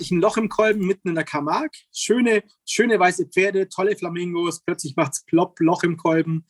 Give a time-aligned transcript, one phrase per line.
[0.00, 1.78] ich ein Loch im Kolben mitten in der Camargue.
[1.92, 4.60] Schöne, schöne weiße Pferde, tolle Flamingos.
[4.60, 6.46] Plötzlich macht es plopp, Loch im Kolben.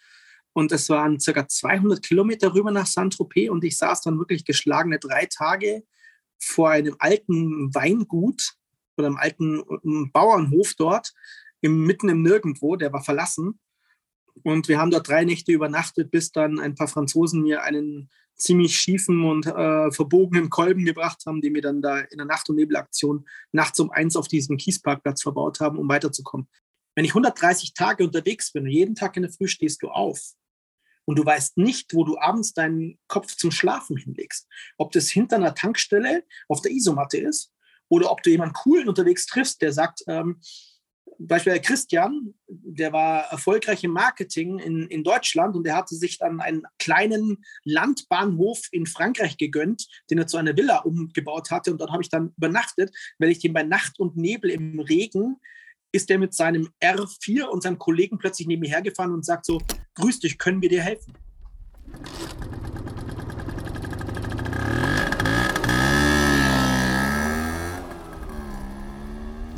[0.53, 4.99] Und es waren circa 200 Kilometer rüber nach Saint-Tropez und ich saß dann wirklich geschlagene
[4.99, 5.85] drei Tage
[6.39, 8.55] vor einem alten Weingut
[8.97, 11.13] oder einem alten Bauernhof dort,
[11.61, 13.61] im, mitten im Nirgendwo, der war verlassen.
[14.43, 18.77] Und wir haben dort drei Nächte übernachtet, bis dann ein paar Franzosen mir einen ziemlich
[18.79, 22.57] schiefen und äh, verbogenen Kolben gebracht haben, die mir dann da in der Nacht- und
[22.57, 26.49] Nebelaktion nachts um eins auf diesem Kiesparkplatz verbaut haben, um weiterzukommen.
[26.95, 30.21] Wenn ich 130 Tage unterwegs bin und jeden Tag in der Früh stehst du auf
[31.05, 35.37] und du weißt nicht, wo du abends deinen Kopf zum Schlafen hinlegst, ob das hinter
[35.37, 37.53] einer Tankstelle auf der Isomatte ist
[37.89, 40.41] oder ob du jemanden coolen unterwegs triffst, der sagt, ähm,
[41.19, 46.41] Beispiel Christian, der war erfolgreich im Marketing in, in Deutschland und der hatte sich dann
[46.41, 51.73] einen kleinen Landbahnhof in Frankreich gegönnt, den er zu einer Villa umgebaut hatte.
[51.73, 55.37] Und dort habe ich dann übernachtet, weil ich den bei Nacht und Nebel im Regen
[55.91, 59.61] ist er mit seinem R4 und seinem Kollegen plötzlich neben mir hergefahren und sagt so,
[59.95, 61.15] grüß dich, können wir dir helfen?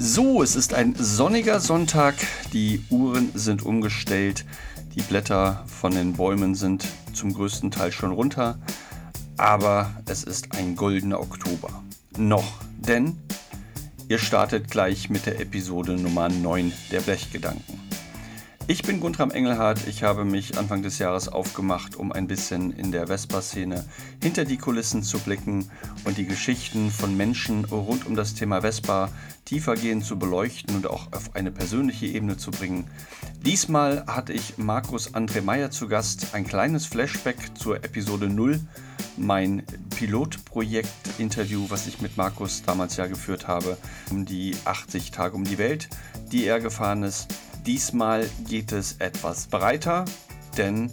[0.03, 2.15] So, es ist ein sonniger Sonntag.
[2.55, 4.47] Die Uhren sind umgestellt.
[4.95, 8.59] Die Blätter von den Bäumen sind zum größten Teil schon runter.
[9.37, 11.85] Aber es ist ein goldener Oktober.
[12.17, 13.19] Noch, denn
[14.09, 17.90] ihr startet gleich mit der Episode Nummer 9 der Blechgedanken.
[18.71, 19.89] Ich bin Guntram Engelhardt.
[19.89, 23.85] Ich habe mich Anfang des Jahres aufgemacht, um ein bisschen in der Vespa-Szene
[24.23, 25.69] hinter die Kulissen zu blicken
[26.05, 29.11] und die Geschichten von Menschen rund um das Thema Vespa
[29.45, 32.85] tiefergehend zu beleuchten und auch auf eine persönliche Ebene zu bringen.
[33.45, 36.33] Diesmal hatte ich Markus André Meyer zu Gast.
[36.33, 38.61] Ein kleines Flashback zur Episode 0,
[39.17, 39.65] mein
[39.97, 43.77] Pilotprojekt-Interview, was ich mit Markus damals ja geführt habe,
[44.13, 45.89] um die 80 Tage um die Welt,
[46.31, 47.27] die er gefahren ist.
[47.67, 50.07] Diesmal geht es etwas breiter,
[50.57, 50.91] denn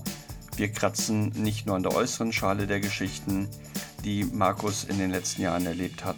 [0.58, 3.48] wir kratzen nicht nur an der äußeren Schale der Geschichten,
[4.04, 6.18] die Markus in den letzten Jahren erlebt hat,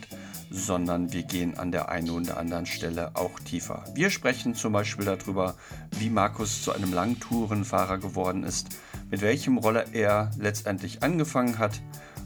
[0.49, 3.83] sondern wir gehen an der einen oder anderen Stelle auch tiefer.
[3.93, 5.55] Wir sprechen zum Beispiel darüber,
[5.99, 8.69] wie Markus zu einem Langtourenfahrer geworden ist,
[9.11, 11.81] mit welchem Roller er letztendlich angefangen hat.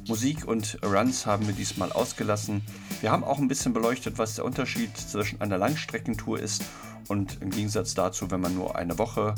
[0.08, 2.62] Musik und Runs haben wir diesmal ausgelassen.
[3.00, 6.64] Wir haben auch ein bisschen beleuchtet, was der Unterschied zwischen einer Langstreckentour ist
[7.08, 9.34] und im Gegensatz dazu, wenn man nur eine Woche,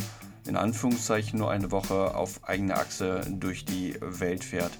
[0.47, 4.71] in Anführungszeichen nur eine Woche auf eigene Achse durch die Welt fährt.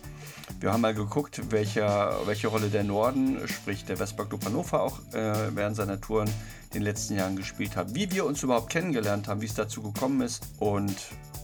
[0.60, 5.00] Wir haben mal geguckt, welcher, welche Rolle der Norden, sprich der Westpark Club Hannover, auch
[5.14, 6.30] äh, während seiner Touren
[6.76, 7.96] in den letzten Jahren gespielt hat.
[7.96, 10.44] Wie wir uns überhaupt kennengelernt haben, wie es dazu gekommen ist.
[10.60, 10.96] Und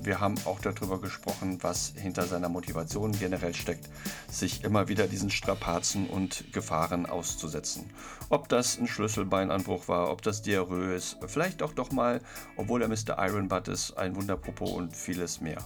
[0.03, 3.89] wir haben auch darüber gesprochen, was hinter seiner Motivation generell steckt,
[4.29, 7.89] sich immer wieder diesen Strapazen und Gefahren auszusetzen.
[8.29, 12.19] Ob das ein Schlüsselbeinanbruch war, ob das Diarrhoe ist, vielleicht auch doch mal,
[12.57, 13.17] obwohl er Mr.
[13.17, 15.63] Ironbutt ist, ein Wunderpopo und vieles mehr.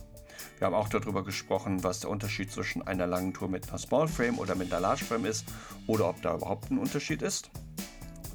[0.59, 4.07] Wir haben auch darüber gesprochen, was der Unterschied zwischen einer langen Tour mit einer Small
[4.07, 5.45] Frame oder mit einer Large Frame ist
[5.87, 7.49] oder ob da überhaupt ein Unterschied ist.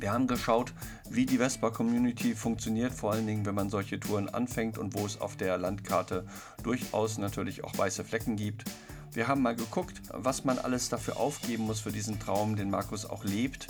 [0.01, 0.73] Wir haben geschaut,
[1.11, 5.21] wie die Vespa-Community funktioniert, vor allen Dingen, wenn man solche Touren anfängt und wo es
[5.21, 6.25] auf der Landkarte
[6.63, 8.65] durchaus natürlich auch weiße Flecken gibt.
[9.13, 13.05] Wir haben mal geguckt, was man alles dafür aufgeben muss für diesen Traum, den Markus
[13.05, 13.67] auch lebt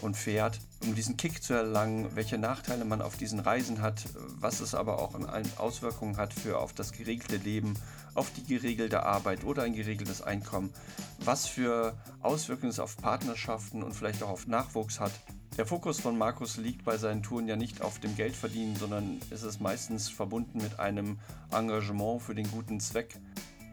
[0.00, 4.02] und fährt, um diesen Kick zu erlangen, welche Nachteile man auf diesen Reisen hat,
[4.40, 5.14] was es aber auch
[5.58, 7.74] Auswirkungen hat für auf das geregelte Leben,
[8.14, 10.72] auf die geregelte Arbeit oder ein geregeltes Einkommen,
[11.18, 15.12] was für Auswirkungen es auf Partnerschaften und vielleicht auch auf Nachwuchs hat
[15.56, 19.42] der Fokus von Markus liegt bei seinen Touren ja nicht auf dem Geldverdienen, sondern ist
[19.42, 21.18] es meistens verbunden mit einem
[21.50, 23.18] Engagement für den guten Zweck.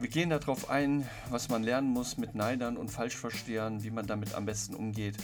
[0.00, 4.34] Wir gehen darauf ein, was man lernen muss mit Neidern und Falschverstehern, wie man damit
[4.34, 5.16] am besten umgeht.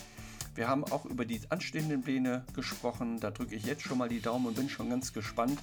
[0.55, 3.21] Wir haben auch über die anstehenden Pläne gesprochen.
[3.21, 5.59] Da drücke ich jetzt schon mal die Daumen und bin schon ganz gespannt.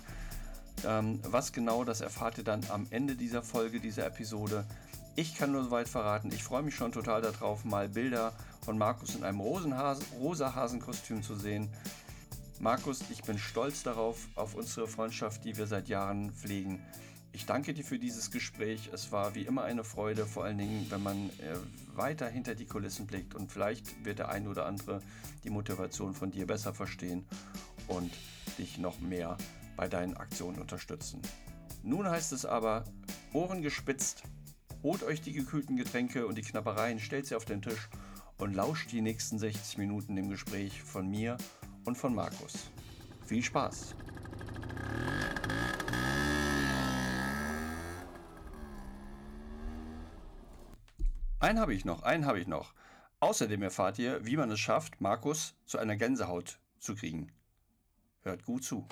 [0.86, 4.66] Ähm, was genau, das erfahrt ihr dann am Ende dieser Folge, dieser Episode.
[5.20, 8.34] Ich kann nur soweit verraten, ich freue mich schon total darauf, mal Bilder
[8.64, 11.74] von Markus in einem rosa Hasenkostüm zu sehen.
[12.60, 16.86] Markus, ich bin stolz darauf, auf unsere Freundschaft, die wir seit Jahren pflegen.
[17.32, 18.92] Ich danke dir für dieses Gespräch.
[18.94, 21.56] Es war wie immer eine Freude, vor allen Dingen, wenn man äh,
[21.96, 25.02] weiter hinter die Kulissen blickt und vielleicht wird der eine oder andere
[25.44, 27.26] die Motivation von dir besser verstehen
[27.88, 28.14] und
[28.60, 29.36] dich noch mehr
[29.76, 31.24] bei deinen Aktionen unterstützen.
[31.82, 32.84] Nun heißt es aber,
[33.34, 34.22] Ohren gespitzt,
[34.88, 37.90] Holt euch die gekühlten Getränke und die Knappereien, stellt sie auf den Tisch
[38.38, 41.36] und lauscht die nächsten 60 Minuten dem Gespräch von mir
[41.84, 42.72] und von Markus.
[43.26, 43.96] Viel Spaß!
[51.42, 52.74] Einen habe ich noch, einen habe ich noch.
[53.20, 57.34] Außerdem erfahrt ihr, wie man es schafft, Markus zu einer Gänsehaut zu kriegen.
[58.22, 58.88] Hört gut zu.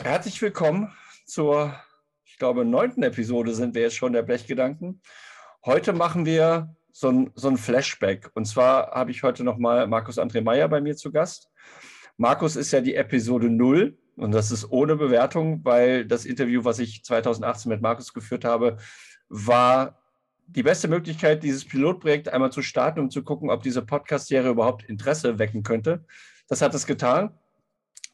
[0.00, 0.96] Herzlich willkommen
[1.26, 1.74] zur,
[2.28, 5.00] ich glaube, neunten Episode sind wir jetzt schon der Blechgedanken.
[5.64, 8.30] Heute machen wir so ein, so ein Flashback.
[8.34, 11.48] Und zwar habe ich heute nochmal Markus André Meyer bei mir zu Gast.
[12.18, 16.78] Markus ist ja die Episode 0 und das ist ohne Bewertung, weil das Interview, was
[16.80, 18.76] ich 2018 mit Markus geführt habe,
[19.28, 19.98] war
[20.46, 24.84] die beste Möglichkeit, dieses Pilotprojekt einmal zu starten, um zu gucken, ob diese Podcast-Serie überhaupt
[24.84, 26.04] Interesse wecken könnte.
[26.46, 27.38] Das hat es getan.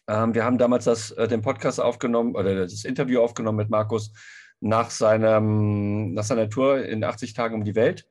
[0.09, 4.13] Ähm, wir haben damals das, äh, den Podcast aufgenommen oder das Interview aufgenommen mit Markus
[4.61, 8.07] nach, seinem, nach seiner Tour in 80 Tagen um die Welt.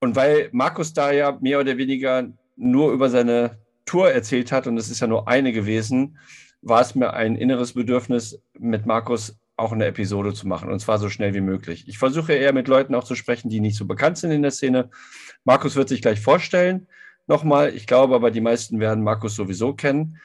[0.00, 4.76] Und weil Markus da ja mehr oder weniger nur über seine Tour erzählt hat, und
[4.76, 6.18] es ist ja nur eine gewesen,
[6.62, 10.98] war es mir ein inneres Bedürfnis, mit Markus auch eine Episode zu machen, und zwar
[10.98, 11.84] so schnell wie möglich.
[11.86, 14.50] Ich versuche eher mit Leuten auch zu sprechen, die nicht so bekannt sind in der
[14.50, 14.90] Szene.
[15.44, 16.88] Markus wird sich gleich vorstellen.
[17.26, 20.18] Nochmal, ich glaube aber, die meisten werden Markus sowieso kennen.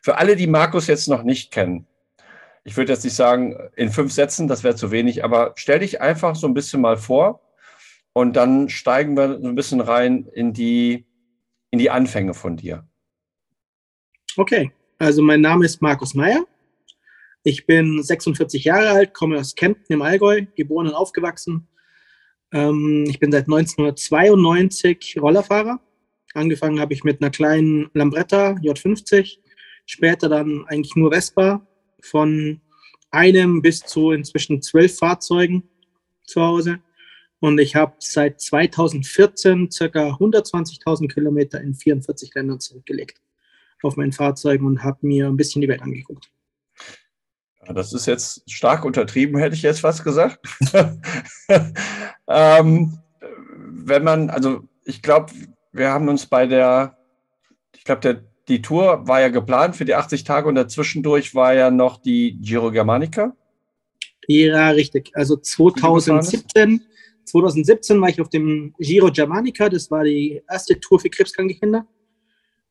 [0.03, 1.87] Für alle, die Markus jetzt noch nicht kennen,
[2.65, 6.01] ich würde jetzt nicht sagen in fünf Sätzen, das wäre zu wenig, aber stell dich
[6.01, 7.41] einfach so ein bisschen mal vor,
[8.13, 11.07] und dann steigen wir so ein bisschen rein in die,
[11.71, 12.87] in die Anfänge von dir.
[14.37, 16.45] Okay, also mein Name ist Markus Meyer.
[17.45, 21.67] Ich bin 46 Jahre alt, komme aus Kempten im Allgäu, geboren und aufgewachsen.
[22.53, 25.81] Ähm, ich bin seit 1992 Rollerfahrer.
[26.35, 29.39] Angefangen habe ich mit einer kleinen Lambretta J50,
[29.87, 31.67] später dann eigentlich nur Vespa
[32.01, 32.61] von
[33.11, 35.65] einem bis zu inzwischen zwölf Fahrzeugen
[36.25, 36.79] zu Hause.
[37.41, 43.21] Und ich habe seit 2014 circa 120.000 Kilometer in 44 Ländern zurückgelegt
[43.83, 46.31] auf meinen Fahrzeugen und habe mir ein bisschen die Welt angeguckt.
[47.67, 50.41] Das ist jetzt stark untertrieben, hätte ich jetzt fast gesagt.
[52.29, 52.99] ähm,
[53.69, 55.33] wenn man, also ich glaube,
[55.73, 56.99] wir haben uns bei der,
[57.75, 61.71] ich glaube, die Tour war ja geplant für die 80 Tage und dazwischendurch war ja
[61.71, 63.37] noch die Giro Germanica.
[64.27, 65.11] Ja, richtig.
[65.15, 66.83] Also 2017
[67.25, 71.87] 2017 war ich auf dem Giro Germanica, das war die erste Tour für krebskranke Kinder.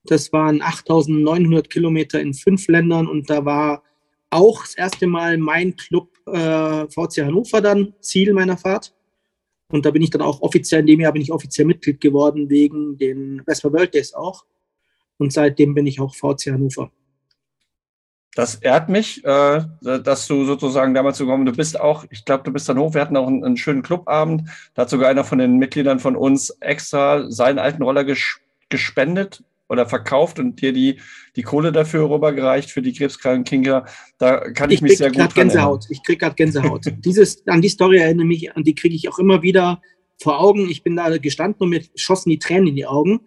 [0.06, 3.84] Das waren 8900 Kilometer in fünf Ländern und da war
[4.32, 8.94] auch das erste Mal mein Club äh, VC Hannover dann Ziel meiner Fahrt.
[9.68, 12.50] Und da bin ich dann auch offiziell, in dem Jahr bin ich offiziell Mitglied geworden
[12.50, 14.46] wegen den Vespa World Days auch.
[15.18, 16.92] Und seitdem bin ich auch VC Hannover.
[18.34, 22.52] Das ehrt mich, äh, dass du sozusagen damals gekommen Du bist auch, ich glaube, du
[22.52, 22.94] bist dann hoch.
[22.94, 24.50] Wir hatten auch einen, schönen Clubabend.
[24.74, 29.44] Da hat sogar einer von den Mitgliedern von uns extra seinen alten Roller ges gespendet
[29.72, 31.00] oder verkauft und dir die,
[31.38, 33.86] die Kohle dafür rübergereicht für die krebskranken Kinder.
[34.18, 35.86] Da kann ich, ich mich sehr gut Gänsehaut.
[35.90, 36.84] Ich krieg gerade Gänsehaut.
[37.06, 39.82] Dieses, an die Story erinnere mich, an die kriege ich auch immer wieder
[40.22, 40.70] vor Augen.
[40.70, 43.22] Ich bin da gestanden und mir schossen die Tränen in die Augen.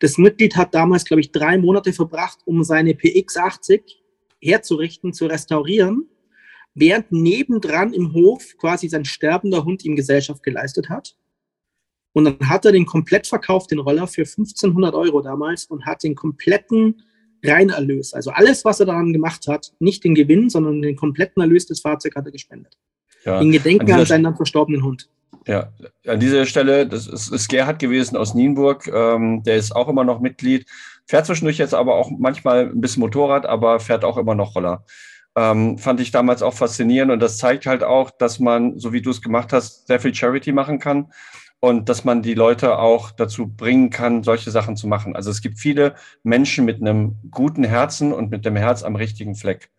[0.00, 3.82] Das Mitglied hat damals, glaube ich, drei Monate verbracht, um seine PX80
[4.40, 6.08] herzurichten, zu restaurieren,
[6.74, 11.14] während nebendran im Hof quasi sein sterbender Hund ihm Gesellschaft geleistet hat.
[12.14, 16.04] Und dann hat er den komplett verkauft, den Roller, für 1500 Euro damals und hat
[16.04, 17.02] den kompletten
[17.44, 21.66] Reinerlös, also alles, was er daran gemacht hat, nicht den Gewinn, sondern den kompletten Erlös
[21.66, 22.78] des Fahrzeugs hat er gespendet.
[23.24, 25.10] Ja, in Gedenken an, an seinen dann verstorbenen Hund.
[25.46, 25.72] Ja,
[26.06, 30.04] an dieser Stelle, das ist, ist Gerhard gewesen aus Nienburg, ähm, der ist auch immer
[30.04, 30.66] noch Mitglied,
[31.06, 34.86] fährt zwischendurch jetzt aber auch manchmal ein bisschen Motorrad, aber fährt auch immer noch Roller.
[35.36, 39.02] Ähm, fand ich damals auch faszinierend und das zeigt halt auch, dass man, so wie
[39.02, 41.08] du es gemacht hast, sehr viel Charity machen kann
[41.64, 45.16] und dass man die Leute auch dazu bringen kann, solche Sachen zu machen.
[45.16, 49.34] Also es gibt viele Menschen mit einem guten Herzen und mit dem Herz am richtigen
[49.34, 49.70] Fleck.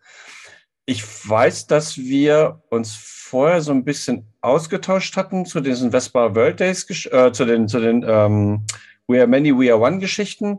[0.84, 6.58] Ich weiß, dass wir uns vorher so ein bisschen ausgetauscht hatten zu diesen Vespa World
[6.58, 8.66] Days, äh, zu den, zu den ähm,
[9.06, 10.58] We Are Many, We Are One Geschichten.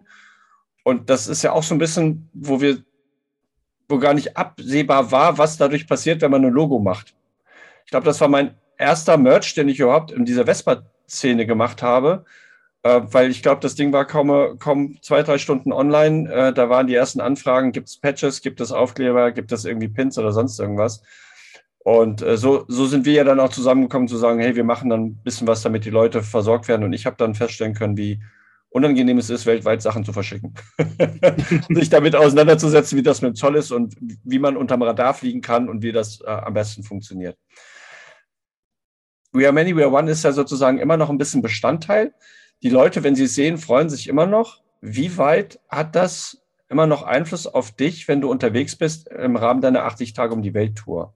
[0.86, 2.78] Und das ist ja auch so ein bisschen, wo wir,
[3.90, 7.16] wo gar nicht absehbar war, was dadurch passiert, wenn man ein Logo macht.
[7.84, 10.48] Ich glaube, das war mein erster Merch, den ich überhaupt in dieser
[11.08, 12.26] Vespa-Szene gemacht habe,
[12.84, 16.32] äh, weil ich glaube, das Ding war kaum, kaum zwei, drei Stunden online.
[16.32, 19.88] Äh, da waren die ersten Anfragen, gibt es Patches, gibt es Aufkleber, gibt es irgendwie
[19.88, 21.02] Pins oder sonst irgendwas.
[21.80, 24.90] Und äh, so, so sind wir ja dann auch zusammengekommen zu sagen, hey, wir machen
[24.90, 26.84] dann ein bisschen was, damit die Leute versorgt werden.
[26.84, 28.22] Und ich habe dann feststellen können, wie
[28.70, 30.54] unangenehm es ist, weltweit Sachen zu verschicken.
[31.70, 35.40] Sich damit auseinanderzusetzen, wie das mit dem Zoll ist und wie man unterm Radar fliegen
[35.40, 37.38] kann und wie das äh, am besten funktioniert.
[39.38, 42.14] We Are Many, We Are One ist ja sozusagen immer noch ein bisschen Bestandteil.
[42.64, 44.62] Die Leute, wenn sie es sehen, freuen sich immer noch.
[44.82, 49.62] Wie weit hat das immer noch Einfluss auf dich, wenn du unterwegs bist im Rahmen
[49.62, 51.14] deiner 80 Tage um die Welt Tour?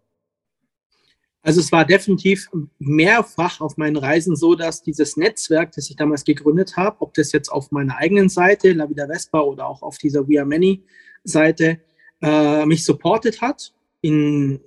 [1.44, 2.48] Also es war definitiv
[2.78, 7.32] mehrfach auf meinen Reisen so, dass dieses Netzwerk, das ich damals gegründet habe, ob das
[7.32, 10.84] jetzt auf meiner eigenen Seite, La Vida Vespa, oder auch auf dieser We Are Many
[11.24, 11.80] Seite,
[12.22, 14.60] äh, mich supportet hat in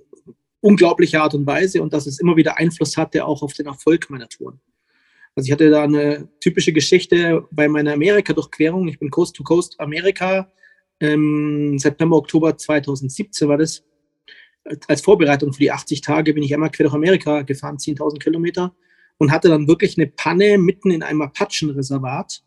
[0.65, 4.09] unglaublicher Art und Weise und dass es immer wieder Einfluss hatte auch auf den Erfolg
[4.09, 4.59] meiner Touren.
[5.35, 8.87] Also ich hatte da eine typische Geschichte bei meiner Amerika-Durchquerung.
[8.87, 10.51] Ich bin Coast to Coast Amerika.
[10.99, 13.83] Im September, Oktober 2017 war das
[14.87, 18.73] als Vorbereitung für die 80 Tage bin ich einmal quer durch Amerika gefahren, 10.000 Kilometer
[19.17, 22.41] und hatte dann wirklich eine Panne mitten in einem Apachenreservat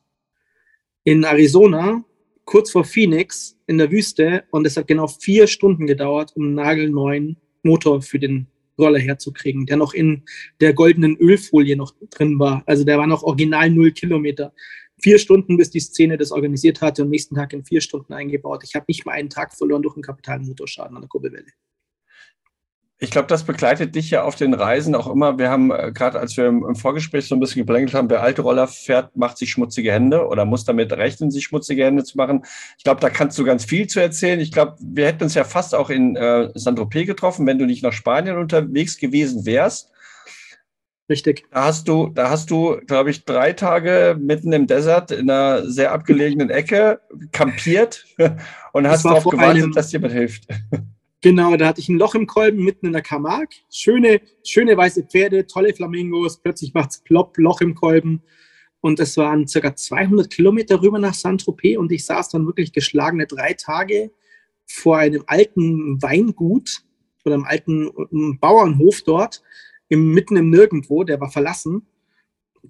[1.04, 2.04] in Arizona,
[2.44, 7.36] kurz vor Phoenix in der Wüste und es hat genau vier Stunden gedauert, um nagelneuen
[7.62, 8.46] Motor für den
[8.78, 10.22] Roller herzukriegen, der noch in
[10.60, 12.62] der goldenen Ölfolie noch drin war.
[12.66, 14.52] Also der war noch original null Kilometer.
[15.00, 18.62] Vier Stunden, bis die Szene das organisiert hatte und nächsten Tag in vier Stunden eingebaut.
[18.64, 21.46] Ich habe nicht mal einen Tag verloren durch einen kapitalen Motorschaden an der Kurbelwelle.
[23.00, 25.38] Ich glaube, das begleitet dich ja auf den Reisen auch immer.
[25.38, 28.42] Wir haben äh, gerade, als wir im, Vorgespräch so ein bisschen geblänkelt haben, wer alte
[28.42, 32.44] Roller fährt, macht sich schmutzige Hände oder muss damit rechnen, sich schmutzige Hände zu machen.
[32.76, 34.40] Ich glaube, da kannst du ganz viel zu erzählen.
[34.40, 37.84] Ich glaube, wir hätten uns ja fast auch in äh, Saint-Tropez getroffen, wenn du nicht
[37.84, 39.92] nach Spanien unterwegs gewesen wärst.
[41.08, 41.46] Richtig.
[41.52, 45.64] Da hast du, da hast du, glaube ich, drei Tage mitten im Desert in einer
[45.70, 47.00] sehr abgelegenen Ecke
[47.30, 48.04] kampiert
[48.72, 50.48] und hast darauf gewartet, dass jemand hilft.
[51.20, 53.58] Genau, da hatte ich ein Loch im Kolben mitten in der Camargue.
[53.70, 56.40] Schöne, schöne weiße Pferde, tolle Flamingos.
[56.40, 58.22] Plötzlich macht es plopp, Loch im Kolben.
[58.80, 63.26] Und es waren circa 200 Kilometer rüber nach Saint-Tropez und ich saß dann wirklich geschlagene
[63.26, 64.12] drei Tage
[64.66, 66.84] vor einem alten Weingut
[67.24, 69.42] oder einem alten Bauernhof dort,
[69.88, 71.88] im, mitten im Nirgendwo, der war verlassen.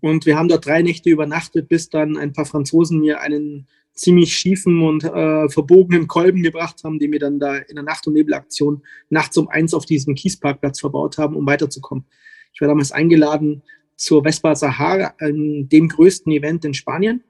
[0.00, 3.67] Und wir haben dort drei Nächte übernachtet, bis dann ein paar Franzosen mir einen
[3.99, 8.07] ziemlich schiefen und äh, verbogenen Kolben gebracht haben, die mir dann da in der Nacht-
[8.07, 12.05] und Nebelaktion nachts um eins auf diesem Kiesparkplatz verbaut haben, um weiterzukommen.
[12.52, 13.62] Ich war damals eingeladen
[13.97, 17.25] zur Vespa Sahara, dem größten Event in Spanien.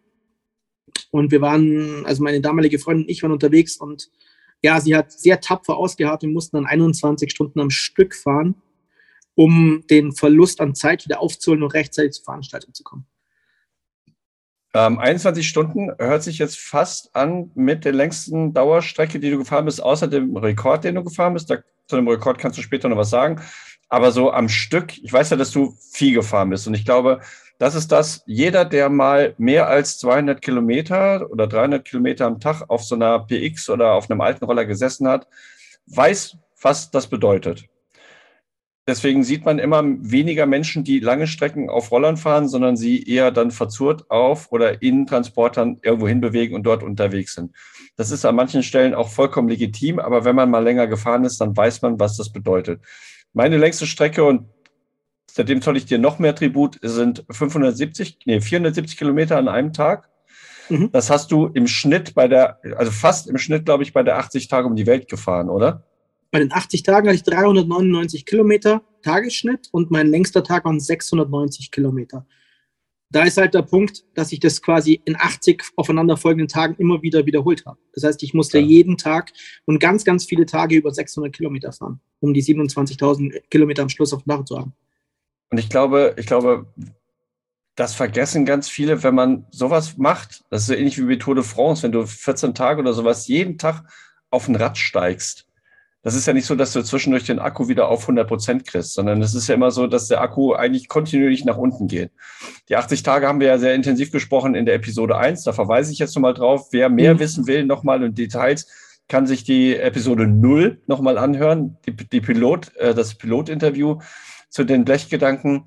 [1.11, 4.11] Und wir waren, also meine damalige Freundin und ich waren unterwegs und
[4.63, 6.23] ja, sie hat sehr tapfer ausgeharrt.
[6.23, 8.57] Wir mussten dann 21 Stunden am Stück fahren,
[9.35, 13.07] um den Verlust an Zeit wieder aufzuholen und rechtzeitig zur Veranstaltung zu kommen.
[14.75, 19.65] Ähm, 21 Stunden hört sich jetzt fast an mit der längsten Dauerstrecke, die du gefahren
[19.65, 21.51] bist, außer dem Rekord, den du gefahren bist.
[21.51, 23.41] Da, zu dem Rekord kannst du später noch was sagen.
[23.89, 26.67] Aber so am Stück, ich weiß ja, dass du viel gefahren bist.
[26.67, 27.21] Und ich glaube,
[27.59, 32.65] das ist das, jeder, der mal mehr als 200 Kilometer oder 300 Kilometer am Tag
[32.69, 35.27] auf so einer PX oder auf einem alten Roller gesessen hat,
[35.87, 37.65] weiß, was das bedeutet.
[38.89, 43.31] Deswegen sieht man immer weniger Menschen, die lange Strecken auf Rollern fahren, sondern sie eher
[43.31, 47.55] dann verzurrt auf oder in Transportern irgendwo hinbewegen und dort unterwegs sind.
[47.97, 51.39] Das ist an manchen Stellen auch vollkommen legitim, aber wenn man mal länger gefahren ist,
[51.39, 52.81] dann weiß man, was das bedeutet.
[53.35, 54.49] Meine längste Strecke und
[55.31, 60.09] seitdem zoll ich dir noch mehr Tribut, sind 570, nee, 470 Kilometer an einem Tag.
[60.71, 60.93] Mhm.
[60.93, 64.17] Das hast du im Schnitt bei der, also fast im Schnitt, glaube ich, bei der
[64.17, 65.85] 80 Tage um die Welt gefahren, oder?
[66.31, 71.71] Bei den 80 Tagen hatte ich 399 Kilometer Tagesschnitt und mein längster Tag waren 690
[71.71, 72.27] Kilometer.
[73.11, 77.25] Da ist halt der Punkt, dass ich das quasi in 80 aufeinanderfolgenden Tagen immer wieder
[77.25, 77.79] wiederholt habe.
[77.95, 78.67] Das heißt, ich musste ja.
[78.67, 79.33] jeden Tag
[79.65, 84.13] und ganz, ganz viele Tage über 600 Kilometer fahren, um die 27.000 Kilometer am Schluss
[84.13, 84.75] auf dem Dach zu haben.
[85.51, 86.67] Und ich glaube, ich glaube,
[87.77, 90.45] das vergessen ganz viele, wenn man sowas macht.
[90.51, 93.27] Das ist so ähnlich wie bei Tour de France, wenn du 14 Tage oder sowas
[93.27, 93.85] jeden Tag
[94.31, 95.48] auf ein Rad steigst.
[96.03, 98.95] Das ist ja nicht so, dass du zwischendurch den Akku wieder auf 100 Prozent kriegst,
[98.95, 102.13] sondern es ist ja immer so, dass der Akku eigentlich kontinuierlich nach unten geht.
[102.69, 105.43] Die 80 Tage haben wir ja sehr intensiv gesprochen in der Episode 1.
[105.43, 106.69] Da verweise ich jetzt nochmal drauf.
[106.71, 107.19] Wer mehr mhm.
[107.19, 108.69] wissen will, nochmal in Details,
[109.09, 113.99] kann sich die Episode 0 nochmal anhören, die, die Pilot, äh, das Pilotinterview
[114.49, 115.65] zu den Blechgedanken.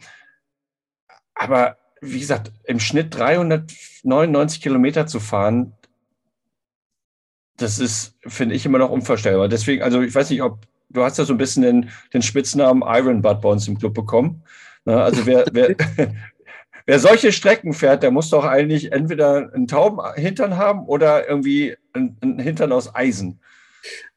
[1.35, 5.73] Aber wie gesagt, im Schnitt 399 Kilometer zu fahren,
[7.62, 9.48] das ist, finde ich, immer noch unvorstellbar.
[9.48, 12.84] Deswegen, also ich weiß nicht, ob du hast ja so ein bisschen den, den Spitznamen
[12.86, 14.44] Iron Butt bei uns im Club bekommen.
[14.86, 15.75] Na, also wer, wer,
[16.86, 21.75] wer solche Strecken fährt, der muss doch eigentlich entweder einen tauben Hintern haben oder irgendwie
[21.94, 23.39] einen Hintern aus Eisen.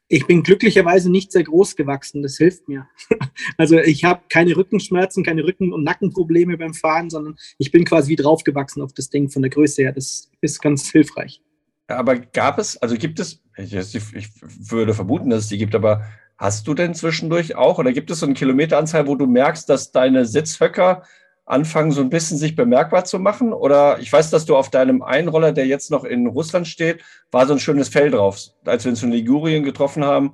[0.07, 2.87] Ich bin glücklicherweise nicht sehr groß gewachsen, das hilft mir.
[3.57, 8.11] Also ich habe keine Rückenschmerzen, keine Rücken- und Nackenprobleme beim Fahren, sondern ich bin quasi
[8.11, 9.91] wie draufgewachsen auf das Ding von der Größe her.
[9.91, 11.41] Das ist ganz hilfreich.
[11.87, 16.03] Aber gab es, also gibt es, ich, ich würde vermuten, dass es die gibt, aber
[16.37, 19.91] hast du denn zwischendurch auch oder gibt es so eine Kilometeranzahl, wo du merkst, dass
[19.91, 21.03] deine Sitzhöcker
[21.45, 23.53] anfangen, so ein bisschen sich bemerkbar zu machen?
[23.53, 27.45] Oder ich weiß, dass du auf deinem Einroller, der jetzt noch in Russland steht, war
[27.45, 30.33] so ein schönes Fell drauf, als wir uns in Ligurien getroffen haben.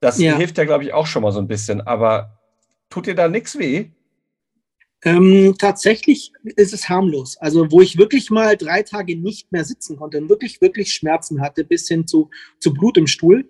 [0.00, 0.36] Das ja.
[0.36, 1.80] hilft ja, glaube ich, auch schon mal so ein bisschen.
[1.82, 2.38] Aber
[2.90, 3.90] tut dir da nichts weh?
[5.06, 7.36] Ähm, tatsächlich ist es harmlos.
[7.36, 11.40] Also, wo ich wirklich mal drei Tage nicht mehr sitzen konnte und wirklich, wirklich Schmerzen
[11.40, 13.48] hatte, bis hin zu, zu Blut im Stuhl,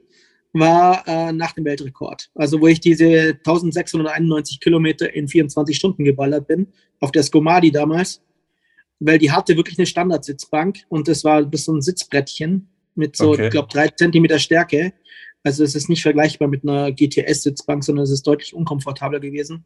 [0.53, 2.31] war äh, nach dem Weltrekord.
[2.35, 6.69] Also wo ich diese 1691 Kilometer in 24 Stunden geballert bin,
[7.01, 8.23] auf der Skomadi damals,
[9.01, 13.31] weil die hatte wirklich eine Standardsitzbank und das war bis so ein Sitzbrettchen mit so,
[13.33, 13.47] okay.
[13.47, 14.93] ich glaube, drei Zentimeter Stärke.
[15.43, 19.65] Also es ist nicht vergleichbar mit einer GTS-Sitzbank, sondern es ist deutlich unkomfortabler gewesen.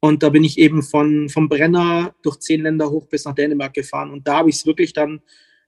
[0.00, 3.74] Und da bin ich eben von, vom Brenner durch zehn Länder hoch bis nach Dänemark
[3.74, 4.10] gefahren.
[4.10, 5.20] Und da habe ich es wirklich dann,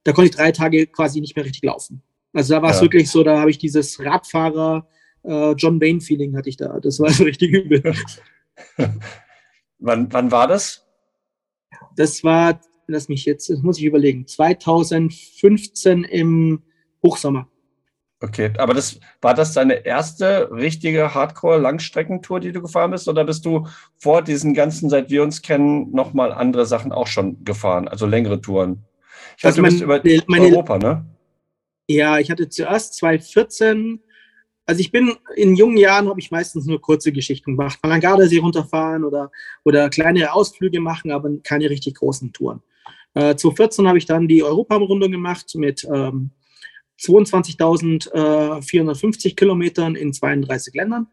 [0.05, 2.03] da konnte ich drei Tage quasi nicht mehr richtig laufen.
[2.33, 2.83] Also da war es ja.
[2.83, 4.89] wirklich so, da habe ich dieses Radfahrer
[5.25, 6.81] äh, John Bain Feeling hatte ich da.
[6.81, 7.95] Das war so richtig übel.
[9.79, 10.87] wann, wann war das?
[11.97, 16.63] Das war, lass mich jetzt, das muss ich überlegen, 2015 im
[17.03, 17.49] Hochsommer.
[18.23, 23.45] Okay, aber das war das deine erste richtige Hardcore-Langstreckentour, die du gefahren bist, oder bist
[23.45, 23.67] du
[23.99, 28.41] vor diesen ganzen, seit wir uns kennen, nochmal andere Sachen auch schon gefahren, also längere
[28.41, 28.85] Touren?
[29.37, 31.05] Ich weiß, also du bist über meine, Europa, ne?
[31.89, 34.01] Ja, ich hatte zuerst 2014,
[34.67, 38.01] also ich bin in jungen Jahren habe ich meistens nur kurze Geschichten gemacht, mal an
[38.01, 39.33] Gardasee runterfahren oder,
[39.65, 42.63] oder kleine Ausflüge machen, aber keine richtig großen Touren.
[43.15, 46.31] Äh, 2014 habe ich dann die Europamrundung gemacht mit ähm,
[47.03, 51.09] 22.450 Kilometern in 32 Ländern.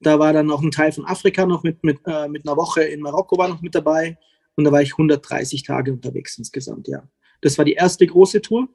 [0.00, 2.84] Da war dann noch ein Teil von Afrika noch mit, mit, äh, mit einer Woche
[2.84, 4.18] in Marokko war noch mit dabei.
[4.54, 7.08] Und da war ich 130 Tage unterwegs insgesamt, ja.
[7.40, 8.68] Das war die erste große Tour.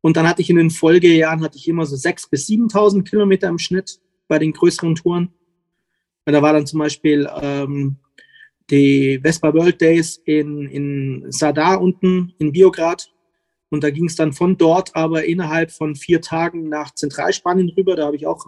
[0.00, 3.48] Und dann hatte ich in den Folgejahren hatte ich immer so 6.000 bis 7.000 Kilometer
[3.48, 5.32] im Schnitt bei den größeren Touren.
[6.26, 7.96] Da war dann zum Beispiel ähm,
[8.70, 13.13] die Vespa World Days in, in Sadar unten in Biograd.
[13.74, 17.96] Und da ging es dann von dort aber innerhalb von vier Tagen nach Zentralspanien rüber.
[17.96, 18.46] Da habe ich auch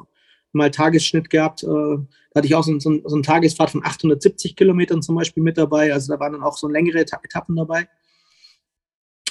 [0.53, 1.65] mal Tagesschnitt gehabt.
[1.65, 5.43] Äh, da hatte ich auch so, so, so eine Tagesfahrt von 870 Kilometern zum Beispiel
[5.43, 5.93] mit dabei.
[5.93, 7.89] Also da waren dann auch so längere Etappen dabei.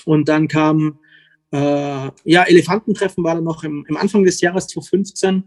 [0.04, 1.00] Und dann kam
[1.52, 5.46] äh, ja, Elefantentreffen war dann noch im, im Anfang des Jahres 2015.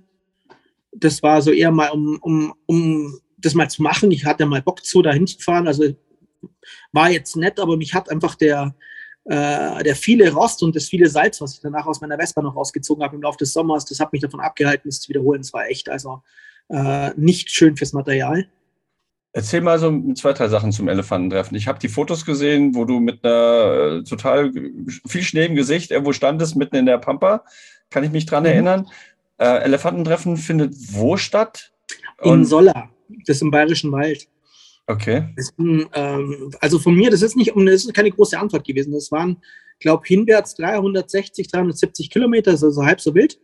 [0.92, 4.10] Das war so eher mal, um, um, um das mal zu machen.
[4.12, 5.66] Ich hatte mal Bock zu, da hinzufahren.
[5.66, 5.94] Also
[6.92, 8.74] war jetzt nett, aber mich hat einfach der,
[9.28, 12.56] äh, der viele Rost und das viele Salz, was ich danach aus meiner Vespa noch
[12.56, 15.42] rausgezogen habe im Laufe des Sommers, das hat mich davon abgehalten, es zu wiederholen.
[15.42, 16.22] Es war echt also
[16.70, 18.48] äh, nicht schön fürs Material.
[19.32, 21.56] Erzähl mal so zwei, drei Sachen zum Elefantentreffen.
[21.58, 24.50] Ich habe die Fotos gesehen, wo du mit einer äh, total
[25.06, 27.44] viel Schnee im Gesicht irgendwo standest, mitten in der Pampa.
[27.90, 28.48] Kann ich mich dran mhm.
[28.48, 28.88] erinnern.
[29.36, 31.72] Äh, Elefantentreffen findet wo statt?
[32.22, 32.88] In Solla,
[33.26, 34.26] das ist im Bayerischen Wald.
[34.90, 35.28] Okay.
[35.36, 38.92] Ist, ähm, also von mir, das ist nicht, das ist keine große Antwort gewesen.
[38.92, 39.36] Das waren,
[39.80, 43.38] glaube ich, hinwärts 360, 370 Kilometer, also so halb so wild.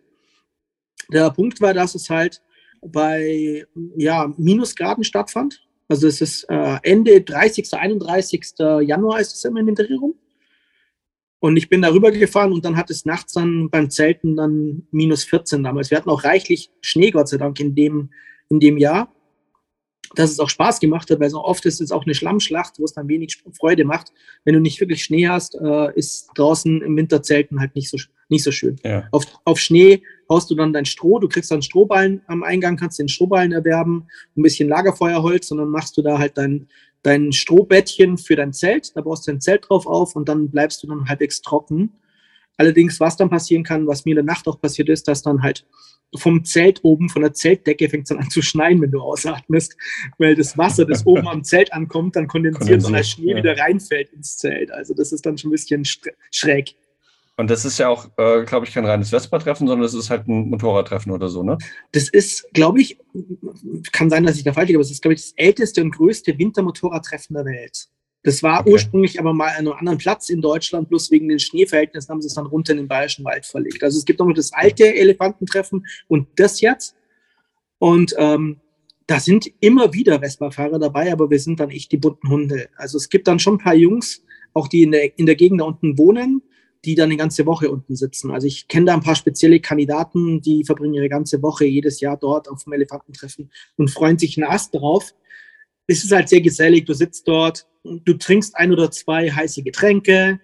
[1.13, 2.41] Der Punkt war, dass es halt
[2.81, 5.63] bei ja, Minusgraden stattfand.
[5.87, 8.55] Also es ist äh, Ende 30., 31.
[8.81, 10.15] Januar ist es immer in den Dreh rum.
[11.41, 15.25] Und ich bin darüber gefahren und dann hat es nachts dann beim Zelten dann minus
[15.25, 15.91] 14 damals.
[15.91, 18.09] Wir hatten auch reichlich Schnee, Gott sei Dank, in dem,
[18.49, 19.15] in dem Jahr.
[20.15, 22.85] Dass es auch Spaß gemacht hat, weil so oft ist es auch eine Schlammschlacht, wo
[22.85, 24.13] es dann wenig Freude macht.
[24.45, 27.99] Wenn du nicht wirklich Schnee hast, äh, ist draußen im Winterzelten halt nicht so,
[28.29, 28.77] nicht so schön.
[28.85, 29.09] Ja.
[29.11, 32.99] Auf, auf Schnee haust du dann dein Stroh, du kriegst dann Strohballen am Eingang, kannst
[32.99, 36.69] den Strohballen erwerben, ein bisschen Lagerfeuerholz und dann machst du da halt dein,
[37.03, 40.83] dein Strohbettchen für dein Zelt, da baust du dein Zelt drauf auf und dann bleibst
[40.83, 41.93] du dann halbwegs trocken.
[42.57, 45.43] Allerdings, was dann passieren kann, was mir in der Nacht auch passiert ist, dass dann
[45.43, 45.67] halt
[46.17, 49.77] vom Zelt oben, von der Zeltdecke fängt es dann an zu schneien, wenn du ausatmest,
[50.19, 53.37] weil das Wasser, das oben am Zelt ankommt, dann kondensiert, und der Schnee ja.
[53.37, 54.71] wieder reinfällt ins Zelt.
[54.71, 55.85] Also das ist dann schon ein bisschen
[56.31, 56.75] schräg.
[57.37, 60.29] Und das ist ja auch, äh, glaube ich, kein reines Vespa-Treffen, sondern das ist halt
[60.29, 61.59] ein Motorradtreffen oder so, ne?
[61.91, 62.99] Das ist, glaube ich,
[63.91, 65.91] kann sein, dass ich da falsch liege, aber es ist, glaube ich, das älteste und
[65.91, 67.89] größte Wintermotorradtreffen der Welt.
[68.25, 68.73] Das war okay.
[68.73, 72.29] ursprünglich aber mal an einem anderen Platz in Deutschland, bloß wegen den Schneeverhältnissen haben sie
[72.29, 73.85] es dann runter in den Bayerischen Wald verlegt.
[73.85, 76.97] Also es gibt noch das alte Elefantentreffen und das jetzt.
[77.79, 78.61] Und ähm,
[79.07, 82.69] da sind immer wieder Vespa-Fahrer dabei, aber wir sind dann echt die bunten Hunde.
[82.77, 84.23] Also es gibt dann schon ein paar Jungs,
[84.55, 86.43] auch die in der, in der Gegend da unten wohnen,
[86.87, 88.31] die dann eine ganze Woche unten sitzen.
[88.31, 92.17] Also ich kenne da ein paar spezielle Kandidaten, die verbringen ihre ganze Woche jedes Jahr
[92.17, 95.15] dort auf dem Elefantentreffen und freuen sich einen Ast drauf.
[95.87, 100.41] Es ist halt sehr gesellig, du sitzt dort, du trinkst ein oder zwei heiße Getränke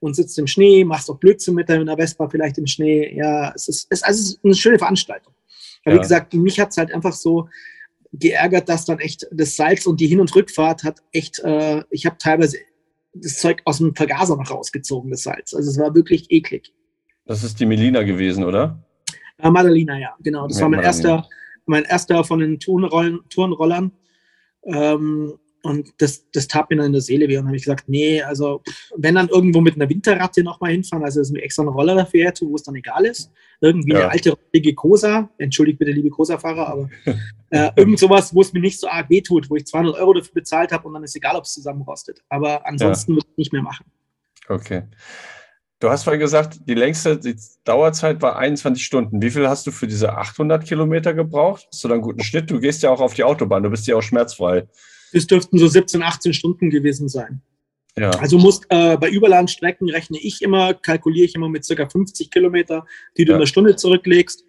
[0.00, 3.14] und sitzt im Schnee, machst auch Blödsinn mit deiner Vespa vielleicht im Schnee.
[3.16, 5.34] Ja, es ist, es, also es ist eine schöne Veranstaltung.
[5.84, 5.98] Aber ja.
[5.98, 7.48] wie gesagt, mich hat es halt einfach so
[8.12, 12.06] geärgert, dass dann echt das Salz und die Hin- und Rückfahrt hat echt, äh, ich
[12.06, 12.58] habe teilweise
[13.14, 15.54] das Zeug aus dem Vergaser noch rausgezogen, das Salz.
[15.54, 16.72] Also es war wirklich eklig.
[17.26, 18.84] Das ist die Melina gewesen, oder?
[19.38, 20.46] Äh, Madalina, ja, genau.
[20.46, 21.26] Das ja, war mein erster,
[21.66, 23.92] mein erster von den Turnrollen, Turnrollern.
[24.66, 27.38] Ähm, und das, das tat mir dann in der Seele weh.
[27.38, 28.62] Und habe ich gesagt, nee, also
[28.96, 31.94] wenn dann irgendwo mit einer Winterratte nochmal hinfahren, also dass ich mir extra einen Roller
[31.94, 33.32] dafür hätte, wo es dann egal ist.
[33.62, 34.00] Irgendwie ja.
[34.00, 36.90] eine alte rollige Cosa, entschuldigt bitte, liebe Cosa-Fahrer, aber
[37.50, 40.34] äh, irgend sowas, wo es mir nicht so arg wehtut, wo ich 200 Euro dafür
[40.34, 42.22] bezahlt habe und dann ist egal, ob es zusammenrostet.
[42.28, 43.16] Aber ansonsten ja.
[43.16, 43.86] würde ich nicht mehr machen.
[44.48, 44.82] Okay.
[45.80, 49.20] Du hast vorhin gesagt, die längste die Dauerzeit war 21 Stunden.
[49.20, 51.66] Wie viel hast du für diese 800 Kilometer gebraucht?
[51.70, 52.50] Hast du da einen guten Schnitt?
[52.50, 54.66] Du gehst ja auch auf die Autobahn, du bist ja auch schmerzfrei.
[55.12, 57.42] Das dürften so 17, 18 Stunden gewesen sein.
[57.96, 58.10] Ja.
[58.10, 62.86] Also musst äh, bei Überlandstrecken rechne ich immer, kalkuliere ich immer mit circa 50 Kilometer,
[63.16, 63.36] die du ja.
[63.36, 64.44] in einer Stunde zurücklegst,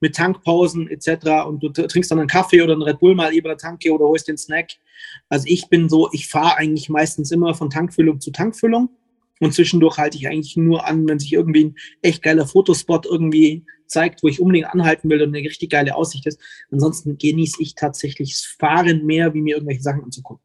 [0.00, 1.46] mit Tankpausen etc.
[1.46, 4.06] Und du trinkst dann einen Kaffee oder einen Red Bull mal über der Tanke oder
[4.06, 4.72] holst den Snack.
[5.28, 8.90] Also ich bin so, ich fahre eigentlich meistens immer von Tankfüllung zu Tankfüllung.
[9.40, 13.64] Und zwischendurch halte ich eigentlich nur an, wenn sich irgendwie ein echt geiler Fotospot irgendwie
[13.86, 16.40] zeigt, wo ich unbedingt anhalten will und eine richtig geile Aussicht ist.
[16.70, 20.44] Ansonsten genieße ich tatsächlich das Fahren mehr, wie mir irgendwelche Sachen anzugucken.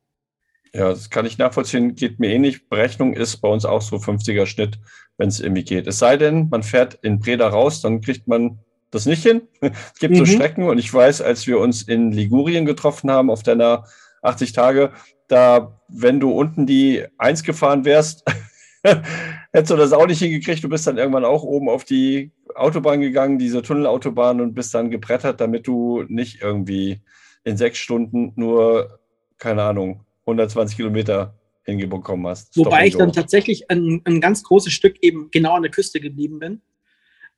[0.76, 2.68] Ja, das kann ich nachvollziehen, geht mir ähnlich.
[2.68, 4.80] Berechnung ist bei uns auch so 50er Schnitt,
[5.18, 5.86] wenn es irgendwie geht.
[5.86, 9.44] Es sei denn, man fährt in Breda raus, dann kriegt man das nicht hin.
[9.62, 10.20] es gibt mhm.
[10.20, 13.86] so Strecken und ich weiß, als wir uns in Ligurien getroffen haben auf deiner
[14.24, 14.92] 80 Tage,
[15.28, 18.24] da, wenn du unten die 1 gefahren wärst,
[19.52, 20.63] hättest du das auch nicht hingekriegt.
[20.63, 24.91] Du bist dann irgendwann auch oben auf die Autobahn gegangen, diese Tunnelautobahn und bist dann
[24.91, 27.02] gebrettert, damit du nicht irgendwie
[27.43, 29.00] in sechs Stunden nur,
[29.38, 32.58] keine Ahnung, 120 Kilometer hingebekommen hast.
[32.58, 36.39] Wobei ich dann tatsächlich ein, ein ganz großes Stück eben genau an der Küste geblieben
[36.39, 36.62] bin.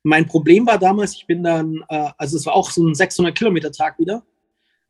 [0.02, 3.36] Mein Problem war damals, ich bin dann, äh, also es war auch so ein 600
[3.36, 4.24] Kilometer Tag wieder.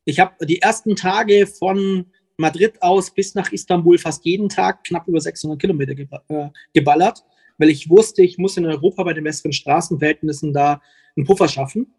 [0.04, 5.08] Ich habe die ersten Tage von Madrid aus bis nach Istanbul fast jeden Tag knapp
[5.08, 5.94] über 600 Kilometer
[6.28, 7.24] äh, geballert,
[7.58, 10.82] weil ich wusste, ich muss in Europa bei den besseren Straßenverhältnissen da
[11.16, 11.94] einen Puffer schaffen.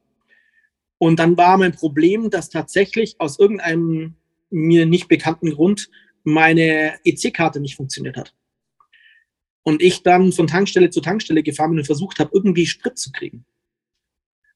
[1.00, 4.16] Und dann war mein Problem, dass tatsächlich aus irgendeinem
[4.50, 5.90] mir nicht bekannten Grund
[6.24, 8.34] meine EC-Karte nicht funktioniert hat.
[9.64, 13.12] Und ich dann von Tankstelle zu Tankstelle gefahren bin und versucht habe, irgendwie Sprit zu
[13.12, 13.46] kriegen.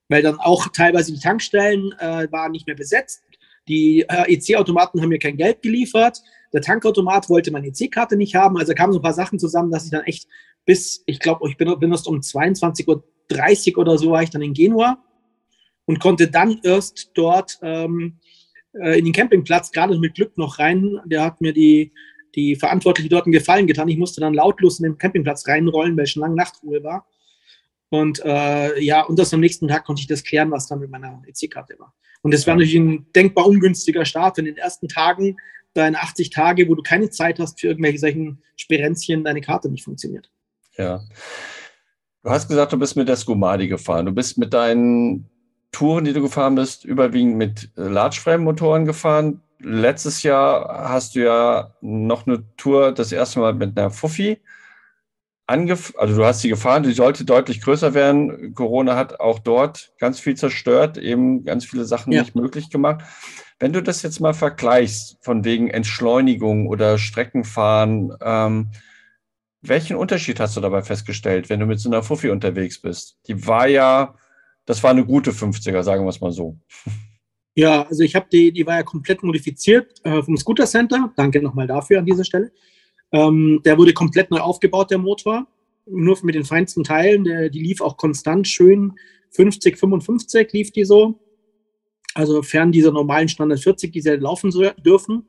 [0.07, 3.23] Weil dann auch teilweise die Tankstellen äh, waren nicht mehr besetzt.
[3.67, 6.21] Die äh, EC-Automaten haben mir kein Geld geliefert.
[6.53, 8.57] Der Tankautomat wollte meine EC-Karte nicht haben.
[8.57, 10.27] Also kamen so ein paar Sachen zusammen, dass ich dann echt
[10.65, 14.41] bis, ich glaube, ich bin, bin erst um 22.30 Uhr oder so war ich dann
[14.41, 15.03] in Genua
[15.85, 18.19] und konnte dann erst dort ähm,
[18.73, 20.99] äh, in den Campingplatz, gerade mit Glück noch rein.
[21.05, 21.93] Der hat mir die,
[22.35, 23.87] die Verantwortliche dort einen Gefallen getan.
[23.87, 27.07] Ich musste dann lautlos in den Campingplatz reinrollen, weil schon lange Nachtruhe war.
[27.91, 30.89] Und äh, ja, und das am nächsten Tag konnte ich das klären, was dann mit
[30.89, 31.93] meiner EC-Karte war.
[32.21, 35.35] Und das war natürlich ein denkbar ungünstiger Start, wenn in den ersten Tagen
[35.73, 39.83] deine 80 Tage, wo du keine Zeit hast für irgendwelche solchen Sperenzchen, deine Karte nicht
[39.83, 40.31] funktioniert.
[40.77, 41.01] Ja.
[42.23, 44.05] Du hast gesagt, du bist mit der Skumadi gefahren.
[44.05, 45.29] Du bist mit deinen
[45.73, 49.41] Touren, die du gefahren bist, überwiegend mit Large-Frame-Motoren gefahren.
[49.59, 54.39] Letztes Jahr hast du ja noch eine Tour das erste Mal mit einer Fuffi
[55.47, 58.53] angef also du hast sie gefahren, die sollte deutlich größer werden.
[58.53, 62.21] Corona hat auch dort ganz viel zerstört, eben ganz viele Sachen ja.
[62.21, 63.03] nicht möglich gemacht.
[63.59, 68.71] Wenn du das jetzt mal vergleichst, von wegen Entschleunigung oder Streckenfahren, ähm,
[69.61, 73.19] welchen Unterschied hast du dabei festgestellt, wenn du mit so einer Fuffi unterwegs bist?
[73.27, 74.15] Die war ja,
[74.65, 76.57] das war eine gute 50er, sagen wir es mal so.
[77.53, 81.11] Ja, also ich habe die, die war ja komplett modifiziert äh, vom Scooter Center.
[81.15, 82.51] Danke nochmal dafür an dieser Stelle.
[83.11, 85.47] Ähm, der wurde komplett neu aufgebaut, der Motor.
[85.85, 87.23] Nur mit den feinsten Teilen.
[87.23, 88.93] Der, die lief auch konstant schön
[89.31, 91.19] 50, 55 lief die so.
[92.13, 95.27] Also fern dieser normalen Standard 40, die sie laufen so, dürfen.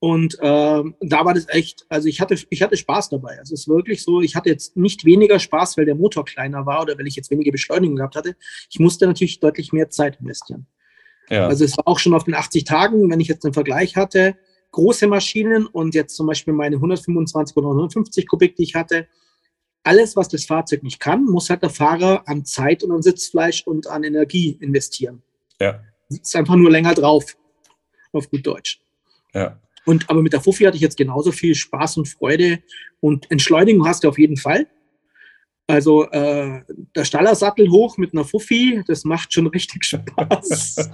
[0.00, 3.38] Und äh, da war das echt, also ich hatte, ich hatte Spaß dabei.
[3.38, 6.66] Also es ist wirklich so, ich hatte jetzt nicht weniger Spaß, weil der Motor kleiner
[6.66, 8.36] war oder weil ich jetzt weniger Beschleunigung gehabt hatte.
[8.68, 10.66] Ich musste natürlich deutlich mehr Zeit investieren.
[11.30, 11.46] Ja.
[11.46, 14.36] Also es war auch schon auf den 80 Tagen, wenn ich jetzt einen Vergleich hatte,
[14.74, 19.06] große Maschinen und jetzt zum Beispiel meine 125 oder 150 Kubik, die ich hatte,
[19.84, 23.66] alles, was das Fahrzeug nicht kann, muss halt der Fahrer an Zeit und an Sitzfleisch
[23.66, 25.22] und an Energie investieren.
[25.60, 25.80] Ja.
[26.08, 27.36] Ist einfach nur länger drauf,
[28.12, 28.80] auf gut Deutsch.
[29.32, 29.60] Ja.
[29.86, 32.60] Und aber mit der Fuffi hatte ich jetzt genauso viel Spaß und Freude
[33.00, 34.66] und Entschleunigung hast du auf jeden Fall.
[35.66, 36.62] Also äh,
[36.96, 40.90] der Stallersattel hoch mit einer Fuffi, das macht schon richtig Spaß.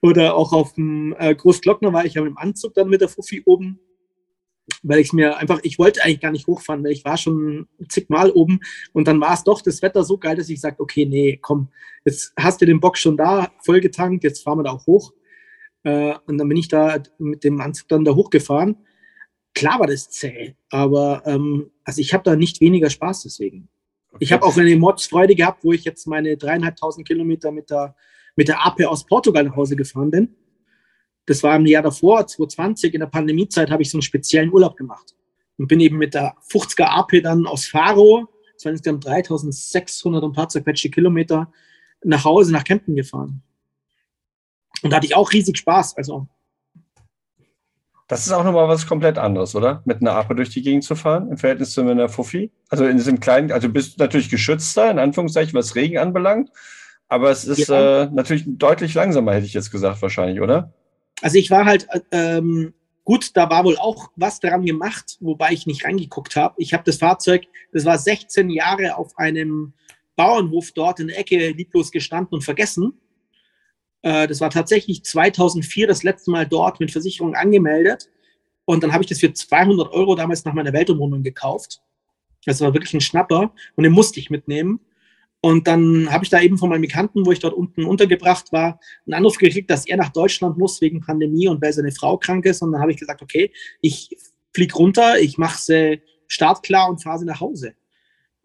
[0.00, 3.08] Oder auch auf dem äh, Großglockner war ich ja mit dem Anzug dann mit der
[3.08, 3.80] Fuffi oben,
[4.82, 8.30] weil ich mir einfach, ich wollte eigentlich gar nicht hochfahren, weil ich war schon zigmal
[8.30, 8.60] oben
[8.92, 11.68] und dann war es doch das Wetter so geil, dass ich sagte, okay, nee, komm,
[12.04, 15.12] jetzt hast du den Bock schon da, vollgetankt, jetzt fahren wir da auch hoch.
[15.82, 18.76] Äh, und dann bin ich da mit dem Anzug dann da hochgefahren.
[19.54, 23.68] Klar war das zäh, aber ähm, also ich habe da nicht weniger Spaß deswegen.
[24.10, 24.24] Okay.
[24.24, 27.96] Ich habe auch eine Mods-Freude gehabt, wo ich jetzt meine dreieinhalbtausend Kilometer mit der,
[28.38, 30.36] mit der AP aus Portugal nach Hause gefahren bin.
[31.26, 34.76] Das war im Jahr davor, 2020, in der Pandemiezeit, habe ich so einen speziellen Urlaub
[34.76, 35.16] gemacht.
[35.56, 40.30] Und bin eben mit der 50er AP dann aus Faro, das waren insgesamt 3600 und
[40.30, 41.52] ein paar zerquetschte Kilometer,
[42.04, 43.42] nach Hause, nach Kempten gefahren.
[44.82, 45.96] Und da hatte ich auch riesig Spaß.
[45.96, 46.28] Also.
[48.06, 49.82] Das ist auch nochmal was komplett anderes, oder?
[49.84, 52.52] Mit einer Ape durch die Gegend zu fahren, im Verhältnis zu einer Fuffi.
[52.68, 56.50] Also in diesem kleinen, also bist du natürlich geschützter, in Anführungszeichen, was Regen anbelangt.
[57.08, 58.04] Aber es ist ja.
[58.04, 60.74] äh, natürlich deutlich langsamer, hätte ich jetzt gesagt, wahrscheinlich, oder?
[61.22, 65.66] Also ich war halt, ähm, gut, da war wohl auch was daran gemacht, wobei ich
[65.66, 66.54] nicht reingeguckt habe.
[66.58, 69.72] Ich habe das Fahrzeug, das war 16 Jahre auf einem
[70.16, 72.92] Bauernhof dort in der Ecke lieblos gestanden und vergessen.
[74.02, 78.10] Äh, das war tatsächlich 2004 das letzte Mal dort mit Versicherung angemeldet.
[78.64, 81.80] Und dann habe ich das für 200 Euro damals nach meiner Weltumrundung gekauft.
[82.44, 84.80] Das war wirklich ein Schnapper und den musste ich mitnehmen.
[85.40, 88.80] Und dann habe ich da eben von meinem Bekannten, wo ich dort unten untergebracht war,
[89.06, 92.44] einen Anruf gekriegt, dass er nach Deutschland muss wegen Pandemie und weil seine Frau krank
[92.44, 92.60] ist.
[92.60, 94.16] Und dann habe ich gesagt, okay, ich
[94.52, 97.74] fliege runter, ich mache sie startklar und fahre sie nach Hause.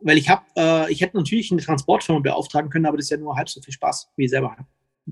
[0.02, 3.18] Weil ich habe, äh, ich hätte natürlich eine Transportfirma beauftragen können, aber das ist ja
[3.18, 4.56] nur halb so viel Spaß, wie selber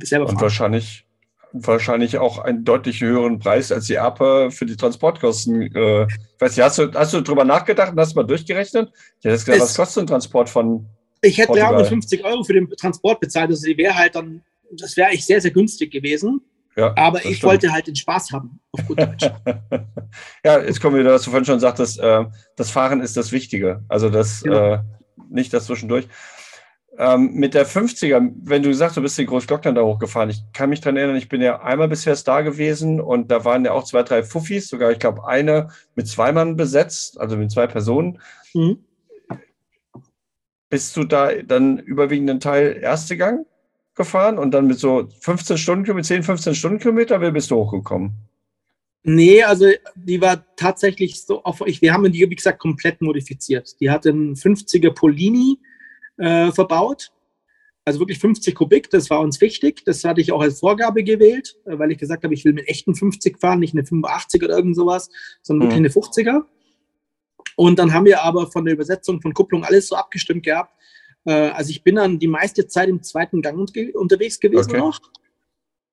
[0.03, 1.05] selber Und wahrscheinlich,
[1.53, 5.63] wahrscheinlich auch einen deutlich höheren Preis als die APA für die Transportkosten.
[5.75, 6.07] Äh,
[6.39, 8.91] weiß nicht, hast du, hast du drüber nachgedacht und hast mal durchgerechnet?
[9.19, 10.87] Ich hätte gesagt, was kostet ein Transport von.
[11.21, 15.10] Ich hätte 350 Euro für den Transport bezahlt, also die wäre halt dann, das wäre
[15.10, 16.41] eigentlich sehr, sehr günstig gewesen.
[16.75, 17.43] Ja, aber ich stimmt.
[17.43, 19.29] wollte halt den Spaß haben, auf gut Deutsch.
[20.45, 23.31] ja, jetzt kommen wir wieder, was du vorhin schon sagtest, äh, das Fahren ist das
[23.31, 23.84] Wichtige.
[23.89, 24.75] Also das, genau.
[24.75, 24.79] äh,
[25.29, 26.07] nicht das zwischendurch.
[26.97, 30.43] Ähm, mit der 50er, wenn du gesagt hast, du bist den Großglockner da hochgefahren, ich
[30.53, 33.71] kann mich daran erinnern, ich bin ja einmal bisher da gewesen und da waren ja
[33.71, 37.67] auch zwei, drei Fuffis, sogar ich glaube eine mit zwei Mann besetzt, also mit zwei
[37.67, 38.19] Personen.
[38.53, 38.84] Mhm.
[40.71, 43.45] Bist du da dann überwiegenden Teil erste Gang
[43.93, 48.13] gefahren und dann mit so 15 Stundenkilometer, 10, 15 Stundenkilometer, wie bist du hochgekommen?
[49.03, 53.79] Nee, also die war tatsächlich so auf, wir haben die, wie gesagt, komplett modifiziert.
[53.79, 55.60] Die hatte einen 50er Polini,
[56.17, 57.12] äh, verbaut.
[57.84, 59.84] Also wirklich 50 Kubik, das war uns wichtig.
[59.86, 62.67] Das hatte ich auch als Vorgabe gewählt, äh, weil ich gesagt habe, ich will mit
[62.67, 65.10] echten 50 fahren, nicht eine 85 oder irgend sowas,
[65.41, 65.84] sondern mhm.
[65.84, 66.45] wirklich eine 50er.
[67.62, 70.74] Und dann haben wir aber von der Übersetzung von Kupplung alles so abgestimmt gehabt.
[71.26, 73.56] Äh, also ich bin dann die meiste Zeit im zweiten Gang
[73.93, 74.80] unterwegs gewesen okay.
[74.80, 75.00] noch.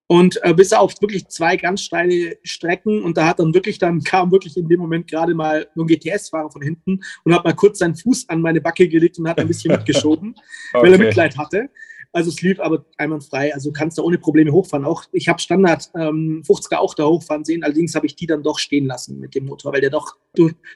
[0.06, 4.00] Und äh, bis auf wirklich zwei ganz steile Strecken und da hat dann wirklich, dann
[4.02, 7.80] kam wirklich in dem Moment gerade mal ein GTS-Fahrer von hinten und hat mal kurz
[7.80, 10.36] seinen Fuß an meine Backe gelegt und hat ein bisschen mitgeschoben,
[10.72, 10.86] okay.
[10.86, 11.68] weil er Mitleid hatte.
[12.12, 14.86] Also es lief aber einwandfrei, also kannst du ohne Probleme hochfahren.
[14.86, 18.42] Auch ich habe Standard ähm, 50er auch da hochfahren sehen, allerdings habe ich die dann
[18.42, 20.16] doch stehen lassen mit dem Motor, weil der doch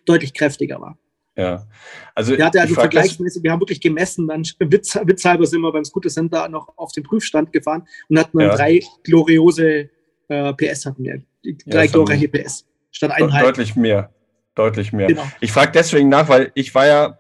[0.05, 0.99] deutlich kräftiger war.
[1.37, 1.67] Ja.
[2.15, 5.85] Also, der hatte also vergleichsmäßig, wir haben wirklich gemessen, dann Witz, witzhalber sind wir beim
[5.85, 8.57] Scooter Center noch auf den Prüfstand gefahren und hatten dann ja.
[8.57, 9.89] drei gloriose
[10.29, 11.23] äh, PS hatten wir.
[11.67, 12.67] Drei ja, gloriose PS.
[12.91, 13.47] Statt eineinhalb.
[13.47, 14.13] Deutlich mehr.
[14.55, 15.07] Deutlich mehr.
[15.07, 15.27] Genau.
[15.41, 17.19] Ich frage deswegen nach, weil ich war ja,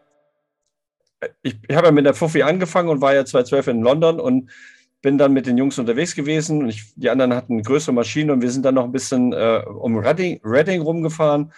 [1.43, 4.51] ich, ich habe ja mit der Fuffi angefangen und war ja 2012 in London und
[5.01, 8.43] bin dann mit den Jungs unterwegs gewesen und ich, die anderen hatten größere Maschinen und
[8.43, 11.53] wir sind dann noch ein bisschen äh, um Reading, Reading rumgefahren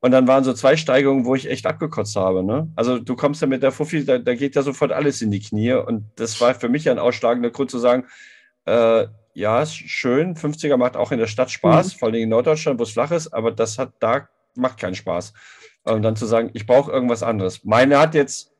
[0.00, 2.44] Und dann waren so zwei Steigungen, wo ich echt abgekotzt habe.
[2.44, 2.70] Ne?
[2.76, 5.40] Also du kommst ja mit der Fuffi, da, da, geht ja sofort alles in die
[5.40, 5.72] Knie.
[5.72, 8.04] Und das war für mich ein ausschlagender Grund zu sagen,
[8.66, 11.98] äh, ja, ist schön, 50er macht auch in der Stadt Spaß, mhm.
[11.98, 15.32] vor allem in Norddeutschland, wo es flach ist, aber das hat da macht keinen Spaß.
[15.84, 17.64] Und dann zu sagen, ich brauche irgendwas anderes.
[17.64, 18.52] Meine hat jetzt,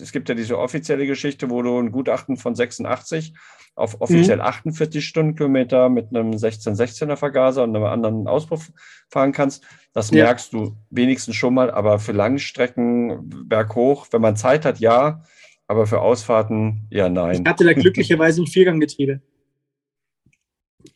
[0.00, 3.34] es gibt ja diese offizielle Geschichte, wo du ein Gutachten von 86
[3.74, 4.42] auf offiziell mhm.
[4.42, 8.72] 48 Stundenkilometer mit einem 16-16er Vergaser und einem anderen Auspuff
[9.08, 9.64] fahren kannst.
[9.92, 10.24] Das ja.
[10.24, 15.22] merkst du wenigstens schon mal, aber für Langstrecken berghoch, wenn man Zeit hat, ja,
[15.68, 17.42] aber für Ausfahrten, ja, nein.
[17.42, 19.20] Ich hatte da glücklicherweise ein Vierganggetriebe.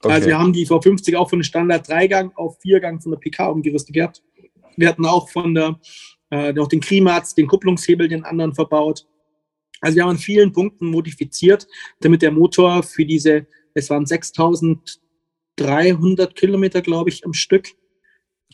[0.01, 0.15] Okay.
[0.15, 3.95] Also wir haben die V50 auch von Standard Dreigang auf Viergang von der PK umgerüstet
[3.95, 4.23] gehabt.
[4.77, 5.79] Wir hatten auch von der,
[6.33, 9.07] äh, noch den Klimatz, den Kupplungshebel, den anderen verbaut.
[9.83, 11.66] Also wir haben an vielen Punkten modifiziert,
[12.01, 17.68] damit der Motor für diese, es waren 6300 Kilometer, glaube ich, am Stück,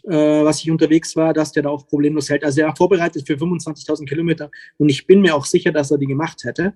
[0.05, 2.43] äh, was ich unterwegs war, dass der da auch problemlos hält.
[2.43, 5.99] Also er war vorbereitet für 25.000 Kilometer und ich bin mir auch sicher, dass er
[5.99, 6.75] die gemacht hätte.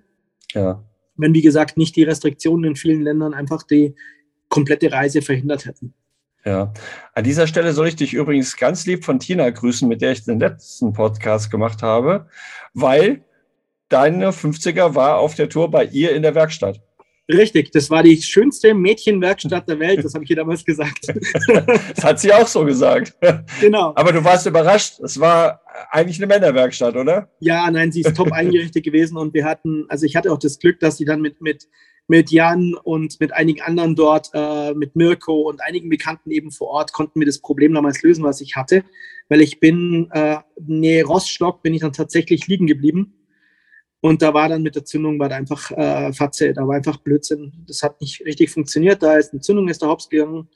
[0.52, 0.84] Ja.
[1.16, 3.96] Wenn, wie gesagt, nicht die Restriktionen in vielen Ländern einfach die
[4.48, 5.94] komplette Reise verhindert hätten.
[6.44, 6.72] Ja,
[7.14, 10.24] an dieser Stelle soll ich dich übrigens ganz lieb von Tina grüßen, mit der ich
[10.24, 12.26] den letzten Podcast gemacht habe,
[12.74, 13.24] weil
[13.88, 16.80] deine 50er war auf der Tour bei ihr in der Werkstatt.
[17.30, 21.06] Richtig, das war die schönste Mädchenwerkstatt der Welt, das habe ich ihr damals gesagt.
[21.46, 23.14] das hat sie auch so gesagt.
[23.60, 23.92] Genau.
[23.94, 27.30] Aber du warst überrascht, es war eigentlich eine Männerwerkstatt, oder?
[27.38, 30.58] Ja, nein, sie ist top eingerichtet gewesen und wir hatten, also ich hatte auch das
[30.58, 31.68] Glück, dass sie dann mit, mit,
[32.08, 36.68] mit Jan und mit einigen anderen dort, äh, mit Mirko und einigen Bekannten eben vor
[36.68, 38.84] Ort, konnten wir das Problem damals lösen, was ich hatte,
[39.28, 43.14] weil ich bin, äh, nee, Roststock bin ich dann tatsächlich liegen geblieben
[44.04, 46.96] und da war dann mit der Zündung war da einfach äh, Fatze, da war einfach
[46.96, 47.52] Blödsinn.
[47.68, 49.00] Das hat nicht richtig funktioniert.
[49.00, 50.48] Da ist eine Zündung ist da hops gegangen.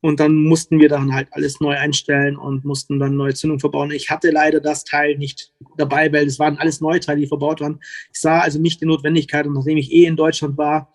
[0.00, 3.90] Und dann mussten wir dann halt alles neu einstellen und mussten dann neue Zündung verbauen.
[3.90, 7.60] Ich hatte leider das Teil nicht dabei, weil es waren alles neue Teile, die verbaut
[7.60, 7.80] waren.
[8.12, 10.92] Ich sah also nicht die Notwendigkeit und nachdem ich eh in Deutschland war,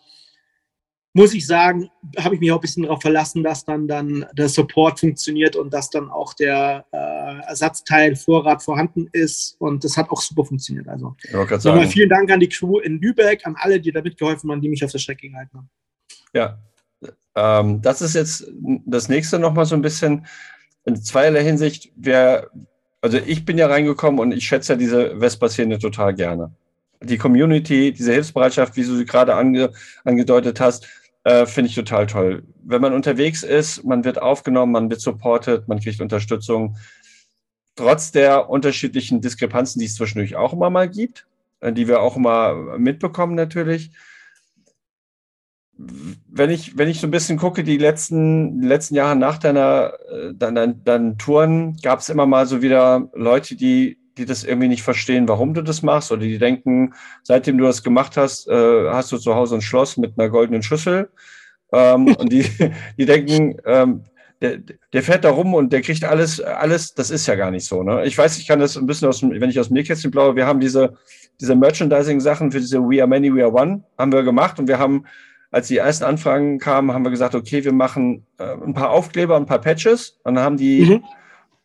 [1.16, 4.50] muss ich sagen, habe ich mich auch ein bisschen darauf verlassen, dass dann, dann der
[4.50, 9.56] Support funktioniert und dass dann auch der äh, Ersatzteilvorrat vorhanden ist.
[9.60, 10.88] Und das hat auch super funktioniert.
[10.88, 11.16] Also
[11.70, 14.70] nochmal vielen Dank an die Crew in Lübeck, an alle, die da mitgeholfen haben, die
[14.70, 15.70] mich auf der Strecke gehalten haben.
[16.34, 16.58] Ja,
[17.36, 18.48] ähm, das ist jetzt
[18.86, 20.26] das nächste nochmal so ein bisschen
[20.86, 21.92] in zweierlei Hinsicht.
[21.96, 22.50] Wer,
[23.02, 26.52] also ich bin ja reingekommen und ich schätze ja diese Vespa-Szene total gerne.
[27.02, 29.72] Die Community, diese Hilfsbereitschaft, wie du sie gerade ange,
[30.04, 30.88] angedeutet hast,
[31.24, 32.44] äh, Finde ich total toll.
[32.64, 36.78] Wenn man unterwegs ist, man wird aufgenommen, man wird supported, man kriegt Unterstützung.
[37.76, 41.26] Trotz der unterschiedlichen Diskrepanzen, die es zwischendurch auch immer mal gibt,
[41.62, 43.92] äh, die wir auch immer mitbekommen natürlich.
[45.78, 49.94] Wenn ich, wenn ich so ein bisschen gucke, die letzten, die letzten Jahre nach deiner,
[50.10, 54.68] äh, deinen, deinen Touren, gab es immer mal so wieder Leute, die die das irgendwie
[54.68, 58.90] nicht verstehen, warum du das machst, oder die denken, seitdem du das gemacht hast, äh,
[58.90, 61.10] hast du zu Hause ein Schloss mit einer goldenen Schüssel.
[61.72, 62.46] Ähm, und die,
[62.98, 64.04] die denken, ähm,
[64.42, 64.60] der,
[64.92, 67.82] der fährt da rum und der kriegt alles, alles, das ist ja gar nicht so.
[67.82, 68.06] Ne?
[68.06, 70.36] Ich weiß, ich kann das ein bisschen aus dem, wenn ich aus dem Nähkästchen blaue,
[70.36, 70.96] wir haben diese,
[71.40, 74.80] diese Merchandising-Sachen für diese We Are Many, We Are One, haben wir gemacht und wir
[74.80, 75.06] haben,
[75.54, 79.38] als die ersten Anfragen kamen, haben wir gesagt, okay, wir machen äh, ein paar Aufkleber,
[79.38, 80.20] ein paar Patches.
[80.24, 81.04] Und dann haben die mhm.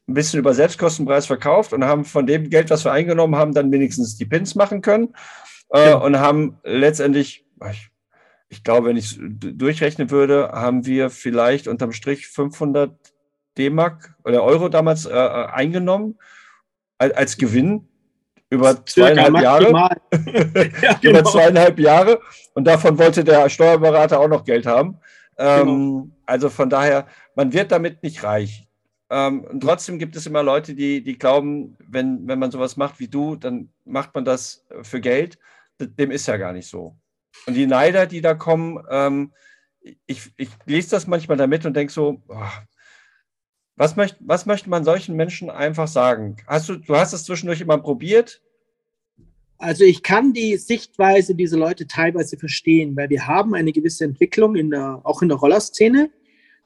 [0.08, 3.72] ein bisschen über Selbstkostenpreis verkauft und haben von dem Geld, was wir eingenommen haben, dann
[3.72, 5.14] wenigstens die Pins machen können.
[5.72, 5.96] Äh, ja.
[5.96, 7.90] und haben letztendlich, ich,
[8.50, 12.94] ich glaube, wenn ich durchrechnen würde, haben wir vielleicht unterm Strich 500
[13.56, 16.18] D-Mark oder Euro damals äh, äh eingenommen
[16.98, 17.88] als, als Gewinn
[18.50, 19.70] über zweieinhalb Jahre.
[20.82, 21.20] ja, genau.
[21.20, 22.20] Über zweieinhalb Jahre.
[22.54, 24.98] Und davon wollte der Steuerberater auch noch Geld haben.
[25.36, 26.08] Ähm, genau.
[26.26, 28.66] Also von daher, man wird damit nicht reich.
[29.10, 33.00] Ähm, und trotzdem gibt es immer Leute, die, die glauben, wenn, wenn man sowas macht
[33.00, 35.38] wie du, dann macht man das für Geld.
[35.80, 36.96] Dem ist ja gar nicht so.
[37.46, 39.32] Und die Neider, die da kommen, ähm,
[40.06, 42.42] ich, ich lese das manchmal damit und denke so, oh,
[43.78, 46.36] was, möcht, was möchte man solchen Menschen einfach sagen?
[46.46, 48.42] Hast du, du hast es zwischendurch immer probiert?
[49.56, 54.56] Also ich kann die Sichtweise dieser Leute teilweise verstehen, weil wir haben eine gewisse Entwicklung
[54.56, 56.10] in der, auch in der Rollerszene,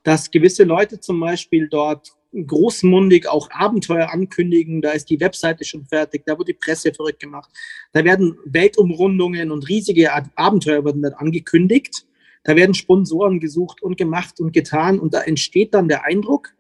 [0.03, 4.81] dass gewisse Leute zum Beispiel dort großmundig auch Abenteuer ankündigen.
[4.81, 7.50] Da ist die Webseite schon fertig, da wird die Presse verrückt gemacht.
[7.92, 12.06] Da werden Weltumrundungen und riesige Abenteuer werden dann angekündigt.
[12.44, 14.98] Da werden Sponsoren gesucht und gemacht und getan.
[14.98, 16.54] Und da entsteht dann der Eindruck,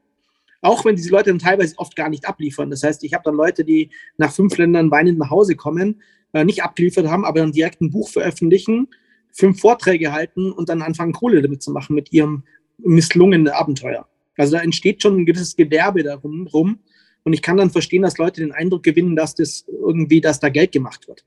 [0.62, 2.70] auch wenn diese Leute dann teilweise oft gar nicht abliefern.
[2.70, 6.00] Das heißt, ich habe dann Leute, die nach fünf Ländern weinend nach Hause kommen,
[6.32, 8.88] äh, nicht abgeliefert haben, aber dann direkt ein Buch veröffentlichen,
[9.32, 12.44] fünf Vorträge halten und dann anfangen, Kohle damit zu machen mit ihrem
[12.78, 14.08] misslungenen Abenteuer.
[14.36, 16.78] Also da entsteht schon ein gewisses Gewerbe darum rum.
[17.24, 20.48] Und ich kann dann verstehen, dass Leute den Eindruck gewinnen, dass das irgendwie, dass da
[20.48, 21.24] Geld gemacht wird.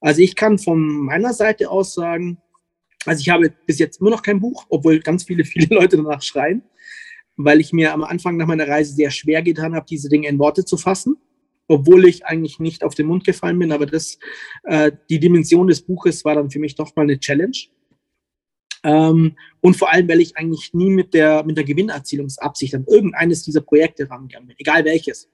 [0.00, 2.38] Also ich kann von meiner Seite aus sagen,
[3.04, 6.22] also ich habe bis jetzt immer noch kein Buch, obwohl ganz viele, viele Leute danach
[6.22, 6.62] schreien,
[7.36, 10.38] weil ich mir am Anfang nach meiner Reise sehr schwer getan habe, diese Dinge in
[10.38, 11.16] Worte zu fassen,
[11.68, 13.72] obwohl ich eigentlich nicht auf den Mund gefallen bin.
[13.72, 14.18] Aber das,
[14.64, 17.56] äh, die Dimension des Buches war dann für mich doch mal eine Challenge.
[18.84, 23.42] Ähm, und vor allem, weil ich eigentlich nie mit der, mit der Gewinnerzielungsabsicht an irgendeines
[23.42, 25.28] dieser Projekte rangegangen bin, egal welches.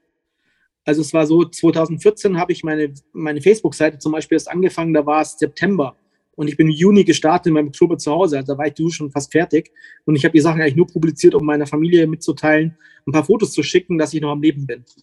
[0.84, 5.06] Also es war so, 2014 habe ich meine, meine Facebook-Seite zum Beispiel erst angefangen, da
[5.06, 5.96] war es September.
[6.34, 8.38] Und ich bin im Juni gestartet in meinem Oktober zu Hause.
[8.38, 9.70] Also da war ich du schon fast fertig.
[10.04, 12.76] Und ich habe die Sachen eigentlich nur publiziert, um meiner Familie mitzuteilen,
[13.06, 14.84] ein paar Fotos zu schicken, dass ich noch am Leben bin.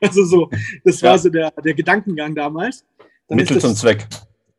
[0.00, 0.48] Also so,
[0.84, 2.84] das war so der, der Gedankengang damals.
[3.26, 4.06] Dann Mittel das, zum Zweck.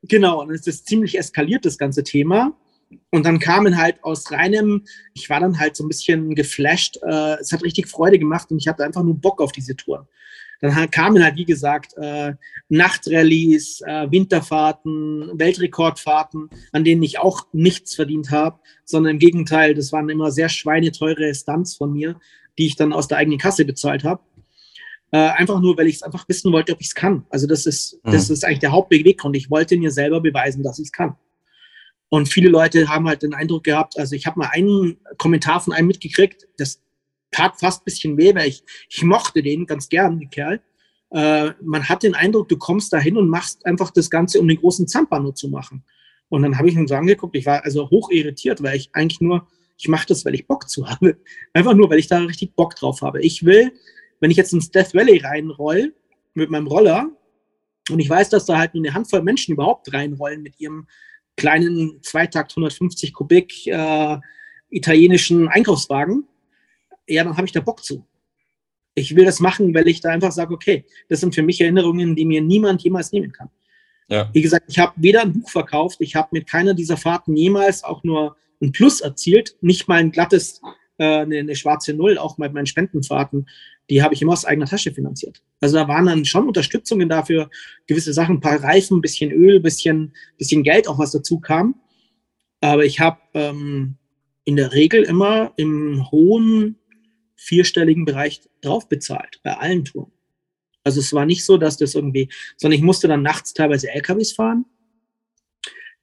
[0.04, 2.58] Genau, und dann ist das ziemlich eskaliert, das ganze Thema.
[3.12, 4.84] Und dann kamen halt aus reinem,
[5.14, 6.98] ich war dann halt so ein bisschen geflasht.
[7.04, 10.08] Äh, es hat richtig Freude gemacht und ich hatte einfach nur Bock auf diese Touren.
[10.62, 12.34] Dann kamen halt, wie gesagt, äh,
[12.68, 19.94] Nachtrallyes, äh, Winterfahrten, Weltrekordfahrten, an denen ich auch nichts verdient habe, sondern im Gegenteil, das
[19.94, 22.20] waren immer sehr schweineteure Stunts von mir,
[22.58, 24.22] die ich dann aus der eigenen Kasse bezahlt habe.
[25.12, 27.26] Äh, einfach nur, weil ich es einfach wissen wollte, ob ich es kann.
[27.30, 28.12] Also das ist, mhm.
[28.12, 29.36] das ist eigentlich der Hauptbeweggrund.
[29.36, 31.16] Ich wollte mir selber beweisen, dass ich es kann.
[32.10, 35.74] Und viele Leute haben halt den Eindruck gehabt, also ich habe mal einen Kommentar von
[35.74, 36.82] einem mitgekriegt, das
[37.32, 40.62] tat fast ein bisschen weh, weil ich, ich mochte den ganz gern, den Kerl.
[41.12, 44.48] Äh, man hat den Eindruck, du kommst da hin und machst einfach das Ganze, um
[44.48, 45.84] den großen Zampano zu machen.
[46.30, 49.20] Und dann habe ich ihn so angeguckt, ich war also hoch irritiert, weil ich eigentlich
[49.20, 51.18] nur, ich mache das, weil ich Bock zu habe.
[51.54, 53.22] Einfach nur, weil ich da richtig Bock drauf habe.
[53.22, 53.72] Ich will,
[54.20, 55.94] wenn ich jetzt ins Death Valley reinroll
[56.34, 57.10] mit meinem Roller
[57.90, 60.88] und ich weiß, dass da halt nur eine Handvoll Menschen überhaupt reinrollen mit ihrem
[61.38, 64.18] kleinen Zweitakt 150 Kubik äh,
[64.70, 66.28] italienischen Einkaufswagen,
[67.10, 68.06] ja, dann habe ich da Bock zu.
[68.96, 72.16] Ich will das machen, weil ich da einfach sage, okay, das sind für mich Erinnerungen,
[72.16, 73.50] die mir niemand jemals nehmen kann.
[74.10, 74.30] Ja.
[74.34, 77.84] Wie gesagt, ich habe weder ein Buch verkauft, ich habe mit keiner dieser Fahrten jemals
[77.84, 80.62] auch nur ein Plus erzielt, nicht mal ein glattes,
[80.98, 83.48] äh, eine, eine, schwarze Null, auch mit meinen Spendenfahrten,
[83.90, 85.42] die habe ich immer aus eigener Tasche finanziert.
[85.62, 87.50] Also da waren dann schon Unterstützungen dafür,
[87.88, 91.40] gewisse Sachen, ein paar Reifen, ein bisschen Öl, ein bisschen, bisschen Geld, auch was dazu
[91.40, 91.76] kam.
[92.62, 93.96] Aber ich habe ähm,
[94.44, 96.79] in der Regel immer im hohen
[97.40, 100.12] vierstelligen Bereich drauf bezahlt, bei allen Touren.
[100.84, 104.34] Also es war nicht so, dass das irgendwie, sondern ich musste dann nachts teilweise LKWs
[104.34, 104.66] fahren,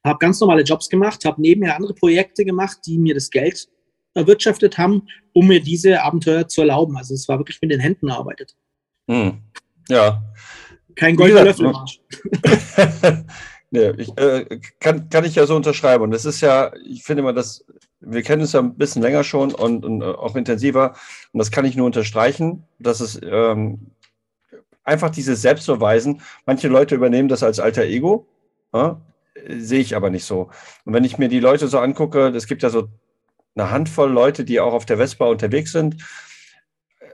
[0.04, 3.68] habe ganz normale Jobs gemacht, habe nebenher andere Projekte gemacht, die mir das Geld
[4.14, 6.96] erwirtschaftet haben, um mir diese Abenteuer zu erlauben.
[6.96, 8.56] Also es war wirklich mit den Händen erarbeitet.
[9.08, 9.42] Hm.
[9.88, 10.22] Ja.
[10.94, 12.00] Kein goldener Löffelmarsch.
[13.70, 16.04] nee, ich, äh, kann, kann ich ja so unterschreiben.
[16.04, 17.64] Und das ist ja, ich finde immer, das
[18.00, 20.94] wir kennen uns ja ein bisschen länger schon und, und, äh, auch intensiver.
[21.32, 23.90] Und das kann ich nur unterstreichen, dass es ähm,
[24.84, 28.26] einfach dieses Selbstbeweisen, manche Leute übernehmen das als alter Ego,
[28.72, 29.00] ja,
[29.48, 30.50] sehe ich aber nicht so.
[30.84, 32.88] Und wenn ich mir die Leute so angucke, es gibt ja so
[33.54, 35.96] eine Handvoll Leute, die auch auf der Vespa unterwegs sind.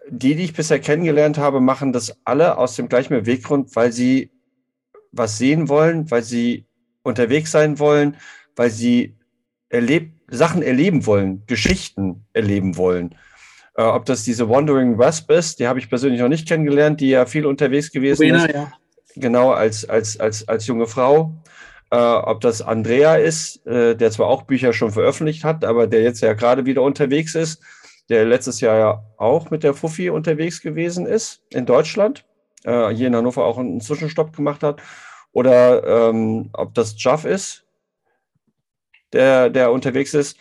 [0.09, 4.30] Die, die ich bisher kennengelernt habe, machen das alle aus dem gleichen Beweggrund, weil sie
[5.12, 6.66] was sehen wollen, weil sie
[7.03, 8.16] unterwegs sein wollen,
[8.57, 9.16] weil sie
[9.72, 13.14] erlebt Sachen erleben wollen, Geschichten erleben wollen.
[13.74, 17.08] Äh, ob das diese Wandering Wasp ist, die habe ich persönlich noch nicht kennengelernt, die
[17.08, 18.54] ja viel unterwegs gewesen Rena, ist.
[18.54, 18.72] Ja.
[19.16, 21.34] Genau, als, als, als, als junge Frau.
[21.90, 26.02] Äh, ob das Andrea ist, äh, der zwar auch Bücher schon veröffentlicht hat, aber der
[26.02, 27.62] jetzt ja gerade wieder unterwegs ist,
[28.08, 32.24] der letztes Jahr ja auch mit der Fuffi unterwegs gewesen ist in Deutschland,
[32.64, 34.82] äh, hier in Hannover auch einen Zwischenstopp gemacht hat.
[35.32, 37.61] Oder ähm, ob das Jaff ist,
[39.12, 40.38] der, der unterwegs ist.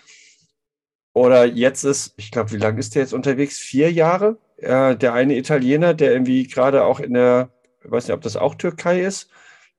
[1.14, 3.60] Oder jetzt ist, ich glaube, wie lange ist der jetzt unterwegs?
[3.60, 4.38] Vier Jahre?
[4.58, 7.50] Äh, der eine Italiener, der irgendwie gerade auch in der,
[7.84, 9.30] ich weiß nicht, ob das auch Türkei ist,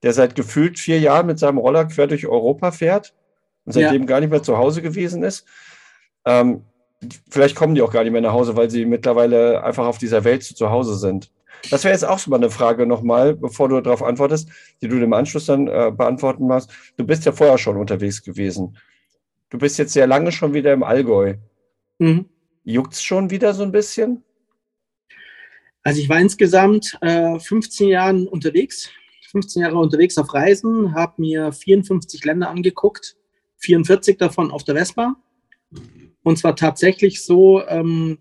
[0.03, 3.15] der seit gefühlt vier Jahren mit seinem Roller quer durch Europa fährt
[3.65, 4.07] und seitdem ja.
[4.07, 5.47] gar nicht mehr zu Hause gewesen ist.
[6.25, 6.65] Ähm,
[7.31, 10.25] vielleicht kommen die auch gar nicht mehr nach Hause, weil sie mittlerweile einfach auf dieser
[10.25, 11.31] Welt zu Hause sind.
[11.71, 14.49] Das wäre jetzt auch schon mal eine Frage nochmal, bevor du darauf antwortest,
[14.81, 16.71] die du im Anschluss dann äh, beantworten machst.
[16.97, 18.77] Du bist ja vorher schon unterwegs gewesen.
[19.51, 21.35] Du bist jetzt sehr lange schon wieder im Allgäu.
[21.99, 22.27] Mhm.
[22.65, 24.25] Juckt es schon wieder so ein bisschen?
[25.83, 28.91] Also ich war insgesamt äh, 15 Jahre unterwegs,
[29.31, 33.17] 15 Jahre unterwegs auf Reisen, habe mir 54 Länder angeguckt,
[33.59, 35.17] 44 davon auf der Vespa.
[36.23, 38.19] Und zwar tatsächlich so, ähm,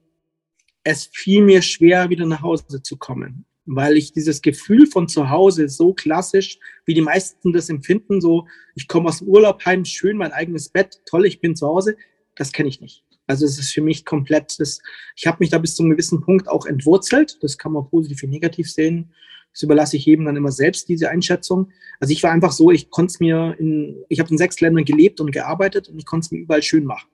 [0.84, 5.30] es fiel mir schwer, wieder nach Hause zu kommen, weil ich dieses Gefühl von zu
[5.30, 9.86] Hause so klassisch, wie die meisten das empfinden, so ich komme aus dem Urlaub heim,
[9.86, 11.96] schön mein eigenes Bett, toll, ich bin zu Hause,
[12.36, 13.04] das kenne ich nicht.
[13.28, 14.82] Also es ist für mich komplett, das,
[15.16, 17.38] ich habe mich da bis zu einem gewissen Punkt auch entwurzelt.
[17.42, 19.14] Das kann man positiv wie negativ sehen.
[19.54, 21.72] Das überlasse ich jedem dann immer selbst, diese Einschätzung.
[22.00, 24.84] Also ich war einfach so, ich konnte es mir in, ich habe in sechs Ländern
[24.84, 27.10] gelebt und gearbeitet und ich konnte es mir überall schön machen.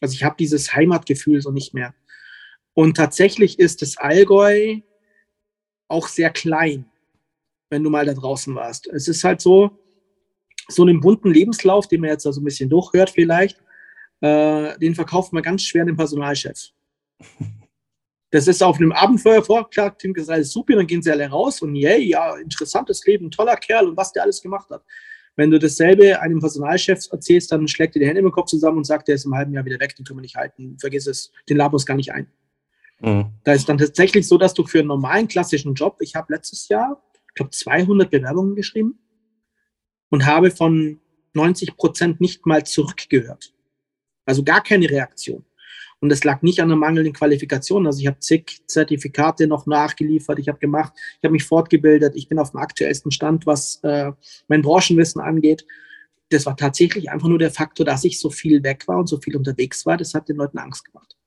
[0.00, 1.94] Also ich habe dieses Heimatgefühl so nicht mehr.
[2.78, 4.76] Und tatsächlich ist das Allgäu
[5.88, 6.86] auch sehr klein,
[7.70, 8.86] wenn du mal da draußen warst.
[8.86, 9.76] Es ist halt so,
[10.68, 13.60] so einen bunten Lebenslauf, den man jetzt also ein bisschen durchhört vielleicht,
[14.20, 16.70] äh, den verkauft man ganz schwer dem Personalchef.
[18.30, 21.74] Das ist auf einem Abenteuer vorgeklagt, das alles super, dann gehen sie alle raus und
[21.74, 24.84] yay, ja, interessantes Leben, toller Kerl und was der alles gemacht hat.
[25.34, 28.84] Wenn du dasselbe einem Personalchef erzählst, dann schlägt er die Hände im Kopf zusammen und
[28.84, 31.32] sagt, der ist im halben Jahr wieder weg, den können wir nicht halten, vergiss es,
[31.48, 32.30] den Labus gar nicht ein.
[33.00, 33.32] Mhm.
[33.44, 36.68] Da ist dann tatsächlich so, dass du für einen normalen klassischen Job, ich habe letztes
[36.68, 38.98] Jahr, ich glaube, 200 Bewerbungen geschrieben
[40.10, 41.00] und habe von
[41.34, 43.52] 90 Prozent nicht mal zurückgehört.
[44.24, 45.44] Also gar keine Reaktion.
[46.00, 47.86] Und das lag nicht an der mangelnden Qualifikation.
[47.86, 52.28] Also ich habe zig Zertifikate noch nachgeliefert, ich habe gemacht, ich habe mich fortgebildet, ich
[52.28, 54.12] bin auf dem aktuellsten Stand, was äh,
[54.46, 55.66] mein Branchenwissen angeht.
[56.30, 59.18] Das war tatsächlich einfach nur der Faktor, dass ich so viel weg war und so
[59.18, 59.96] viel unterwegs war.
[59.96, 61.17] Das hat den Leuten Angst gemacht.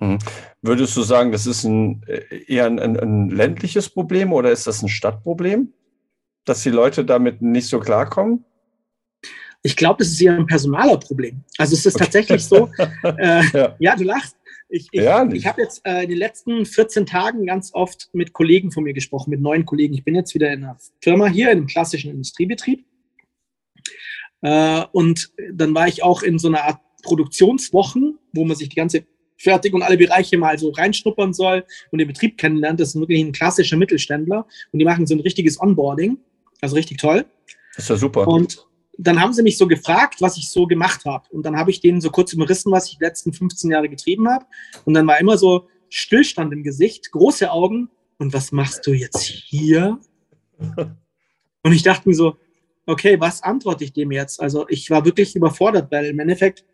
[0.00, 0.18] Mhm.
[0.62, 4.66] Würdest du sagen, das ist ein, äh, eher ein, ein, ein ländliches Problem oder ist
[4.66, 5.72] das ein Stadtproblem,
[6.44, 8.44] dass die Leute damit nicht so klarkommen?
[9.62, 11.44] Ich glaube, das ist eher ein personaler Problem.
[11.58, 12.04] Also es ist okay.
[12.04, 12.70] tatsächlich so,
[13.02, 13.76] äh, ja.
[13.78, 13.96] ja.
[13.96, 14.36] du lachst.
[14.72, 18.32] Ich, ich, ja, ich habe jetzt äh, in den letzten 14 Tagen ganz oft mit
[18.32, 19.94] Kollegen von mir gesprochen, mit neuen Kollegen.
[19.94, 22.86] Ich bin jetzt wieder in einer Firma hier, in einem klassischen Industriebetrieb.
[24.42, 28.76] Äh, und dann war ich auch in so einer Art Produktionswochen, wo man sich die
[28.76, 29.04] ganze
[29.40, 32.78] Fertig und alle Bereiche mal so reinschnuppern soll und den Betrieb kennenlernt.
[32.78, 36.18] Das ist wirklich ein klassischer Mittelständler und die machen so ein richtiges Onboarding.
[36.60, 37.24] Also richtig toll.
[37.74, 38.28] Das ist ja super.
[38.28, 38.66] Und
[38.98, 41.26] dann haben sie mich so gefragt, was ich so gemacht habe.
[41.30, 44.28] Und dann habe ich denen so kurz überrissen, was ich die letzten 15 Jahre getrieben
[44.28, 44.44] habe.
[44.84, 47.88] Und dann war immer so Stillstand im Gesicht, große Augen.
[48.18, 49.98] Und was machst du jetzt hier?
[50.58, 52.36] Und ich dachte mir so,
[52.84, 54.38] okay, was antworte ich dem jetzt?
[54.38, 56.64] Also ich war wirklich überfordert, weil im Endeffekt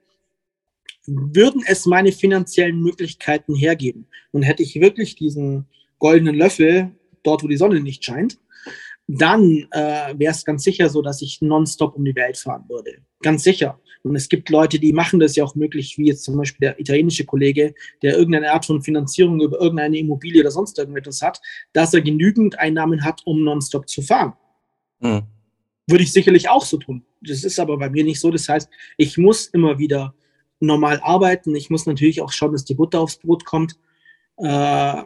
[1.07, 5.67] würden es meine finanziellen Möglichkeiten hergeben und hätte ich wirklich diesen
[5.99, 6.93] goldenen Löffel
[7.23, 8.39] dort, wo die Sonne nicht scheint,
[9.09, 12.99] dann äh, wäre es ganz sicher so, dass ich nonstop um die Welt fahren würde.
[13.23, 13.81] Ganz sicher.
[14.03, 16.81] Und es gibt Leute, die machen das ja auch möglich, wie jetzt zum Beispiel der
[16.81, 21.41] italienische Kollege, der irgendeine Art von Finanzierung über irgendeine Immobilie oder sonst irgendetwas hat,
[21.73, 24.35] dass er genügend Einnahmen hat, um nonstop zu fahren.
[25.01, 25.23] Mhm.
[25.89, 27.05] Würde ich sicherlich auch so tun.
[27.21, 28.31] Das ist aber bei mir nicht so.
[28.31, 30.15] Das heißt, ich muss immer wieder
[30.61, 31.55] normal arbeiten.
[31.55, 33.79] Ich muss natürlich auch schauen, dass die Butter aufs Brot kommt.
[34.39, 35.03] Äh,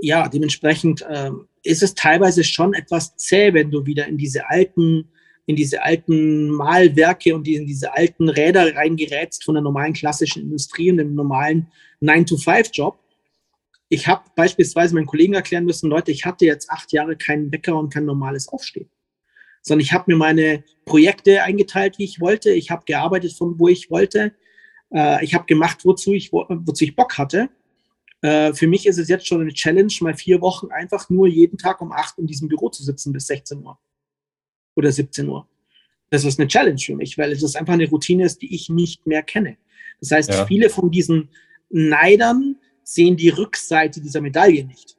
[0.00, 1.30] ja, dementsprechend äh,
[1.62, 5.08] ist es teilweise schon etwas zäh, wenn du wieder in diese alten,
[5.46, 10.90] in diese alten Malwerke und in diese alten Räder reingerätst von der normalen klassischen Industrie
[10.90, 11.68] und dem normalen
[12.00, 12.98] 9-to-5-Job.
[13.88, 17.76] Ich habe beispielsweise meinen Kollegen erklären müssen, Leute, ich hatte jetzt acht Jahre keinen Wecker
[17.76, 18.90] und kein normales Aufstehen.
[19.62, 22.50] Sondern ich habe mir meine Projekte eingeteilt, wie ich wollte.
[22.50, 24.34] Ich habe gearbeitet, von wo ich wollte.
[24.92, 27.48] Äh, ich habe gemacht, wozu ich, wozu ich Bock hatte.
[28.20, 31.58] Äh, für mich ist es jetzt schon eine Challenge, mal vier Wochen einfach nur jeden
[31.58, 33.78] Tag um acht in diesem Büro zu sitzen bis 16 Uhr
[34.74, 35.48] oder 17 Uhr.
[36.10, 39.06] Das ist eine Challenge für mich, weil es einfach eine Routine ist, die ich nicht
[39.06, 39.56] mehr kenne.
[40.00, 40.46] Das heißt, ja.
[40.46, 41.28] viele von diesen
[41.68, 44.96] Neidern sehen die Rückseite dieser Medaille nicht.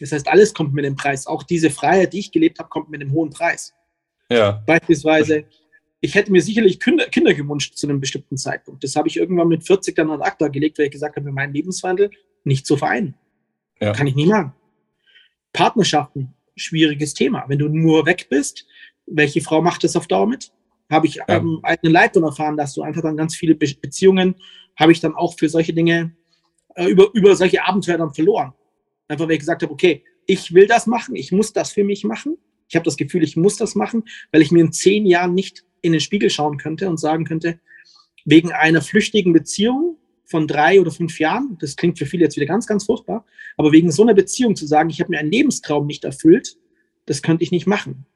[0.00, 1.26] Das heißt, alles kommt mit dem Preis.
[1.26, 3.72] Auch diese Freiheit, die ich gelebt habe, kommt mit einem hohen Preis.
[4.28, 4.62] Ja.
[4.66, 5.44] Beispielsweise
[6.04, 8.82] ich hätte mir sicherlich Kinder, Kinder gewünscht zu einem bestimmten Zeitpunkt.
[8.82, 11.54] Das habe ich irgendwann mit 40 dann ad acta gelegt, weil ich gesagt habe, meinen
[11.54, 12.10] Lebenswandel
[12.42, 13.14] nicht zu vereinen.
[13.80, 13.92] Ja.
[13.92, 14.52] Kann ich nie machen.
[15.52, 17.44] Partnerschaften, schwieriges Thema.
[17.46, 18.66] Wenn du nur weg bist,
[19.06, 20.52] welche Frau macht das auf Dauer mit?
[20.90, 21.24] Habe ich ja.
[21.28, 24.34] ähm, eigenen Leid erfahren, dass du einfach dann ganz viele Be Beziehungen,
[24.76, 26.16] habe ich dann auch für solche Dinge,
[26.74, 28.52] äh, über, über solche Abenteuer dann verloren.
[29.06, 32.02] Einfach weil ich gesagt habe, okay, ich will das machen, ich muss das für mich
[32.02, 32.38] machen.
[32.68, 35.64] Ich habe das Gefühl, ich muss das machen, weil ich mir in zehn Jahren nicht
[35.82, 37.60] in den Spiegel schauen könnte und sagen könnte,
[38.24, 42.46] wegen einer flüchtigen Beziehung von drei oder fünf Jahren, das klingt für viele jetzt wieder
[42.46, 43.26] ganz, ganz furchtbar,
[43.56, 46.56] aber wegen so einer Beziehung zu sagen, ich habe mir einen Lebenstraum nicht erfüllt,
[47.06, 48.06] das könnte ich nicht machen.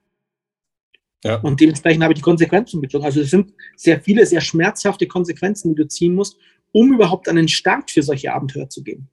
[1.24, 1.40] Ja.
[1.40, 3.04] Und dementsprechend habe ich die Konsequenzen gezogen.
[3.04, 6.38] Also es sind sehr viele, sehr schmerzhafte Konsequenzen, die du ziehen musst,
[6.72, 9.08] um überhaupt an den Start für solche Abenteuer zu gehen.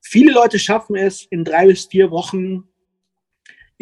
[0.00, 2.68] Viele Leute schaffen es, in drei bis vier Wochen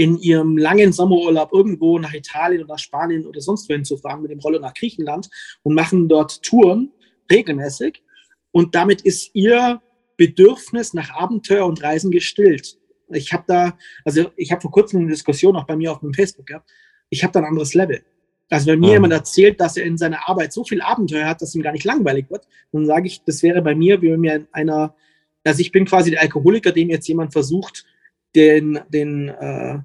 [0.03, 4.33] in ihrem langen Sommerurlaub irgendwo nach Italien oder Spanien oder sonst wohin zu fahren mit
[4.33, 5.31] dem Roller nach Griechenland
[5.63, 6.91] und machen dort Touren
[7.31, 8.03] regelmäßig.
[8.51, 9.81] Und damit ist ihr
[10.17, 12.79] Bedürfnis nach Abenteuer und Reisen gestillt.
[13.11, 16.15] Ich habe da, also ich habe vor kurzem eine Diskussion auch bei mir auf meinem
[16.15, 16.69] Facebook gehabt.
[17.09, 18.03] Ich habe da ein anderes Level.
[18.51, 18.93] Also wenn mir mhm.
[18.95, 21.85] jemand erzählt, dass er in seiner Arbeit so viel Abenteuer hat, dass ihm gar nicht
[21.85, 24.97] langweilig wird, dann sage ich, das wäre bei mir, wie wenn mir einer,
[25.45, 27.87] also ich bin quasi der Alkoholiker, dem jetzt jemand versucht,
[28.35, 29.79] den, den, äh,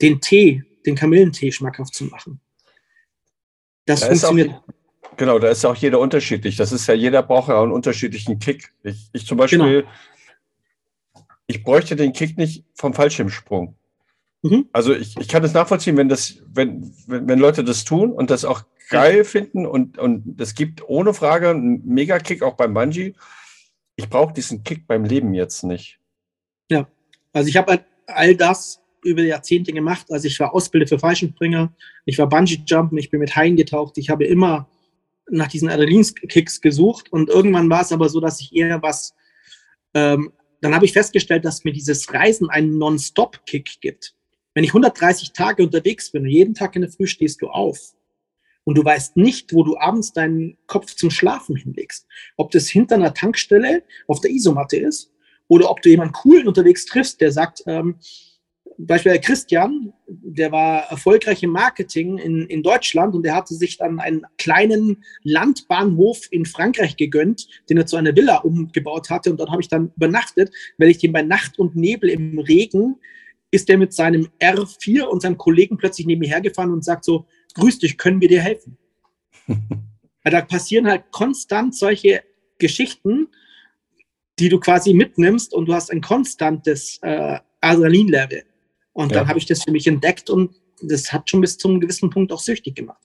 [0.00, 2.40] den Tee, den Kamillentee schmackhaft zu machen.
[3.86, 4.50] Das da funktioniert.
[4.50, 6.56] Auch, genau, da ist ja auch jeder unterschiedlich.
[6.56, 8.72] Das ist ja, jeder braucht ja auch einen unterschiedlichen Kick.
[8.82, 9.88] Ich, ich zum Beispiel, genau.
[11.46, 13.76] ich bräuchte den Kick nicht vom Fallschirmsprung.
[14.42, 14.68] Mhm.
[14.72, 18.30] Also ich, ich kann es nachvollziehen, wenn das, wenn, wenn, wenn Leute das tun und
[18.30, 23.14] das auch geil finden und, und es gibt ohne Frage einen Mega-Kick auch beim Bungee.
[23.96, 25.98] Ich brauche diesen Kick beim Leben jetzt nicht.
[26.70, 26.88] Ja,
[27.32, 30.06] also ich habe halt all das über Jahrzehnte gemacht.
[30.10, 31.72] Also ich war Ausbilder für Fallschirmspringer,
[32.04, 33.98] ich war Bungee-Jumpen, ich bin mit Haien getaucht.
[33.98, 34.68] Ich habe immer
[35.30, 39.14] nach diesen Adrenalin-Kicks gesucht und irgendwann war es aber so, dass ich eher was,
[39.94, 44.14] ähm, dann habe ich festgestellt, dass mir dieses Reisen einen Non-Stop-Kick gibt.
[44.54, 47.78] Wenn ich 130 Tage unterwegs bin und jeden Tag in der Früh stehst du auf
[48.64, 52.06] und du weißt nicht, wo du abends deinen Kopf zum Schlafen hinlegst.
[52.36, 55.10] Ob das hinter einer Tankstelle auf der Isomatte ist
[55.48, 57.96] oder ob du jemanden coolen unterwegs triffst, der sagt, ähm,
[58.78, 64.00] Beispiel Christian, der war erfolgreich im Marketing in, in Deutschland und der hatte sich dann
[64.00, 69.50] einen kleinen Landbahnhof in Frankreich gegönnt, den er zu einer Villa umgebaut hatte und dort
[69.50, 72.96] habe ich dann übernachtet, weil ich den bei Nacht und Nebel im Regen
[73.50, 77.26] ist der mit seinem R4 und seinem Kollegen plötzlich neben mir hergefahren und sagt so,
[77.54, 78.78] grüß dich, können wir dir helfen?
[80.24, 82.22] da passieren halt konstant solche
[82.58, 83.28] Geschichten,
[84.38, 88.42] die du quasi mitnimmst und du hast ein konstantes äh, Adrenalin-Level.
[88.92, 89.18] Und ja.
[89.18, 92.32] dann habe ich das für mich entdeckt und das hat schon bis zum gewissen Punkt
[92.32, 93.02] auch süchtig gemacht.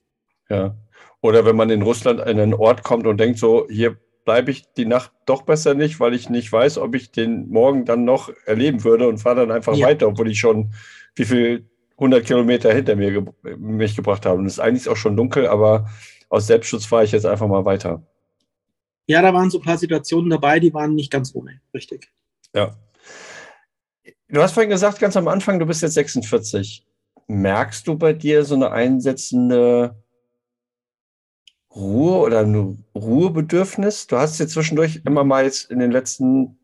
[0.49, 0.75] Ja.
[1.21, 4.65] Oder wenn man in Russland an einen Ort kommt und denkt so, hier bleibe ich
[4.73, 8.29] die Nacht doch besser nicht, weil ich nicht weiß, ob ich den morgen dann noch
[8.45, 9.87] erleben würde und fahre dann einfach ja.
[9.87, 10.73] weiter, obwohl ich schon
[11.15, 13.23] wie viel 100 Kilometer hinter mir ge
[13.57, 14.37] mich gebracht habe.
[14.37, 15.89] Und es ist eigentlich auch schon dunkel, aber
[16.29, 18.03] aus Selbstschutz fahre ich jetzt einfach mal weiter.
[19.07, 22.11] Ja, da waren so ein paar Situationen dabei, die waren nicht ganz ohne, richtig.
[22.53, 22.75] Ja.
[24.29, 26.85] Du hast vorhin gesagt, ganz am Anfang, du bist jetzt 46.
[27.27, 29.95] Merkst du bei dir so eine einsetzende
[31.73, 34.07] Ruhe oder ein Ruhebedürfnis?
[34.07, 36.57] Du hast jetzt zwischendurch immer mal jetzt in den letzten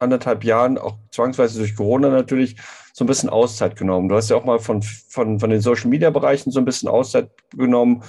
[0.00, 2.56] anderthalb Jahren, auch zwangsweise durch Corona natürlich,
[2.92, 4.08] so ein bisschen Auszeit genommen.
[4.08, 6.88] Du hast ja auch mal von, von, von den Social Media Bereichen so ein bisschen
[6.88, 8.02] Auszeit genommen,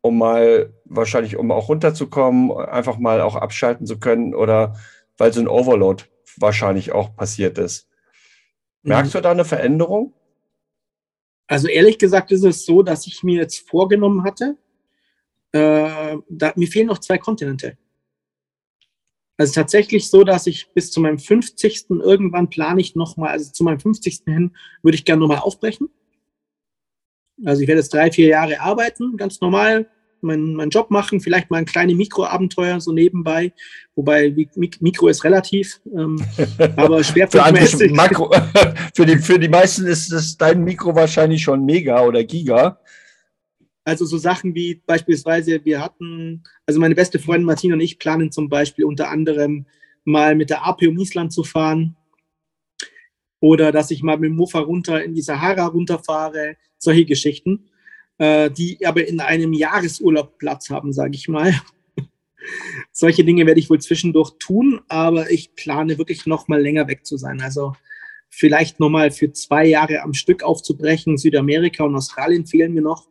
[0.00, 4.74] um mal wahrscheinlich, um auch runterzukommen, einfach mal auch abschalten zu können oder
[5.16, 6.04] weil so ein Overload
[6.38, 7.91] wahrscheinlich auch passiert ist.
[8.82, 9.18] Merkst mhm.
[9.18, 10.12] du da eine Veränderung?
[11.46, 14.56] Also ehrlich gesagt ist es so, dass ich mir jetzt vorgenommen hatte,
[15.52, 17.76] äh, da, mir fehlen noch zwei Kontinente.
[19.36, 21.90] Also tatsächlich so, dass ich bis zu meinem 50.
[21.90, 24.22] irgendwann plane ich nochmal, also zu meinem 50.
[24.26, 25.88] hin würde ich gerne nochmal aufbrechen.
[27.44, 29.90] Also ich werde jetzt drei, vier Jahre arbeiten, ganz normal,
[30.22, 33.52] meinen, meinen Job machen, vielleicht mal ein kleines Mikroabenteuer so nebenbei,
[33.94, 36.22] wobei Mikro ist relativ, ähm,
[36.76, 37.92] aber schwerpunktmäßig.
[37.94, 42.78] für, für, die, für die meisten ist es dein Mikro wahrscheinlich schon mega oder giga.
[43.84, 48.30] Also so Sachen wie beispielsweise, wir hatten, also meine beste Freundin Martina und ich planen
[48.30, 49.66] zum Beispiel unter anderem
[50.04, 51.96] mal mit der AP um Island zu fahren
[53.40, 57.68] oder dass ich mal mit dem Mofa runter in die Sahara runterfahre, solche Geschichten,
[58.18, 61.54] äh, die aber in einem Jahresurlaub Platz haben, sage ich mal.
[62.92, 67.06] solche Dinge werde ich wohl zwischendurch tun, aber ich plane wirklich noch mal länger weg
[67.06, 67.40] zu sein.
[67.40, 67.74] Also
[68.28, 71.18] vielleicht noch mal für zwei Jahre am Stück aufzubrechen.
[71.18, 73.08] Südamerika und Australien fehlen mir noch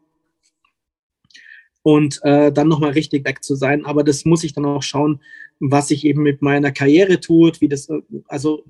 [1.84, 3.86] und äh, dann nochmal richtig weg zu sein.
[3.86, 5.22] Aber das muss ich dann auch schauen,
[5.60, 8.64] was sich eben mit meiner Karriere tut, wie das, äh, also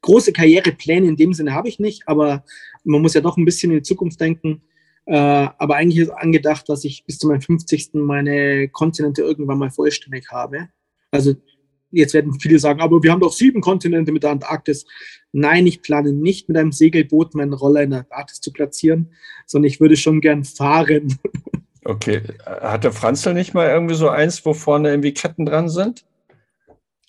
[0.00, 2.44] große Karrierepläne in dem Sinne habe ich nicht, aber
[2.84, 4.62] man muss ja doch ein bisschen in die Zukunft denken.
[5.06, 7.94] Äh, aber eigentlich ist angedacht, dass ich bis zu meinem 50.
[7.94, 10.68] meine Kontinente irgendwann mal vollständig habe.
[11.10, 11.34] Also
[11.90, 14.86] jetzt werden viele sagen, aber wir haben doch sieben Kontinente mit der Antarktis.
[15.32, 19.12] Nein, ich plane nicht mit einem Segelboot meinen Roller in der Antarktis zu platzieren,
[19.46, 21.18] sondern ich würde schon gern fahren.
[21.84, 22.22] Okay.
[22.46, 26.04] Hatte Franzl nicht mal irgendwie so eins, wo vorne irgendwie Ketten dran sind?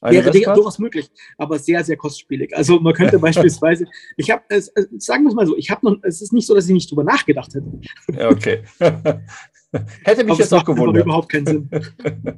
[0.04, 2.56] Wäre durchaus möglich, aber sehr, sehr kostspielig.
[2.56, 3.86] Also man könnte beispielsweise,
[4.18, 4.44] ich habe,
[4.98, 6.92] sagen wir es mal so, ich habe noch, es ist nicht so, dass ich nicht
[6.92, 7.72] drüber nachgedacht hätte.
[8.18, 8.64] Ja, okay.
[10.04, 11.06] Hätte mich aber jetzt auch gewundert.
[11.06, 11.70] überhaupt keinen Sinn.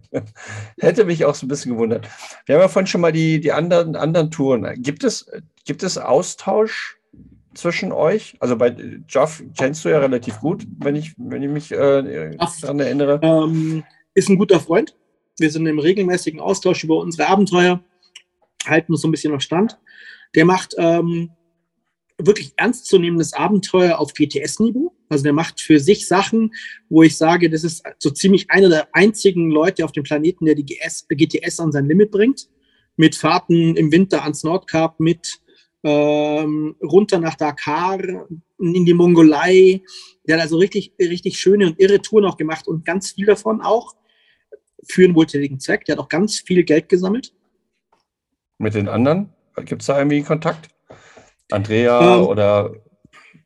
[0.80, 2.08] Hätte mich auch so ein bisschen gewundert.
[2.46, 4.82] Wir haben ja vorhin schon mal die, die anderen, anderen Touren.
[4.82, 5.30] Gibt es,
[5.66, 6.98] gibt es Austausch
[7.54, 8.38] zwischen euch?
[8.40, 8.74] Also bei
[9.10, 13.20] Jeff kennst du ja relativ gut, wenn ich, wenn ich mich äh, daran erinnere.
[13.22, 14.96] Ähm, ist ein guter Freund.
[15.38, 17.84] Wir sind im regelmäßigen Austausch über unsere Abenteuer,
[18.66, 19.78] halten uns so ein bisschen auf Stand.
[20.34, 21.32] Der macht ähm,
[22.18, 24.94] wirklich ernstzunehmendes Abenteuer auf GTS-Niveau.
[25.10, 26.54] Also der macht für sich Sachen,
[26.90, 30.56] wo ich sage, das ist so ziemlich einer der einzigen Leute auf dem Planeten, der
[30.56, 32.48] die GS, GTS an sein Limit bringt.
[32.96, 35.42] Mit Fahrten im Winter ans Nordkap, mit
[35.84, 38.00] ähm, runter nach Dakar,
[38.58, 39.82] in die Mongolei.
[40.26, 43.60] Der hat also richtig, richtig schöne und irre Touren auch gemacht und ganz viel davon
[43.60, 43.96] auch
[44.88, 45.86] für einen wohltätigen Zweck.
[45.86, 47.34] Der hat auch ganz viel Geld gesammelt.
[48.58, 49.30] Mit den anderen?
[49.66, 50.70] Gibt es da irgendwie Kontakt?
[51.52, 52.74] Andrea ähm, oder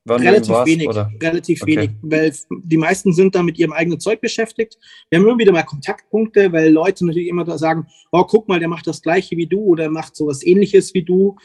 [0.07, 1.11] relativ warst, wenig, oder?
[1.21, 1.75] relativ okay.
[1.75, 2.33] wenig, weil
[2.63, 4.77] die meisten sind da mit ihrem eigenen Zeug beschäftigt.
[5.09, 8.59] Wir haben immer wieder mal Kontaktpunkte, weil Leute natürlich immer da sagen, oh, guck mal,
[8.59, 11.35] der macht das gleiche wie du oder macht sowas ähnliches wie du.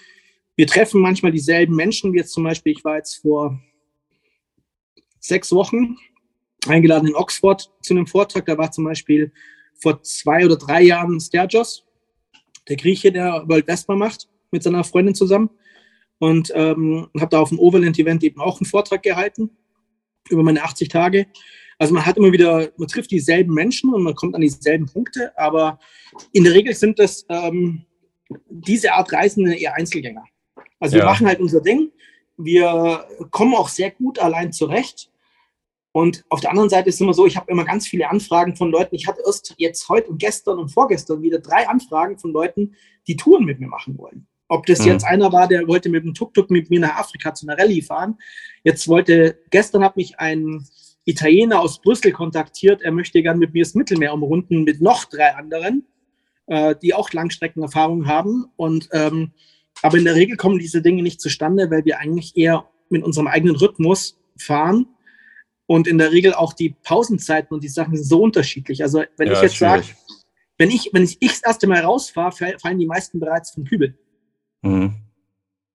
[0.57, 3.61] Wir treffen manchmal dieselben Menschen, wie jetzt zum Beispiel, ich war jetzt vor
[5.19, 5.97] sechs Wochen
[6.67, 9.33] eingeladen in Oxford zu einem Vortrag, da war zum Beispiel
[9.81, 11.85] vor zwei oder drei Jahren Stergios,
[12.69, 15.51] der Grieche, der World Vespa macht, mit seiner Freundin zusammen
[16.19, 19.51] und ähm, habe da auf dem Overland-Event eben auch einen Vortrag gehalten
[20.31, 21.27] über meine 80 Tage.
[21.79, 25.37] Also man hat immer wieder, man trifft dieselben Menschen und man kommt an dieselben Punkte,
[25.37, 25.79] aber
[26.33, 27.85] in der Regel sind das ähm,
[28.49, 30.25] diese Art Reisende eher Einzelgänger.
[30.81, 31.03] Also ja.
[31.03, 31.91] wir machen halt unser Ding,
[32.37, 35.11] wir kommen auch sehr gut allein zurecht.
[35.97, 38.57] Und auf der anderen Seite ist es immer so, ich habe immer ganz viele Anfragen
[38.57, 38.97] von Leuten.
[38.97, 42.75] Ich hatte erst jetzt heute und gestern und vorgestern wieder drei Anfragen von Leuten,
[43.07, 44.27] die Touren mit mir machen wollen.
[44.49, 44.87] Ob das mhm.
[44.87, 47.81] jetzt einer war, der wollte mit dem Tuk-Tuk mit mir nach Afrika zu einer Rallye
[47.81, 48.19] fahren.
[48.65, 50.67] Jetzt wollte, gestern hat mich ein
[51.05, 52.83] Italiener aus Brüssel kontaktiert.
[52.83, 55.87] Er möchte gern mit mir das Mittelmeer umrunden mit noch drei anderen,
[56.49, 58.47] äh, die auch Langstreckenerfahrung haben.
[58.57, 59.31] Und, ähm,
[59.81, 63.29] aber in der Regel kommen diese Dinge nicht zustande, weil wir eigentlich eher mit unserem
[63.29, 64.89] eigenen Rhythmus fahren.
[65.67, 68.83] Und in der Regel auch die Pausenzeiten und die Sachen sind so unterschiedlich.
[68.83, 69.85] Also wenn ja, ich jetzt sage,
[70.59, 73.99] wenn ich, wenn ich, ich das erste Mal rausfahre, fallen die meisten bereits vom Kübel.
[74.63, 74.95] Mhm.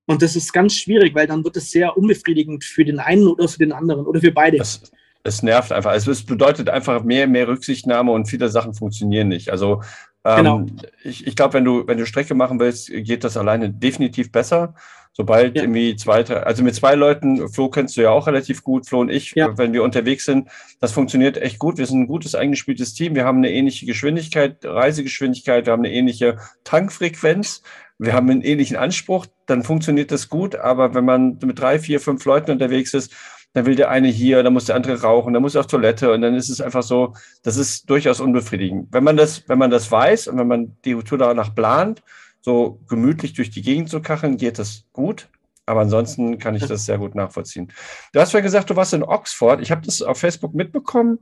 [0.05, 3.47] Und das ist ganz schwierig, weil dann wird es sehr unbefriedigend für den einen oder
[3.47, 4.57] für den anderen oder für beide.
[4.57, 4.81] Das,
[5.23, 5.91] es nervt einfach.
[5.91, 9.49] Also es bedeutet einfach mehr, mehr Rücksichtnahme und viele Sachen funktionieren nicht.
[9.51, 9.83] Also
[10.25, 10.65] ähm, genau.
[11.03, 14.75] ich, ich glaube, wenn du, wenn du Strecke machen willst, geht das alleine definitiv besser.
[15.11, 15.63] Sobald ja.
[15.63, 19.09] irgendwie zwei, also mit zwei Leuten, Flo kennst du ja auch relativ gut, Flo und
[19.09, 19.57] ich, ja.
[19.57, 20.47] wenn wir unterwegs sind,
[20.79, 21.77] das funktioniert echt gut.
[21.77, 23.15] Wir sind ein gutes eingespieltes Team.
[23.15, 27.63] Wir haben eine ähnliche Geschwindigkeit, Reisegeschwindigkeit, wir haben eine ähnliche Tankfrequenz
[28.01, 30.55] wir haben einen ähnlichen Anspruch, dann funktioniert das gut.
[30.55, 33.13] Aber wenn man mit drei, vier, fünf Leuten unterwegs ist,
[33.53, 36.11] dann will der eine hier, dann muss der andere rauchen, dann muss er auf Toilette
[36.11, 38.89] und dann ist es einfach so, das ist durchaus unbefriedigend.
[38.91, 42.03] Wenn man das, wenn man das weiß und wenn man die Tour danach plant,
[42.41, 45.27] so gemütlich durch die Gegend zu kacheln, geht das gut.
[45.65, 47.71] Aber ansonsten kann ich das sehr gut nachvollziehen.
[48.13, 49.61] Du hast ja gesagt, du warst in Oxford.
[49.61, 51.19] Ich habe das auf Facebook mitbekommen.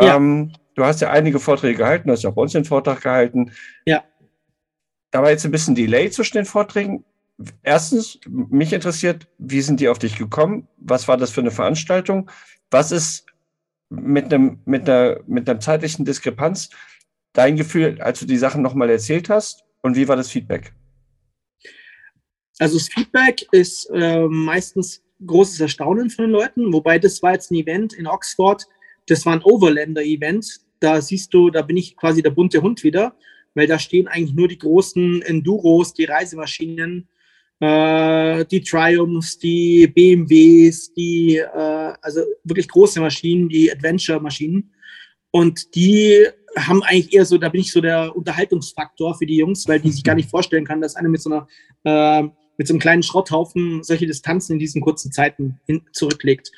[0.00, 0.16] Ja.
[0.16, 3.00] Ähm, du hast ja einige Vorträge gehalten, du hast ja auch bei uns den Vortrag
[3.00, 3.52] gehalten.
[3.86, 4.04] Ja
[5.10, 7.04] da war jetzt ein bisschen Delay zwischen den Vorträgen.
[7.62, 10.68] Erstens, mich interessiert, wie sind die auf dich gekommen?
[10.76, 12.30] Was war das für eine Veranstaltung?
[12.70, 13.26] Was ist
[13.88, 16.70] mit einem, mit einer, mit einer zeitlichen Diskrepanz
[17.32, 19.64] dein Gefühl, als du die Sachen nochmal erzählt hast?
[19.82, 20.72] Und wie war das Feedback?
[22.58, 27.50] Also das Feedback ist äh, meistens großes Erstaunen von den Leuten, wobei das war jetzt
[27.50, 28.66] ein Event in Oxford,
[29.06, 30.60] das war ein Overlander-Event.
[30.78, 33.14] Da siehst du, da bin ich quasi der bunte Hund wieder
[33.54, 37.08] weil da stehen eigentlich nur die großen Enduros, die Reisemaschinen,
[37.60, 44.72] äh, die Triumphs, die BMWs, die, äh, also wirklich große Maschinen, die Adventure-Maschinen.
[45.30, 49.68] Und die haben eigentlich eher so, da bin ich so der Unterhaltungsfaktor für die Jungs,
[49.68, 51.46] weil die sich gar nicht vorstellen kann, dass einer mit so einer,
[51.84, 56.50] äh, mit so einem kleinen Schrotthaufen solche Distanzen in diesen kurzen Zeiten hin, zurücklegt.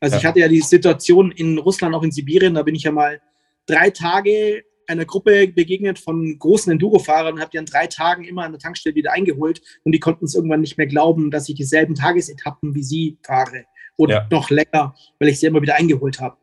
[0.00, 0.20] Also ja.
[0.20, 3.20] ich hatte ja die Situation in Russland, auch in Sibirien, da bin ich ja mal
[3.66, 8.44] drei Tage einer Gruppe begegnet von großen Enduro-Fahrern und habe die an drei Tagen immer
[8.44, 11.54] an der Tankstelle wieder eingeholt und die konnten es irgendwann nicht mehr glauben, dass ich
[11.54, 13.64] dieselben Tagesetappen wie sie fahre
[13.96, 14.28] oder ja.
[14.30, 16.36] noch länger, weil ich sie immer wieder eingeholt habe.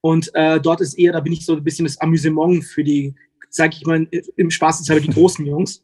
[0.00, 3.14] Und äh, dort ist eher, da bin ich so ein bisschen das Amüsement für die,
[3.48, 4.06] sage ich mal,
[4.36, 5.82] im Spaßeshalber die großen Jungs.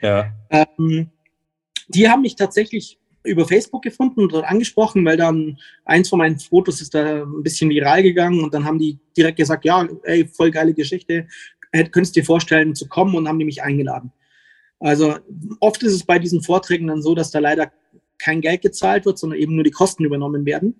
[0.00, 0.32] Ja.
[0.48, 1.10] Ähm,
[1.88, 6.38] die haben mich tatsächlich über Facebook gefunden und dort angesprochen, weil dann eins von meinen
[6.38, 10.26] Fotos ist da ein bisschen viral gegangen und dann haben die direkt gesagt, ja, ey,
[10.26, 11.26] voll geile Geschichte,
[11.72, 14.12] könntest du dir vorstellen zu kommen und haben die mich eingeladen.
[14.80, 15.16] Also
[15.60, 17.72] oft ist es bei diesen Vorträgen dann so, dass da leider
[18.18, 20.74] kein Geld gezahlt wird, sondern eben nur die Kosten übernommen werden.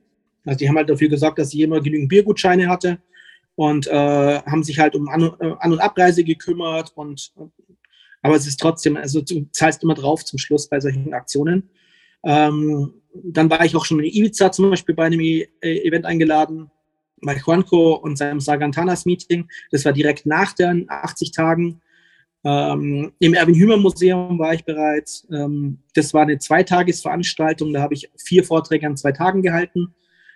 [0.44, 2.98] Also die haben halt dafür gesorgt, dass ich immer genügend Biergutscheine hatte
[3.54, 3.92] und äh,
[4.42, 7.32] haben sich halt um An-, äh, An und Abreise gekümmert und
[8.22, 11.68] aber es ist trotzdem, also du zahlst immer drauf zum Schluss bei solchen Aktionen.
[12.24, 16.06] Ähm, dann war ich auch schon in Ibiza zum Beispiel bei einem e äh, Event
[16.06, 16.70] eingeladen,
[17.20, 19.48] bei Juanco und seinem Sargantanas Meeting.
[19.70, 21.80] Das war direkt nach den 80 Tagen.
[22.44, 25.26] Ähm, Im Erwin Hümer Museum war ich bereits.
[25.30, 27.72] Ähm, das war eine Zweitagesveranstaltung.
[27.72, 29.94] Da habe ich vier Vorträge an zwei Tagen gehalten.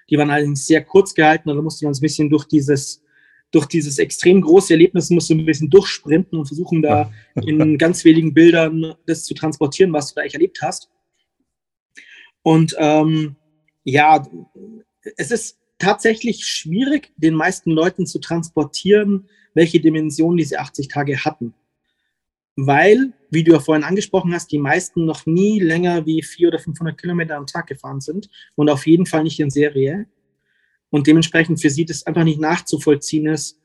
[0.08, 3.02] Die waren allerdings sehr kurz gehalten, also musste man ein bisschen durch dieses,
[3.50, 8.04] durch dieses extrem große Erlebnis musst du ein bisschen durchsprinten und versuchen da in ganz
[8.04, 10.90] wenigen Bildern das zu transportieren, was du da eigentlich erlebt hast.
[12.46, 13.34] Und ähm,
[13.82, 14.24] ja,
[15.16, 21.54] es ist tatsächlich schwierig, den meisten Leuten zu transportieren, welche Dimension diese 80 Tage hatten.
[22.54, 26.62] Weil, wie du ja vorhin angesprochen hast, die meisten noch nie länger wie 400 oder
[26.62, 30.06] 500 Kilometer am Tag gefahren sind und auf jeden Fall nicht in Serie.
[30.90, 33.60] Und dementsprechend für sie das einfach nicht nachzuvollziehen ist,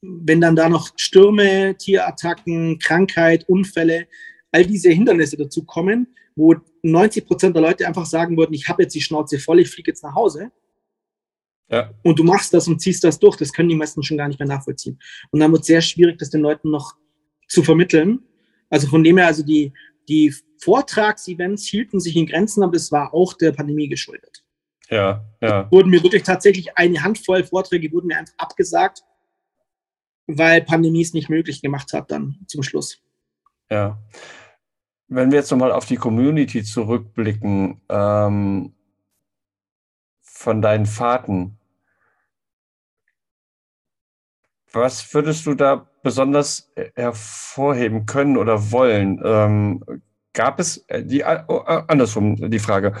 [0.00, 4.06] wenn dann da noch Stürme, Tierattacken, Krankheit, Unfälle,
[4.52, 8.82] all diese Hindernisse dazu kommen, wo 90 Prozent der Leute einfach sagen würden, ich habe
[8.82, 10.50] jetzt die Schnauze voll, ich fliege jetzt nach Hause.
[11.68, 11.92] Ja.
[12.02, 13.36] Und du machst das und ziehst das durch.
[13.36, 14.98] Das können die meisten schon gar nicht mehr nachvollziehen.
[15.30, 16.94] Und dann wird es sehr schwierig, das den Leuten noch
[17.48, 18.20] zu vermitteln.
[18.70, 19.72] Also von dem her, also die,
[20.08, 24.44] die Vortragsevents hielten sich in Grenzen, aber es war auch der Pandemie geschuldet.
[24.90, 25.62] Ja, ja.
[25.62, 29.02] Es wurden mir wirklich tatsächlich eine Handvoll Vorträge wurden mir einfach abgesagt,
[30.26, 32.98] weil Pandemie es nicht möglich gemacht hat dann zum Schluss.
[33.70, 34.02] Ja.
[35.10, 38.72] Wenn wir jetzt nochmal auf die Community zurückblicken, ähm,
[40.40, 41.58] von deinen Fahrten,
[44.72, 49.20] was würdest du da besonders hervorheben können oder wollen?
[49.24, 49.84] Ähm,
[50.32, 52.94] gab es, äh, die, äh, oh, äh, andersrum die Frage,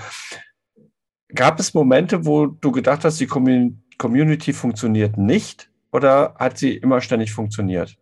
[1.32, 7.00] gab es Momente, wo du gedacht hast, die Community funktioniert nicht oder hat sie immer
[7.00, 7.96] ständig funktioniert?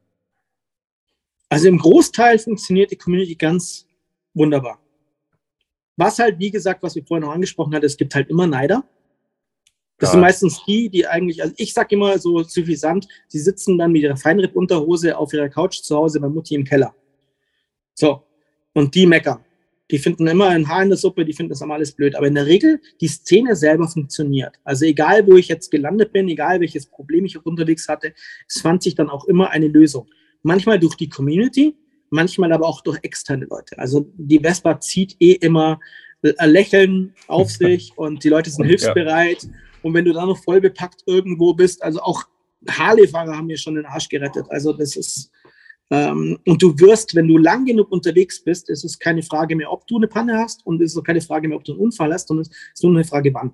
[1.50, 3.87] Also im Großteil funktioniert die Community ganz
[4.38, 4.80] wunderbar.
[5.96, 8.84] Was halt, wie gesagt, was wir vorhin noch angesprochen hatten, es gibt halt immer Neider.
[9.98, 10.12] Das ja.
[10.12, 14.02] sind meistens die, die eigentlich, also ich sag immer so suffisant, die sitzen dann mit
[14.02, 16.94] ihrer Feinripp-Unterhose auf ihrer Couch zu Hause bei Mutti im Keller.
[17.94, 18.22] So.
[18.74, 19.44] Und die meckern.
[19.90, 22.14] Die finden immer ein Haar in der Suppe, die finden das immer alles blöd.
[22.14, 24.54] Aber in der Regel, die Szene selber funktioniert.
[24.62, 28.12] Also egal, wo ich jetzt gelandet bin, egal welches Problem ich unterwegs hatte,
[28.46, 30.06] es fand sich dann auch immer eine Lösung.
[30.42, 31.74] Manchmal durch die Community,
[32.10, 33.78] manchmal aber auch durch externe Leute.
[33.78, 35.80] Also die Vespa zieht eh immer
[36.38, 39.42] ein Lächeln auf sich und die Leute sind hilfsbereit.
[39.44, 39.50] Ja.
[39.82, 42.24] Und wenn du da noch voll bepackt irgendwo bist, also auch
[42.68, 44.46] Harley-Fahrer haben mir schon den Arsch gerettet.
[44.48, 45.30] Also das ist,
[45.90, 49.72] ähm, und du wirst, wenn du lang genug unterwegs bist, ist es keine Frage mehr,
[49.72, 51.80] ob du eine Panne hast und es ist auch keine Frage mehr, ob du einen
[51.80, 53.52] Unfall hast, sondern es ist nur eine Frage, wann.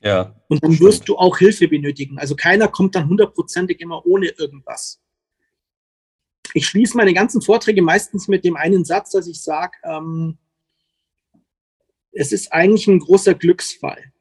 [0.00, 0.34] Ja.
[0.48, 1.08] Und dann wirst stimmt.
[1.10, 2.18] du auch Hilfe benötigen.
[2.18, 5.00] Also keiner kommt dann hundertprozentig immer ohne irgendwas.
[6.54, 10.38] Ich schließe meine ganzen Vorträge meistens mit dem einen Satz, dass ich sage, ähm,
[12.12, 14.12] es ist eigentlich ein großer Glücksfall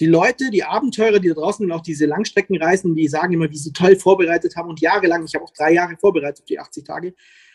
[0.00, 3.72] die Leute, die Abenteurer, die da draußen auch diese Langstreckenreisen, die sagen immer, wie sie
[3.72, 7.14] toll vorbereitet haben und jahrelang, ich habe auch drei Jahre vorbereitet die 80 Tage,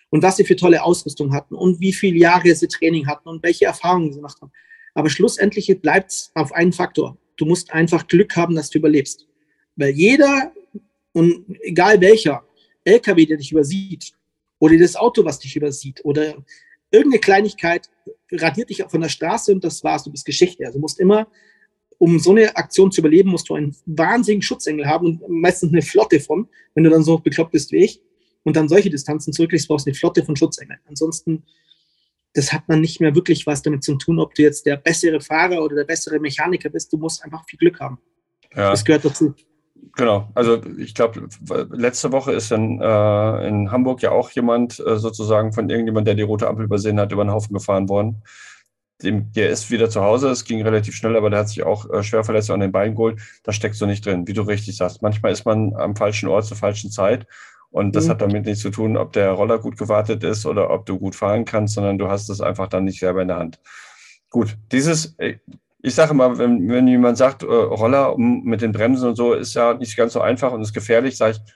[0.10, 3.44] und was sie für tolle Ausrüstung hatten und wie viele Jahre sie Training hatten und
[3.44, 4.52] welche Erfahrungen sie gemacht haben.
[4.96, 7.18] Aber schlussendlich bleibt es auf einen Faktor.
[7.38, 9.28] Du musst einfach Glück haben, dass du überlebst.
[9.76, 10.52] Weil jeder,
[11.14, 12.44] und egal welcher,
[12.90, 14.14] LKW, der dich übersieht,
[14.60, 16.36] oder das Auto, was dich übersieht, oder
[16.92, 17.90] irgendeine Kleinigkeit
[18.32, 20.66] radiert dich von der Straße und das war's, du bist Geschichte.
[20.66, 21.28] Also du musst immer
[22.00, 25.82] um so eine Aktion zu überleben, musst du einen wahnsinnigen Schutzengel haben und meistens eine
[25.82, 28.02] Flotte von, wenn du dann so bekloppt bist wie ich
[28.44, 30.80] und dann solche Distanzen zurücklegst, brauchst du eine Flotte von Schutzengeln.
[30.88, 31.44] Ansonsten,
[32.34, 35.20] das hat man nicht mehr wirklich was damit zu tun, ob du jetzt der bessere
[35.20, 36.92] Fahrer oder der bessere Mechaniker bist.
[36.94, 38.00] Du musst einfach viel Glück haben.
[38.56, 38.72] Ja.
[38.72, 39.36] Das gehört dazu.
[39.96, 41.28] Genau, also ich glaube,
[41.72, 46.16] letzte Woche ist in, äh, in Hamburg ja auch jemand äh, sozusagen von irgendjemand, der
[46.16, 48.24] die rote Ampel übersehen hat, über den Haufen gefahren worden
[49.04, 51.90] dem, der ist wieder zu Hause, es ging relativ schnell, aber der hat sich auch
[51.90, 53.20] äh, schwer verletzt an den Beinen geholt.
[53.44, 55.02] Da steckst du nicht drin, wie du richtig sagst.
[55.02, 57.26] Manchmal ist man am falschen Ort zur falschen Zeit
[57.72, 58.10] und das mhm.
[58.10, 61.16] hat damit nichts zu tun, ob der Roller gut gewartet ist oder ob du gut
[61.16, 63.60] fahren kannst, sondern du hast es einfach dann nicht selber in der Hand.
[64.30, 65.38] Gut, dieses, äh,
[65.82, 69.54] ich sage mal, wenn, wenn jemand sagt, äh, Roller mit den Bremsen und so, ist
[69.54, 71.54] ja nicht ganz so einfach und ist gefährlich, sage ich,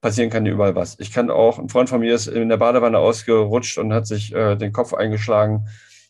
[0.00, 0.96] passieren kann dir überall was.
[1.00, 4.32] Ich kann auch, ein Freund von mir ist in der Badewanne ausgerutscht und hat sich
[4.34, 5.66] äh, den Kopf eingeschlagen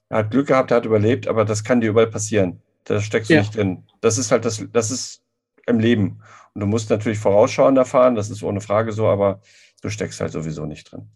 [0.08, 2.62] er hat Glück gehabt, er hat überlebt, aber das kann dir überall passieren.
[2.84, 3.40] Da steckst du ja.
[3.40, 3.84] nicht drin.
[4.00, 5.22] Das ist halt das, das ist
[5.66, 6.22] im Leben.
[6.54, 9.40] Und du musst natürlich vorausschauender fahren, das ist ohne Frage so, aber
[9.82, 11.10] du steckst halt sowieso nicht drin.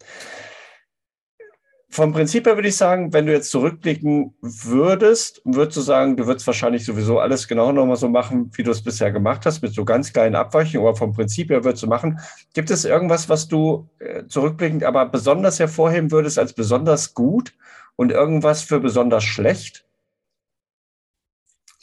[1.93, 6.25] Vom Prinzip her würde ich sagen, wenn du jetzt zurückblicken würdest, würdest du sagen, du
[6.25, 9.73] würdest wahrscheinlich sowieso alles genau nochmal so machen, wie du es bisher gemacht hast, mit
[9.73, 12.19] so ganz kleinen Abweichungen, aber vom Prinzip her würdest du machen.
[12.53, 17.53] Gibt es irgendwas, was du äh, zurückblickend aber besonders hervorheben würdest als besonders gut
[17.97, 19.83] und irgendwas für besonders schlecht?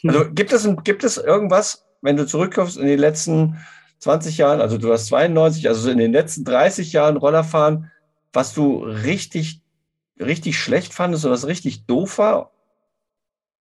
[0.07, 0.35] Also hm.
[0.35, 3.59] gibt es, gibt es irgendwas, wenn du zurückkommst in den letzten
[3.99, 7.91] 20 Jahren, also du hast 92, also in den letzten 30 Jahren Rollerfahren,
[8.33, 9.61] was du richtig,
[10.21, 12.53] richtig schlecht fandest oder was richtig doof war?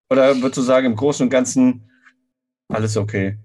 [0.10, 1.90] Oder würdest du sagen, im Großen und Ganzen
[2.70, 3.38] Alles okay.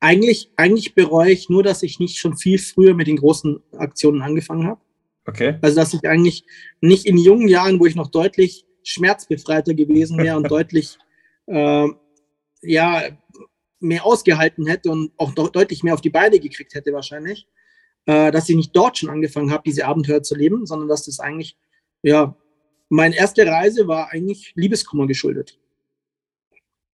[0.00, 4.22] Eigentlich, eigentlich bereue ich nur, dass ich nicht schon viel früher mit den großen Aktionen
[4.22, 4.80] angefangen habe.
[5.26, 5.58] Okay.
[5.60, 6.44] Also, dass ich eigentlich
[6.80, 10.98] nicht in jungen Jahren, wo ich noch deutlich schmerzbefreiter gewesen wäre und deutlich
[11.46, 11.88] äh,
[12.62, 13.02] ja,
[13.80, 17.46] mehr ausgehalten hätte und auch deutlich mehr auf die Beine gekriegt hätte wahrscheinlich,
[18.06, 21.20] äh, dass ich nicht dort schon angefangen habe, diese Abenteuer zu leben, sondern dass das
[21.20, 21.56] eigentlich,
[22.02, 22.36] ja,
[22.88, 25.58] meine erste Reise war eigentlich Liebeskummer geschuldet.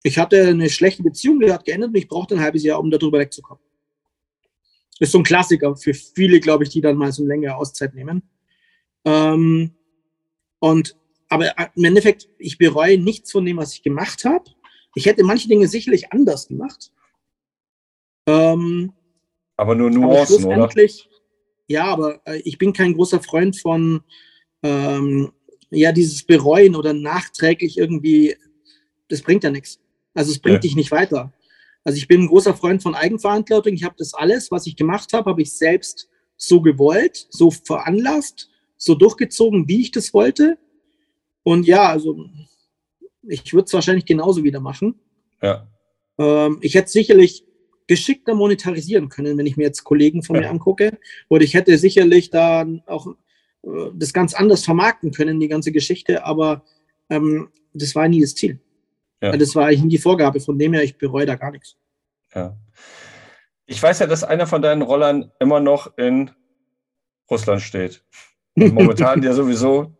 [0.02, 2.90] Ich hatte eine schlechte Beziehung, die hat geendet und ich brauchte ein halbes Jahr, um
[2.90, 3.62] darüber wegzukommen.
[5.00, 7.94] Ist so ein Klassiker für viele, glaube ich, die dann mal so eine längere Auszeit
[7.94, 8.22] nehmen.
[9.04, 9.74] Ähm,
[10.58, 10.96] und
[11.28, 14.44] aber im Endeffekt, ich bereue nichts von dem, was ich gemacht habe.
[14.94, 16.90] Ich hätte manche Dinge sicherlich anders gemacht.
[18.26, 18.92] Ähm,
[19.56, 20.86] aber nur Nuancen, aber oder?
[21.66, 24.02] Ja, aber äh, ich bin kein großer Freund von
[24.62, 25.32] ähm,
[25.70, 28.36] ja, dieses Bereuen oder nachträglich irgendwie,
[29.08, 29.80] das bringt ja nichts.
[30.14, 30.60] Also es bringt ja.
[30.60, 31.32] dich nicht weiter.
[31.84, 33.72] Also ich bin ein großer Freund von Eigenverantwortung.
[33.72, 38.50] Ich habe das alles, was ich gemacht habe, habe ich selbst so gewollt, so veranlasst,
[38.76, 40.58] so durchgezogen, wie ich das wollte.
[41.42, 42.26] Und ja, also
[43.22, 45.00] ich würde es wahrscheinlich genauso wieder machen.
[45.42, 45.68] Ja.
[46.18, 47.44] Ähm, ich hätte sicherlich
[47.86, 50.42] geschickter monetarisieren können, wenn ich mir jetzt Kollegen von ja.
[50.42, 50.98] mir angucke.
[51.28, 53.14] Oder ich hätte sicherlich da auch
[53.62, 56.64] das ganz anders vermarkten können, die ganze Geschichte, aber
[57.10, 58.60] ähm, das war nie das Ziel.
[59.20, 59.36] Ja.
[59.36, 61.76] Das war eigentlich die Vorgabe, von dem her, ich bereue da gar nichts.
[62.34, 62.56] Ja.
[63.66, 66.30] Ich weiß ja, dass einer von deinen Rollern immer noch in
[67.30, 68.04] Russland steht.
[68.54, 69.96] Und momentan ja sowieso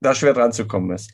[0.00, 1.12] da schwer dran zu kommen ist.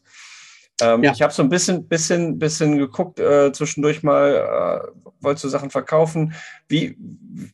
[0.81, 1.12] Ähm, ja.
[1.12, 5.70] Ich habe so ein bisschen, bisschen, bisschen geguckt, äh, zwischendurch mal, äh, wolltest du Sachen
[5.70, 6.35] verkaufen.
[6.68, 6.97] Wie,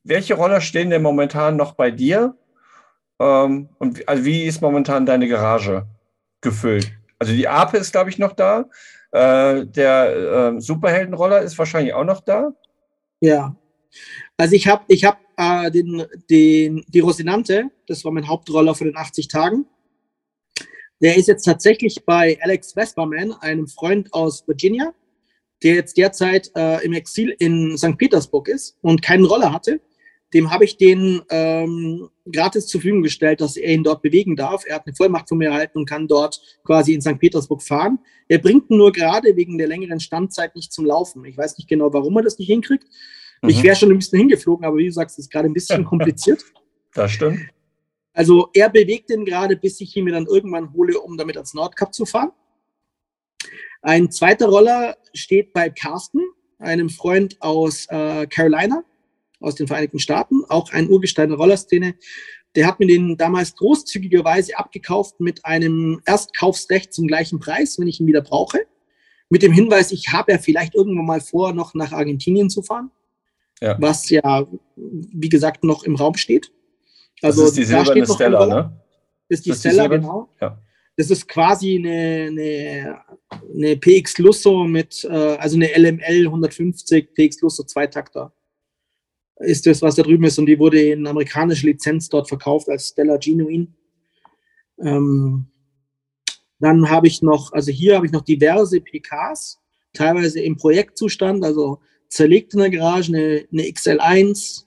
[0.05, 2.37] welche Roller stehen denn momentan noch bei dir?
[3.21, 5.87] Ähm, und also wie ist momentan deine Garage
[6.41, 6.91] gefüllt?
[7.19, 8.65] Also die Ape ist, glaube ich, noch da.
[9.13, 12.53] Äh, der äh, Superheldenroller ist wahrscheinlich auch noch da.
[13.21, 13.55] Ja.
[14.39, 18.85] Also ich habe ich hab, äh, den, den, die Rosinante, das war mein Hauptroller für
[18.85, 19.67] den 80 Tagen.
[21.03, 24.95] Der ist jetzt tatsächlich bei Alex Vesperman, einem Freund aus Virginia,
[25.63, 27.99] der jetzt derzeit äh, im Exil in St.
[27.99, 29.81] Petersburg ist und keinen Roller hatte.
[30.33, 34.65] Dem habe ich den ähm, gratis zur Verfügung gestellt, dass er ihn dort bewegen darf.
[34.65, 37.19] Er hat eine Vollmacht von mir erhalten und kann dort quasi in St.
[37.19, 37.99] Petersburg fahren.
[38.29, 41.25] Er bringt ihn nur gerade wegen der längeren Standzeit nicht zum Laufen.
[41.25, 42.85] Ich weiß nicht genau, warum er das nicht hinkriegt.
[43.43, 43.49] Mhm.
[43.49, 45.85] Ich wäre schon ein bisschen hingeflogen, aber wie du sagst, es ist gerade ein bisschen
[45.85, 46.45] kompliziert.
[46.95, 47.41] Das stimmt.
[48.13, 51.55] Also er bewegt den gerade, bis ich ihn mir dann irgendwann hole, um damit ans
[51.55, 52.33] Nordkap zu fahren.
[53.83, 56.21] Ein zweiter Roller steht bei Carsten,
[56.59, 58.85] einem Freund aus äh, Carolina,
[59.41, 61.95] aus den Vereinigten Staaten, auch ein Urgestein der Rollerszene.
[62.55, 68.01] Der hat mir den damals großzügigerweise abgekauft mit einem Erstkaufsrecht zum gleichen Preis, wenn ich
[68.01, 68.61] ihn wieder brauche.
[69.29, 72.91] Mit dem Hinweis, ich habe ja vielleicht irgendwann mal vor, noch nach Argentinien zu fahren.
[73.61, 73.77] Ja.
[73.81, 76.51] Was ja, wie gesagt, noch im Raum steht.
[77.23, 78.81] Also, das ist die silberne Stella, ne?
[79.29, 80.29] Das ist die das Stella, die genau.
[80.41, 80.61] Ja.
[80.97, 83.01] Das ist quasi eine, eine,
[83.55, 88.33] eine PX Lusso mit, äh, also eine LML 150 PX Lusso Zweitakter.
[89.41, 90.39] Ist das, was da drüben ist.
[90.39, 93.69] Und die wurde in amerikanischer Lizenz dort verkauft als Stella Genuine.
[94.79, 95.47] Ähm,
[96.59, 99.59] dann habe ich noch, also hier habe ich noch diverse PKs,
[99.95, 104.65] teilweise im Projektzustand, also zerlegt in der Garage, eine, eine XL1,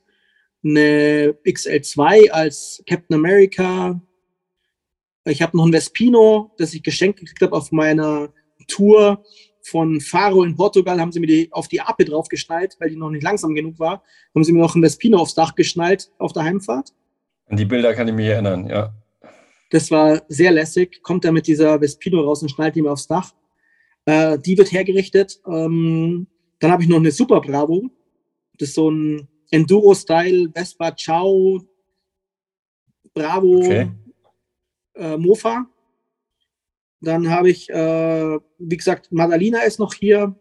[0.64, 4.02] eine XL2 als Captain America.
[5.26, 8.34] Ich habe noch ein Vespino, das ich geschenkt gekriegt habe auf meiner
[8.68, 9.24] Tour
[9.64, 10.99] von Faro in Portugal.
[10.99, 13.80] Haben sie mir die auf die Ape drauf geschnallt, weil die noch nicht langsam genug
[13.80, 14.03] war.
[14.36, 16.93] Haben sie mir noch ein Vespino aufs Dach geschnallt auf der Heimfahrt.
[17.47, 18.93] An die Bilder kann ich mich erinnern, ja.
[19.70, 21.01] Das war sehr lässig.
[21.01, 23.34] Kommt da mit dieser Vespino raus und schnallt die mir aufs Dach.
[24.05, 25.41] Äh, die wird hergerichtet.
[25.47, 26.28] Ähm,
[26.59, 27.89] dann habe ich noch eine Super Bravo.
[28.57, 31.61] Das ist so ein Enduro-Style, Vespa Ciao,
[33.14, 33.91] Bravo, okay.
[34.95, 35.68] äh, Mofa.
[37.04, 40.36] Dann habe ich, äh, wie gesagt, Madalina ist noch hier.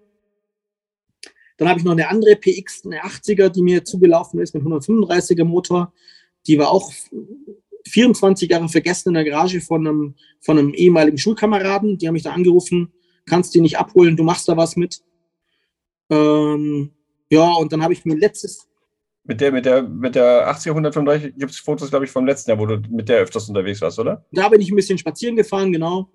[1.57, 5.45] Dann habe ich noch eine andere PX, eine 80er, die mir zugelaufen ist mit 135er
[5.45, 5.93] Motor.
[6.47, 6.93] Die war auch
[7.89, 11.99] 24 Jahre vergessen in der Garage von einem, von einem ehemaligen Schulkameraden.
[11.99, 12.93] Die haben mich da angerufen,
[13.27, 15.03] kannst die nicht abholen, du machst da was mit.
[16.11, 16.93] Ähm,
[17.29, 18.69] ja, und dann habe ich mir letztes,
[19.25, 22.51] mit der, mit der, mit der 80 135 gibt es Fotos, glaube ich, vom letzten
[22.51, 24.25] Jahr, wo du mit der öfters unterwegs warst, oder?
[24.33, 26.11] Da bin ich ein bisschen spazieren gefahren, genau.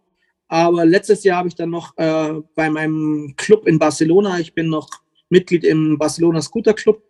[0.48, 4.70] Aber letztes Jahr habe ich dann noch äh, bei meinem Club in Barcelona, ich bin
[4.70, 4.90] noch
[5.30, 7.04] Mitglied im Barcelona Scooter Club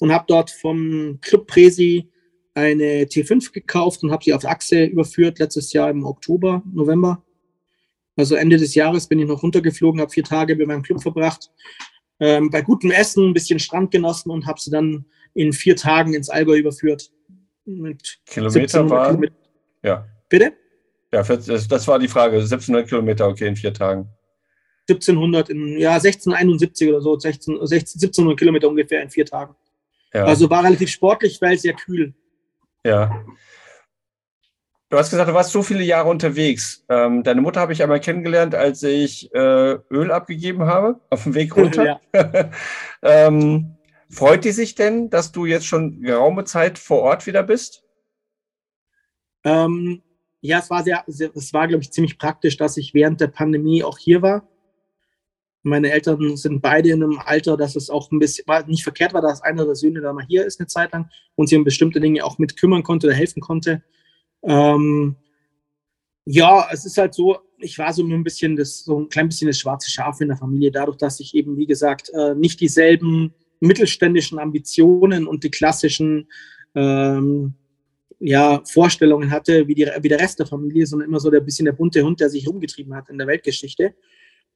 [0.00, 2.08] und habe dort vom Club Presi
[2.54, 7.22] eine T5 gekauft und habe sie auf Achse überführt, letztes Jahr im Oktober, November.
[8.16, 11.50] Also Ende des Jahres bin ich noch runtergeflogen, habe vier Tage bei meinem Club verbracht
[12.20, 15.04] ähm, bei gutem Essen ein bisschen Strand genossen und habe sie dann
[15.34, 17.10] in vier Tagen ins Allgäu überführt.
[17.64, 19.08] Mit Kilometer war.
[19.08, 19.34] Kilometer.
[19.82, 20.06] Ja.
[20.28, 20.52] Bitte?
[21.14, 22.38] Ja, das, das war die Frage.
[22.38, 24.08] 1700 Kilometer, okay, in vier Tagen.
[24.88, 29.54] 1700, in, ja, 1671 oder so, 16, 16, 1700 Kilometer ungefähr in vier Tagen.
[30.12, 30.24] Ja.
[30.24, 32.14] Also war relativ sportlich, weil sehr kühl.
[32.84, 33.24] Ja.
[34.90, 36.84] Du hast gesagt, du warst so viele Jahre unterwegs.
[36.88, 41.34] Ähm, deine Mutter habe ich einmal kennengelernt, als ich äh, Öl abgegeben habe, auf dem
[41.34, 42.00] Weg runter.
[43.02, 43.76] ähm,
[44.10, 47.84] freut die sich denn, dass du jetzt schon geraume Zeit vor Ort wieder bist?
[49.44, 50.02] Ähm,
[50.44, 53.28] ja, es war sehr, sehr es war, glaube ich, ziemlich praktisch, dass ich während der
[53.28, 54.46] Pandemie auch hier war.
[55.62, 59.14] Meine Eltern sind beide in einem Alter, dass es auch ein bisschen war, nicht verkehrt
[59.14, 61.64] war, dass einer der Söhne da mal hier ist eine Zeit lang und sich um
[61.64, 63.82] bestimmte Dinge auch mit kümmern konnte oder helfen konnte.
[64.42, 65.16] Ähm,
[66.26, 69.48] ja, es ist halt so, ich war so ein bisschen das, so ein klein bisschen
[69.48, 73.32] das schwarze Schaf in der Familie, dadurch, dass ich eben, wie gesagt, äh, nicht dieselben
[73.60, 76.28] mittelständischen Ambitionen und die klassischen
[76.74, 77.54] ähm,
[78.20, 81.64] ja, Vorstellungen hatte wie, die, wie der Rest der Familie, sondern immer so der bisschen
[81.64, 83.94] der bunte Hund, der sich rumgetrieben hat in der Weltgeschichte.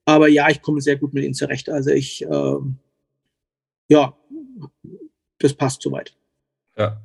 [0.05, 1.69] Aber ja, ich komme sehr gut mit ihnen zurecht.
[1.69, 2.57] Also ich, äh,
[3.89, 4.17] ja,
[5.39, 6.17] das passt soweit.
[6.77, 7.03] Ja.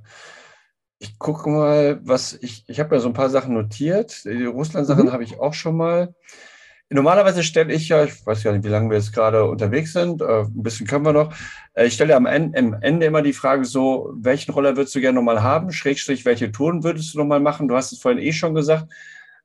[1.00, 4.24] Ich gucke mal, was ich, ich habe ja so ein paar Sachen notiert.
[4.24, 5.12] Die Russland-Sachen mhm.
[5.12, 6.16] habe ich auch schon mal.
[6.94, 10.22] Normalerweise stelle ich ja, ich weiß ja nicht, wie lange wir jetzt gerade unterwegs sind,
[10.22, 11.34] äh, ein bisschen können wir noch.
[11.74, 15.02] Äh, ich stelle am Ende, am Ende immer die Frage so, welchen Roller würdest du
[15.02, 15.72] gerne nochmal haben?
[15.72, 17.68] Schrägstrich, welche Touren würdest du nochmal machen?
[17.68, 18.88] Du hast es vorhin eh schon gesagt.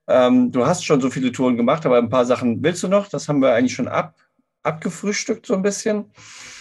[0.06, 3.08] Ähm, du hast schon so viele Touren gemacht, aber ein paar Sachen willst du noch?
[3.08, 4.14] Das haben wir eigentlich schon ab,
[4.62, 6.06] abgefrühstückt so ein bisschen.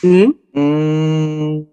[0.01, 0.35] Mhm.
[0.53, 1.67] Mmh.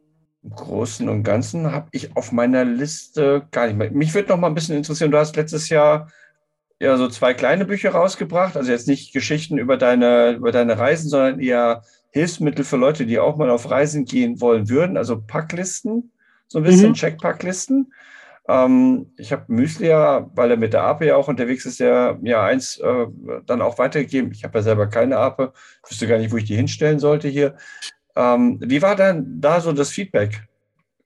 [0.45, 3.91] Im Großen und Ganzen habe ich auf meiner Liste gar nicht mehr.
[3.91, 6.09] Mich würde noch mal ein bisschen interessieren, du hast letztes Jahr
[6.81, 11.09] ja so zwei kleine Bücher rausgebracht, also jetzt nicht Geschichten über deine, über deine Reisen,
[11.09, 16.13] sondern eher Hilfsmittel für Leute, die auch mal auf Reisen gehen wollen würden, also Packlisten,
[16.49, 16.95] so ein bisschen mhm.
[16.95, 17.93] Checkpacklisten.
[18.47, 22.19] Ähm, ich habe Müsli ja, weil er mit der Ape ja auch unterwegs ist, ja,
[22.23, 23.07] ja eins äh,
[23.47, 24.33] dann auch weitergegeben.
[24.33, 25.53] Ich habe ja selber keine Ape,
[25.89, 27.57] wüsste gar nicht, wo ich die hinstellen sollte hier.
[28.17, 30.43] Ähm, wie war dann da so das Feedback?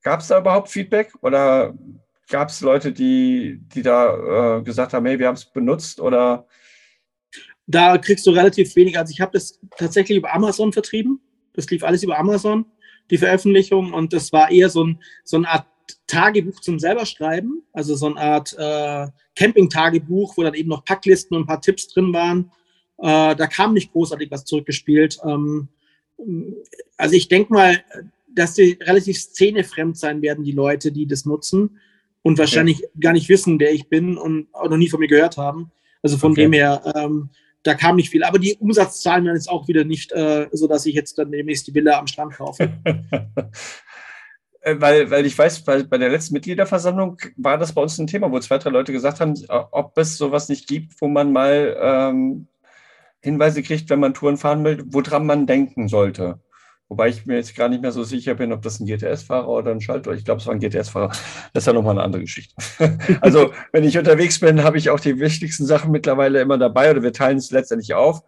[0.03, 1.75] Gab es da überhaupt Feedback oder
[2.29, 6.47] gab es Leute, die, die da äh, gesagt haben, hey, wir haben es benutzt oder?
[7.67, 8.99] Da kriegst du relativ wenig.
[8.99, 11.21] Also ich habe das tatsächlich über Amazon vertrieben.
[11.55, 12.67] Das lief alles über Amazon,
[13.11, 13.93] die Veröffentlichung.
[13.93, 15.67] Und das war eher so, ein, so eine Art
[16.07, 17.63] Tagebuch zum selber schreiben.
[17.73, 21.89] Also so eine Art äh, Camping-Tagebuch, wo dann eben noch Packlisten und ein paar Tipps
[21.89, 22.51] drin waren.
[22.99, 25.19] Äh, da kam nicht großartig was zurückgespielt.
[25.25, 25.69] Ähm,
[26.97, 27.83] also ich denke mal,
[28.35, 31.79] dass sie relativ szenefremd sein werden, die Leute, die das nutzen
[32.29, 32.93] und wahrscheinlich okay.
[33.01, 35.73] gar nicht wissen, wer ich bin und auch noch nie von mir gehört haben.
[36.03, 36.43] Also von okay.
[36.43, 37.31] dem her, ähm,
[37.63, 38.23] da kam nicht viel.
[38.23, 41.67] Aber die Umsatzzahlen waren jetzt auch wieder nicht äh, so, dass ich jetzt dann demnächst
[41.67, 42.71] die Villa am Strand kaufe.
[44.61, 48.09] Äh, weil, weil ich weiß, bei, bei der letzten Mitgliederversammlung war das bei uns ein
[48.09, 51.77] Thema, wo zwei, drei Leute gesagt haben, ob es sowas nicht gibt, wo man mal
[51.81, 52.49] ähm,
[53.21, 56.41] Hinweise kriegt, wenn man Touren fahren will, woran man denken sollte.
[56.89, 59.73] Wobei ich mir jetzt gar nicht mehr so sicher bin, ob das ein GTS-Fahrer oder
[59.73, 60.13] ein Schalter.
[60.13, 61.09] Ich glaube, es war ein GTS-Fahrer.
[61.53, 62.55] Das ist ja nochmal eine andere Geschichte.
[63.21, 67.03] also, wenn ich unterwegs bin, habe ich auch die wichtigsten Sachen mittlerweile immer dabei oder
[67.03, 68.23] wir teilen es letztendlich auf.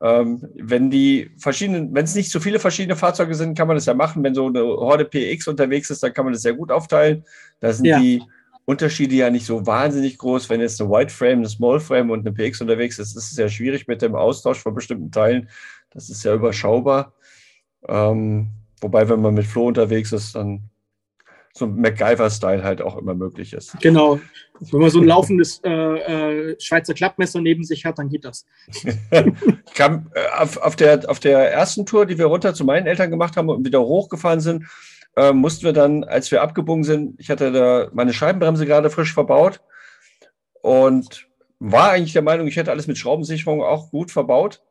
[0.00, 3.86] Ähm, wenn die verschiedenen, wenn es nicht so viele verschiedene Fahrzeuge sind, kann man das
[3.86, 4.22] ja machen.
[4.22, 7.24] Wenn so eine Horde PX unterwegs ist, dann kann man das sehr gut aufteilen.
[7.58, 7.98] Da sind ja.
[7.98, 8.22] die
[8.64, 10.48] Unterschiede ja nicht so wahnsinnig groß.
[10.50, 13.36] Wenn jetzt eine White Frame, eine Small Frame und eine PX unterwegs ist, ist es
[13.36, 15.48] ja schwierig mit dem Austausch von bestimmten Teilen.
[15.90, 17.14] Das ist ja überschaubar.
[17.88, 18.48] Ähm,
[18.80, 20.70] wobei, wenn man mit Flo unterwegs ist, dann
[21.54, 23.78] so ein MacGyver-Style halt auch immer möglich ist.
[23.80, 24.20] Genau.
[24.60, 28.46] Wenn man so ein laufendes äh, äh, Schweizer Klappmesser neben sich hat, dann geht das.
[29.74, 33.10] kam, äh, auf, auf, der, auf der ersten Tour, die wir runter zu meinen Eltern
[33.10, 34.64] gemacht haben und wieder hochgefahren sind,
[35.16, 39.14] äh, mussten wir dann, als wir abgebogen sind, ich hatte da meine Scheibenbremse gerade frisch
[39.14, 39.60] verbaut
[40.62, 41.26] und
[41.58, 44.62] war eigentlich der Meinung, ich hätte alles mit Schraubensicherung auch gut verbaut.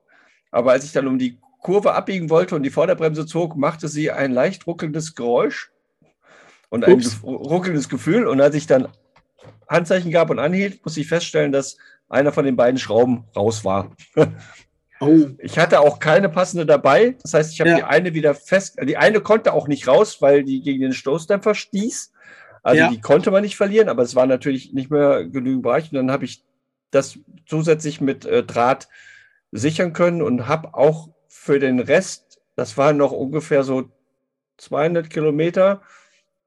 [0.51, 4.11] Aber als ich dann um die Kurve abbiegen wollte und die Vorderbremse zog, machte sie
[4.11, 5.71] ein leicht ruckelndes Geräusch
[6.69, 7.21] und ein Ups.
[7.23, 8.27] ruckelndes Gefühl.
[8.27, 8.87] Und als ich dann
[9.67, 11.77] Handzeichen gab und anhielt, musste ich feststellen, dass
[12.09, 13.91] einer von den beiden Schrauben raus war.
[14.99, 15.27] Oh.
[15.37, 17.17] Ich hatte auch keine passende dabei.
[17.21, 17.75] Das heißt, ich habe ja.
[17.75, 18.79] die eine wieder fest.
[18.81, 22.13] Die eine konnte auch nicht raus, weil die gegen den Stoßdämpfer stieß.
[22.63, 22.89] Also ja.
[22.89, 25.91] die konnte man nicht verlieren, aber es war natürlich nicht mehr genügend Bereich.
[25.91, 26.43] Und dann habe ich
[26.89, 28.87] das zusätzlich mit äh, Draht
[29.51, 33.89] sichern können und habe auch für den Rest, das waren noch ungefähr so
[34.57, 35.81] 200 Kilometer,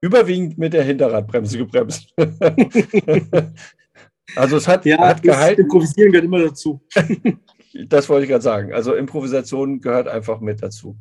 [0.01, 2.13] überwiegend mit der Hinterradbremse gebremst.
[4.35, 5.61] also es hat, ja, hat gehalten.
[5.61, 6.81] Improvisieren gehört immer dazu.
[7.87, 8.73] das wollte ich gerade sagen.
[8.73, 10.97] Also Improvisation gehört einfach mit dazu.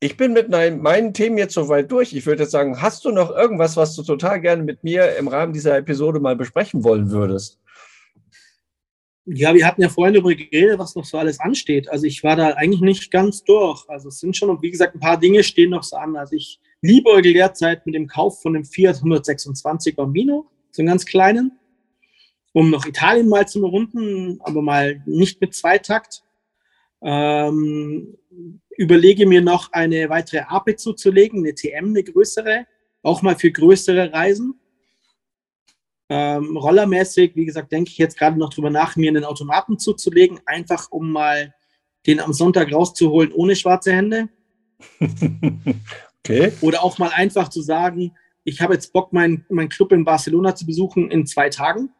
[0.00, 2.14] ich bin mit meinen Themen jetzt soweit durch.
[2.14, 5.28] Ich würde jetzt sagen, hast du noch irgendwas, was du total gerne mit mir im
[5.28, 7.59] Rahmen dieser Episode mal besprechen wollen würdest?
[9.26, 11.88] Ja, wir hatten ja vorhin darüber geredet, was noch so alles ansteht.
[11.88, 13.84] Also ich war da eigentlich nicht ganz durch.
[13.88, 16.16] Also es sind schon, wie gesagt, ein paar Dinge stehen noch so an.
[16.16, 21.04] Also ich liebe derzeit mit dem Kauf von dem Fiat 126 Bambino, so einen ganz
[21.04, 21.52] kleinen,
[22.52, 26.22] um noch Italien mal zu runden, aber mal nicht mit Zweitakt.
[27.02, 28.16] Ähm,
[28.76, 32.66] überlege mir noch eine weitere APE zuzulegen, eine TM, eine größere,
[33.02, 34.59] auch mal für größere Reisen.
[36.12, 40.40] Ähm, rollermäßig, wie gesagt, denke ich jetzt gerade noch drüber nach, mir einen Automaten zuzulegen,
[40.44, 41.54] einfach um mal
[42.06, 44.28] den am Sonntag rauszuholen ohne schwarze Hände.
[46.24, 46.52] okay.
[46.62, 48.12] Oder auch mal einfach zu sagen,
[48.42, 51.90] ich habe jetzt Bock, meinen mein Club in Barcelona zu besuchen in zwei Tagen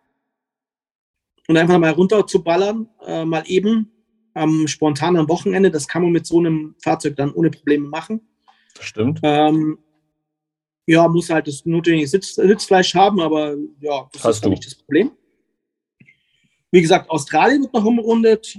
[1.46, 3.92] und einfach mal runter zu ballern, äh, mal eben
[4.34, 5.70] am spontanen Wochenende.
[5.70, 8.22] Das kann man mit so einem Fahrzeug dann ohne Probleme machen.
[8.74, 9.20] Das stimmt.
[9.22, 9.78] Ähm,
[10.90, 14.74] ja, muss halt das notwendige Sitz, Sitzfleisch haben, aber ja, das Hast ist nicht das
[14.74, 15.12] Problem.
[16.72, 18.58] Wie gesagt, Australien wird noch umrundet.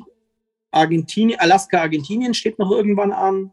[0.72, 3.52] Argentinien, Alaska, Argentinien steht noch irgendwann an.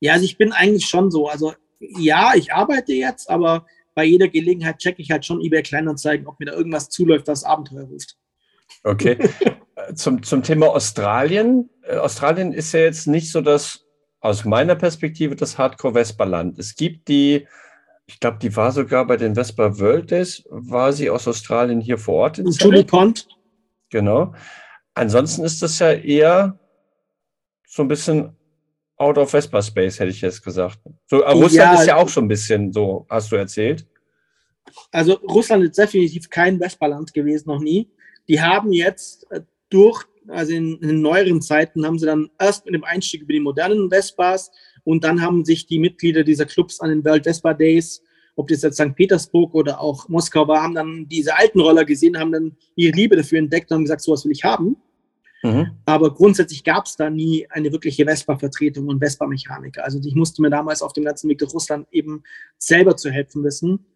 [0.00, 1.28] Ja, also ich bin eigentlich schon so.
[1.28, 6.26] Also ja, ich arbeite jetzt, aber bei jeder Gelegenheit checke ich halt schon eBay Kleinanzeigen,
[6.26, 8.18] ob mir da irgendwas zuläuft, was Abenteuer ruft.
[8.84, 9.16] Okay.
[9.94, 11.70] zum, zum Thema Australien.
[11.84, 13.85] Äh, Australien ist ja jetzt nicht so das
[14.26, 16.58] aus meiner Perspektive das Hardcore-Vespa-Land.
[16.58, 17.46] Es gibt die,
[18.06, 21.96] ich glaube, die war sogar bei den Vespa World Days, war sie aus Australien hier
[21.96, 22.38] vor Ort.
[22.40, 23.28] In Julie Pond.
[23.90, 24.34] Genau.
[24.94, 26.58] Ansonsten ist das ja eher
[27.68, 28.36] so ein bisschen
[28.96, 30.80] out of Vespa Space, hätte ich jetzt gesagt.
[31.06, 33.86] So, Russland ja, ist ja auch schon ein bisschen so, hast du erzählt.
[34.90, 37.92] Also Russland ist definitiv kein Vespa-Land gewesen, noch nie.
[38.26, 42.74] Die haben jetzt äh, durch also in, in neueren Zeiten haben sie dann erst mit
[42.74, 44.50] dem Einstieg über die modernen Vespas
[44.84, 48.02] und dann haben sich die Mitglieder dieser Clubs an den World Vespa Days,
[48.36, 48.94] ob das jetzt St.
[48.94, 53.16] Petersburg oder auch Moskau war, haben dann diese alten Roller gesehen, haben dann ihre Liebe
[53.16, 54.76] dafür entdeckt und haben gesagt, sowas will ich haben.
[55.42, 55.70] Mhm.
[55.84, 59.84] Aber grundsätzlich gab es da nie eine wirkliche Vespa-Vertretung und Vespa-Mechaniker.
[59.84, 62.22] Also ich musste mir damals auf dem ganzen Weg durch Russland eben
[62.58, 63.86] selber zu helfen wissen.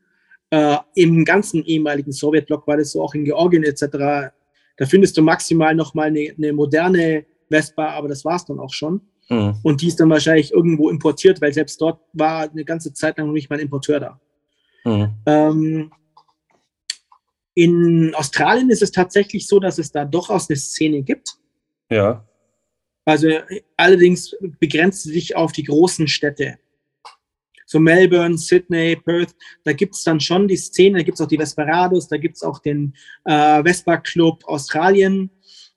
[0.50, 4.32] Äh, Im ganzen ehemaligen Sowjetblock war das so, auch in Georgien etc.
[4.80, 8.58] Da findest du maximal noch mal eine, eine moderne Vespa, aber das war es dann
[8.58, 9.02] auch schon.
[9.28, 9.56] Mhm.
[9.62, 13.26] Und die ist dann wahrscheinlich irgendwo importiert, weil selbst dort war eine ganze Zeit lang
[13.26, 14.20] noch nicht mal ein Importeur da.
[14.86, 15.14] Mhm.
[15.26, 15.92] Ähm,
[17.52, 21.36] in Australien ist es tatsächlich so, dass es da durchaus eine Szene gibt.
[21.90, 22.26] Ja.
[23.04, 23.28] Also
[23.76, 26.58] allerdings begrenzt sie sich auf die großen Städte
[27.70, 31.28] so Melbourne, Sydney, Perth, da gibt es dann schon die Szene, da gibt es auch
[31.28, 32.94] die Vesperados, da gibt es auch den
[33.24, 35.30] äh, Vespa Club Australien.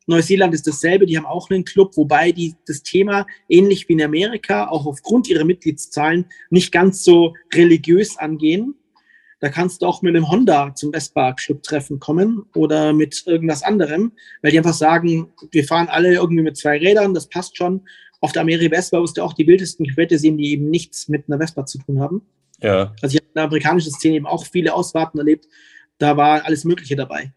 [0.07, 4.02] Neuseeland ist dasselbe, die haben auch einen Club, wobei die das Thema ähnlich wie in
[4.02, 8.74] Amerika auch aufgrund ihrer Mitgliedszahlen nicht ganz so religiös angehen.
[9.40, 14.52] Da kannst du auch mit einem Honda zum Vespa-Club-Treffen kommen oder mit irgendwas anderem, weil
[14.52, 17.82] die einfach sagen, wir fahren alle irgendwie mit zwei Rädern, das passt schon
[18.23, 21.25] auf der Ameri Vespa wirst du auch die wildesten Quette sehen, die eben nichts mit
[21.27, 22.21] einer Vespa zu tun haben.
[22.61, 22.95] Ja.
[23.01, 25.45] Also ich habe in der amerikanischen Szene eben auch viele Ausfahrten erlebt.
[25.97, 27.33] Da war alles Mögliche dabei.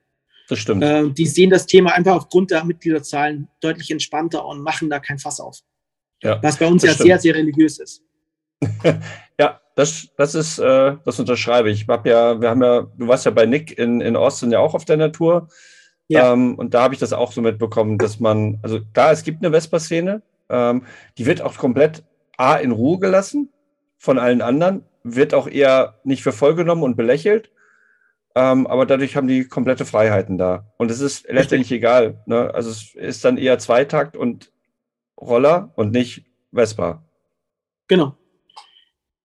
[0.48, 0.84] Das stimmt.
[0.84, 5.18] Äh, die sehen das Thema einfach aufgrund der Mitgliederzahlen deutlich entspannter und machen da kein
[5.18, 5.58] Fass auf.
[6.22, 7.08] Ja, Was bei uns ja stimmt.
[7.08, 8.02] sehr, sehr religiös ist.
[9.40, 11.82] ja, das, das ist, äh, das unterschreibe ich.
[11.82, 14.60] ich hab ja, wir haben ja, du warst ja bei Nick in, in Austin ja
[14.60, 15.48] auch auf der Natur.
[16.06, 16.32] Ja.
[16.32, 19.44] Ähm, und da habe ich das auch so mitbekommen, dass man, also da, es gibt
[19.44, 20.84] eine Vespa-Szene, ähm,
[21.18, 22.04] die wird auch komplett
[22.36, 23.52] A in Ruhe gelassen
[23.98, 27.50] von allen anderen, wird auch eher nicht für voll genommen und belächelt.
[28.34, 30.70] Ähm, aber dadurch haben die komplette Freiheiten da.
[30.76, 32.22] Und es ist letztendlich egal.
[32.26, 32.52] Ne?
[32.52, 34.52] Also es ist dann eher Zweitakt und
[35.18, 37.02] Roller und nicht Vespa.
[37.88, 38.14] Genau.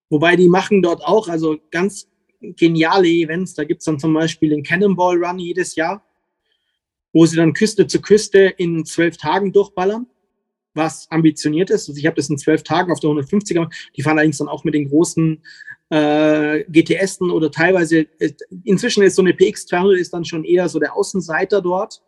[0.10, 2.07] Wobei die machen dort auch, also ganz
[2.39, 3.53] geniale Events.
[3.53, 6.06] Da gibt es dann zum Beispiel den Cannonball Run jedes Jahr,
[7.11, 10.07] wo sie dann Küste zu Küste in zwölf Tagen durchballern
[10.73, 11.89] was ambitioniert ist.
[11.89, 13.69] Also ich habe das in zwölf Tagen auf der 150er.
[13.95, 15.41] Die fahren allerdings dann auch mit den großen
[15.89, 18.31] äh, GTS oder teilweise, äh,
[18.64, 22.02] inzwischen ist so eine PX 200 ist dann schon eher so der Außenseiter dort.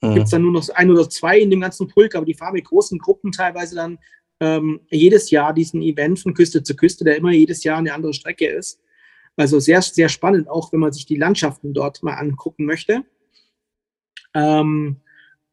[0.00, 0.14] Mhm.
[0.14, 2.54] Gibt es dann nur noch ein oder zwei in dem ganzen Pulk, aber die fahren
[2.54, 3.98] mit großen Gruppen teilweise dann
[4.40, 8.14] ähm, jedes Jahr diesen Event von Küste zu Küste, der immer jedes Jahr eine andere
[8.14, 8.80] Strecke ist.
[9.36, 13.04] Also sehr, sehr spannend, auch wenn man sich die Landschaften dort mal angucken möchte.
[14.34, 14.96] Ähm,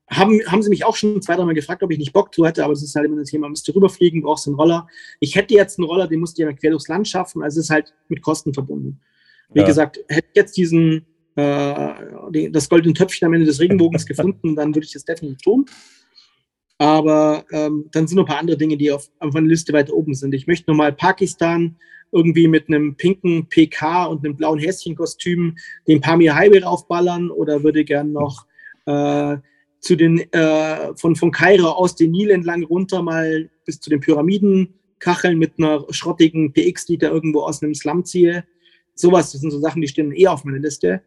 [0.09, 2.63] haben, haben sie mich auch schon zwei, dreimal gefragt, ob ich nicht Bock zu hätte,
[2.63, 4.87] aber es ist halt immer das Thema, müsst du rüberfliegen, brauchst du einen Roller.
[5.19, 7.65] Ich hätte jetzt einen Roller, den musst du ja quer durchs Land schaffen, also es
[7.65, 9.01] ist halt mit Kosten verbunden.
[9.53, 9.65] Wie ja.
[9.65, 11.05] gesagt, hätte ich jetzt diesen,
[11.35, 15.65] äh, das goldene Töpfchen am Ende des Regenbogens gefunden, dann würde ich das definitiv tun.
[16.79, 19.93] Aber ähm, dann sind noch ein paar andere Dinge, die auf, auf meiner Liste weiter
[19.93, 20.33] oben sind.
[20.35, 21.75] Ich möchte nochmal Pakistan
[22.11, 25.57] irgendwie mit einem pinken PK und einem blauen Häschenkostüm
[25.87, 28.45] den Pamir Highway raufballern oder würde gern noch
[28.85, 29.37] äh,
[29.87, 34.01] zu den, äh, von, von Kairo aus den Nil entlang runter mal bis zu den
[34.01, 38.43] Pyramiden kacheln mit einer schrottigen PX, die da irgendwo aus einem Slum ziehe.
[38.95, 41.01] Sowas, das sind so Sachen, die stehen eher auf meiner Liste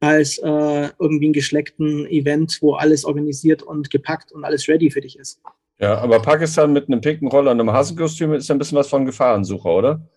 [0.00, 5.00] als äh, irgendwie ein geschleckten Event, wo alles organisiert und gepackt und alles ready für
[5.00, 5.40] dich ist.
[5.80, 8.88] Ja, aber Pakistan mit einem pinken Roller und einem Hasenkostüm ist ja ein bisschen was
[8.88, 10.08] von Gefahrensucher, oder?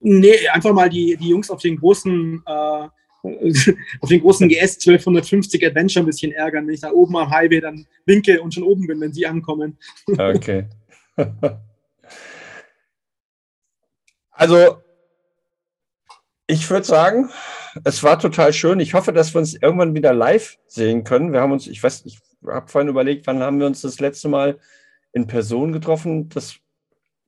[0.00, 2.88] Nee, einfach mal die, die Jungs auf den großen, äh,
[3.22, 7.60] auf den großen GS 1250 Adventure ein bisschen ärgern, wenn ich da oben am Highway
[7.60, 9.76] dann winke und schon oben bin, wenn sie ankommen.
[10.06, 10.66] Okay.
[14.30, 14.82] also,
[16.46, 17.30] ich würde sagen,
[17.84, 18.80] es war total schön.
[18.80, 21.32] Ich hoffe, dass wir uns irgendwann wieder live sehen können.
[21.32, 24.28] Wir haben uns, ich weiß, ich habe vorhin überlegt, wann haben wir uns das letzte
[24.28, 24.58] Mal
[25.12, 26.28] in Person getroffen?
[26.28, 26.56] Das,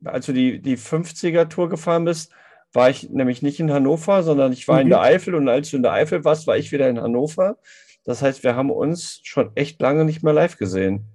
[0.04, 2.32] als du die, die 50er-Tour gefahren bist,
[2.72, 4.82] war ich nämlich nicht in Hannover, sondern ich war mhm.
[4.82, 7.58] in der Eifel und als du in der Eifel warst, war ich wieder in Hannover.
[8.04, 11.06] Das heißt, wir haben uns schon echt lange nicht mehr live gesehen.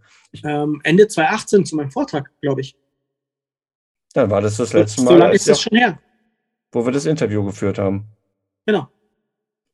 [0.43, 2.75] Ähm, Ende 2018 zu meinem Vortrag, glaube ich.
[4.13, 5.11] Dann war das das letzte Mal.
[5.11, 5.99] So lange ist das schon her.
[6.71, 8.05] Wo wir das Interview geführt haben.
[8.65, 8.87] Genau.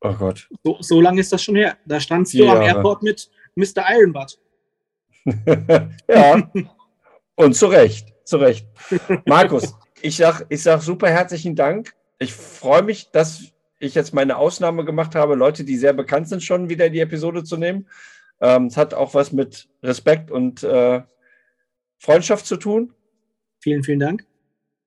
[0.01, 0.49] Oh Gott.
[0.63, 1.77] So, so lange ist das schon her.
[1.85, 3.83] Da standst du am Airport mit Mr.
[3.89, 4.39] Ironbutt.
[6.07, 6.51] ja.
[7.35, 8.13] Und zu Recht.
[8.25, 8.67] Zu Recht.
[9.25, 11.93] Markus, ich sag, ich sag super herzlichen Dank.
[12.19, 16.43] Ich freue mich, dass ich jetzt meine Ausnahme gemacht habe, Leute, die sehr bekannt sind,
[16.43, 17.87] schon wieder in die Episode zu nehmen.
[18.39, 21.01] Ähm, es hat auch was mit Respekt und äh,
[21.97, 22.93] Freundschaft zu tun.
[23.59, 24.25] Vielen, vielen Dank.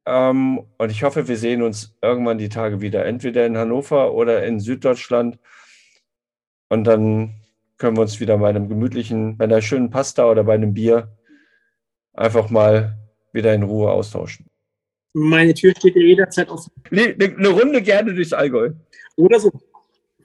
[0.07, 4.45] Ähm, und ich hoffe, wir sehen uns irgendwann die Tage wieder, entweder in Hannover oder
[4.45, 5.39] in Süddeutschland.
[6.69, 7.35] Und dann
[7.79, 11.17] können wir uns wieder bei einem gemütlichen, bei einer schönen Pasta oder bei einem Bier
[12.13, 12.99] einfach mal
[13.33, 14.47] wieder in Ruhe austauschen.
[15.15, 16.73] Meine Tür steht dir jederzeit offen.
[16.91, 18.73] Nee, ne, eine Runde gerne durchs Allgäu.
[19.17, 19.51] Oder so.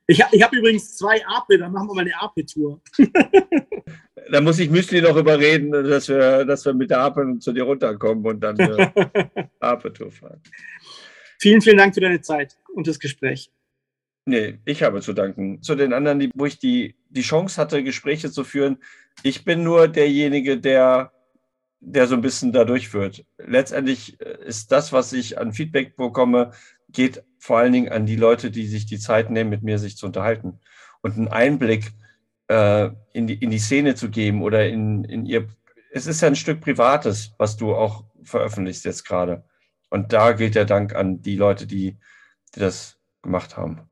[0.09, 2.81] Ich, ich habe übrigens zwei Ape, dann machen wir mal eine Ape-Tour.
[4.31, 7.65] da muss ich Müsli noch überreden, dass wir, dass wir mit der Ape zu dir
[7.65, 10.41] runterkommen und dann eine Ape-Tour fahren.
[11.41, 13.51] Vielen, vielen Dank für deine Zeit und das Gespräch.
[14.27, 15.61] Nee, ich habe zu danken.
[15.63, 18.79] Zu den anderen, die, wo ich die, die Chance hatte, Gespräche zu führen.
[19.25, 21.13] Ich bin nur derjenige, der
[21.81, 23.25] der so ein bisschen da durchführt.
[23.39, 26.53] Letztendlich äh, ist das, was ich an Feedback bekomme,
[26.89, 29.97] geht vor allen Dingen an die Leute, die sich die Zeit nehmen, mit mir sich
[29.97, 30.61] zu unterhalten
[31.03, 31.93] und einen Einblick
[32.49, 35.49] äh, in, die, in die Szene zu geben oder in, in ihr.
[35.93, 39.45] Es ist ja ein Stück Privates, was du auch veröffentlichst jetzt gerade.
[39.89, 41.97] Und da gilt der Dank an die Leute, die,
[42.55, 43.89] die das gemacht haben.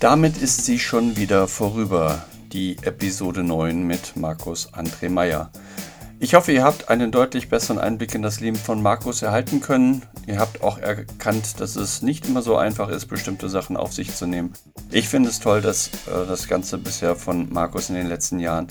[0.00, 5.50] Damit ist sie schon wieder vorüber, die Episode 9 mit Markus André Meyer.
[6.24, 10.00] Ich hoffe, ihr habt einen deutlich besseren Einblick in das Leben von Markus erhalten können.
[10.26, 14.16] Ihr habt auch erkannt, dass es nicht immer so einfach ist, bestimmte Sachen auf sich
[14.16, 14.54] zu nehmen.
[14.90, 18.68] Ich finde es toll, dass äh, das Ganze bisher von Markus in den letzten Jahren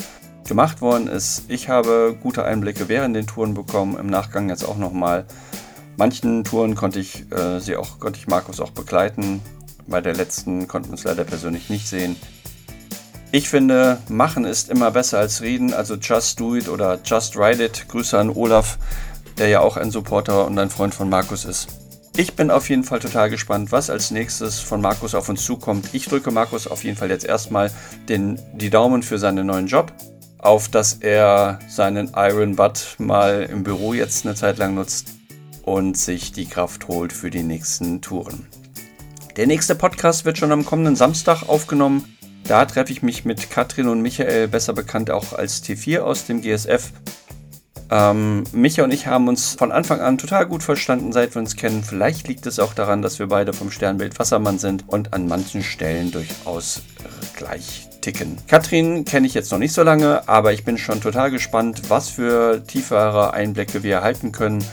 [0.48, 1.44] gemacht worden ist.
[1.48, 5.28] Ich habe gute Einblicke während den Touren bekommen, im Nachgang jetzt auch nochmal.
[5.96, 9.42] Manchen Touren konnte ich äh, sie auch, konnte ich Markus auch begleiten.
[9.86, 12.16] Bei der letzten konnten wir uns leider persönlich nicht sehen.
[13.36, 17.64] Ich finde, machen ist immer besser als reden, also just do it oder just write
[17.64, 17.88] it.
[17.88, 18.78] Grüße an Olaf,
[19.40, 21.68] der ja auch ein Supporter und ein Freund von Markus ist.
[22.16, 25.90] Ich bin auf jeden Fall total gespannt, was als nächstes von Markus auf uns zukommt.
[25.94, 27.72] Ich drücke Markus auf jeden Fall jetzt erstmal
[28.08, 29.92] den, die Daumen für seinen neuen Job,
[30.38, 35.08] auf dass er seinen Iron Butt mal im Büro jetzt eine Zeit lang nutzt
[35.64, 38.46] und sich die Kraft holt für die nächsten Touren.
[39.38, 42.16] Der nächste Podcast wird schon am kommenden Samstag aufgenommen.
[42.48, 46.42] Da treffe ich mich mit Katrin und Michael, besser bekannt auch als T4 aus dem
[46.42, 46.92] GSF.
[47.90, 51.56] Ähm, Micha und ich haben uns von Anfang an total gut verstanden, seit wir uns
[51.56, 51.84] kennen.
[51.84, 55.64] Vielleicht liegt es auch daran, dass wir beide vom Sternbild Wassermann sind und an manchen
[55.64, 56.82] Stellen durchaus
[57.38, 58.38] gleich ticken.
[58.48, 62.10] Katrin kenne ich jetzt noch nicht so lange, aber ich bin schon total gespannt, was
[62.10, 64.64] für tiefere Einblicke wir erhalten können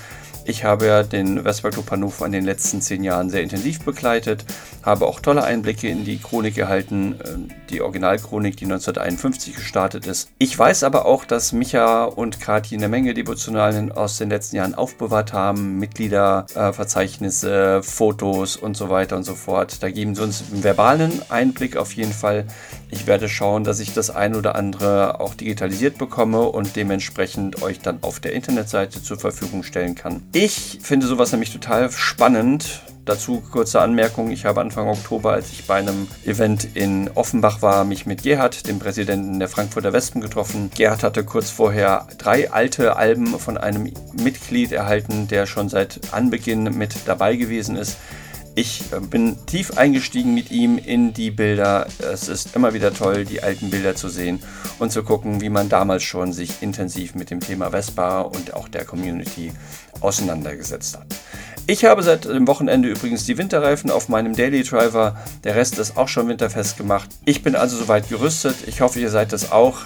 [0.50, 4.44] ich habe ja den Vespa Club Hannover in den letzten zehn Jahren sehr intensiv begleitet,
[4.82, 10.30] habe auch tolle Einblicke in die Chronik erhalten, ähm, die Originalchronik, die 1951 gestartet ist.
[10.38, 14.74] Ich weiß aber auch, dass Micha und Kati eine Menge Devotionalien aus den letzten Jahren
[14.74, 19.82] aufbewahrt haben, Mitgliederverzeichnisse, äh, Fotos und so weiter und so fort.
[19.82, 22.46] Da geben sie uns einen verbalen Einblick auf jeden Fall.
[22.90, 27.80] Ich werde schauen, dass ich das ein oder andere auch digitalisiert bekomme und dementsprechend euch
[27.80, 30.22] dann auf der Internetseite zur Verfügung stellen kann.
[30.32, 34.30] Ich finde sowas nämlich total spannend, dazu kurze Anmerkung.
[34.30, 38.68] Ich habe Anfang Oktober, als ich bei einem Event in Offenbach war, mich mit Gerhard,
[38.68, 40.70] dem Präsidenten der Frankfurter Wespen, getroffen.
[40.74, 46.62] Gerhard hatte kurz vorher drei alte Alben von einem Mitglied erhalten, der schon seit Anbeginn
[46.78, 47.96] mit dabei gewesen ist.
[48.54, 51.86] Ich äh, bin tief eingestiegen mit ihm in die Bilder.
[51.98, 54.40] Es ist immer wieder toll, die alten Bilder zu sehen
[54.78, 58.68] und zu gucken, wie man damals schon sich intensiv mit dem Thema Vespa und auch
[58.68, 59.52] der Community
[60.00, 61.06] auseinandergesetzt hat.
[61.66, 65.16] Ich habe seit dem Wochenende übrigens die Winterreifen auf meinem Daily Driver.
[65.44, 67.08] Der Rest ist auch schon winterfest gemacht.
[67.24, 68.56] Ich bin also soweit gerüstet.
[68.66, 69.78] Ich hoffe, ihr seid es auch.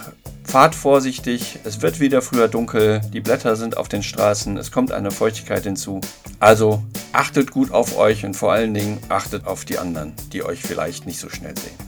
[0.45, 4.91] Fahrt vorsichtig, es wird wieder früher dunkel, die Blätter sind auf den Straßen, es kommt
[4.91, 6.01] eine Feuchtigkeit hinzu.
[6.39, 10.61] Also achtet gut auf euch und vor allen Dingen achtet auf die anderen, die euch
[10.61, 11.84] vielleicht nicht so schnell sehen.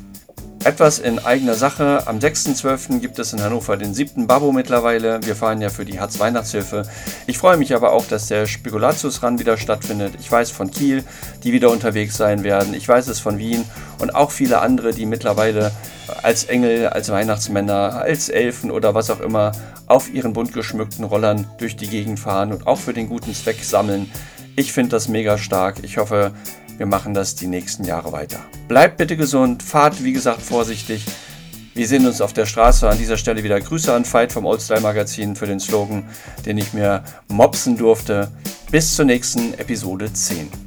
[0.64, 2.08] Etwas in eigener Sache.
[2.08, 3.00] Am 6.12.
[3.00, 5.20] gibt es in Hannover den siebten Babo mittlerweile.
[5.24, 6.84] Wir fahren ja für die Hartz-Weihnachtshilfe.
[7.26, 10.16] Ich freue mich aber auch, dass der Spekulatius-Run wieder stattfindet.
[10.20, 11.04] Ich weiß von Kiel,
[11.44, 12.74] die wieder unterwegs sein werden.
[12.74, 13.64] Ich weiß es von Wien
[14.00, 15.72] und auch viele andere, die mittlerweile
[16.24, 19.52] als Engel, als Weihnachtsmänner, als Elfen oder was auch immer
[19.86, 23.64] auf ihren bunt geschmückten Rollern durch die Gegend fahren und auch für den guten Zweck
[23.64, 24.12] sammeln.
[24.56, 25.78] Ich finde das mega stark.
[25.84, 26.32] Ich hoffe,
[26.78, 28.40] wir machen das die nächsten Jahre weiter.
[28.68, 31.06] Bleibt bitte gesund, fahrt wie gesagt vorsichtig.
[31.74, 32.90] Wir sehen uns auf der Straße.
[32.90, 36.06] An dieser Stelle wieder Grüße an Veit vom Oldstyle Magazin für den Slogan,
[36.46, 38.32] den ich mir mopsen durfte.
[38.72, 40.67] Bis zur nächsten Episode 10.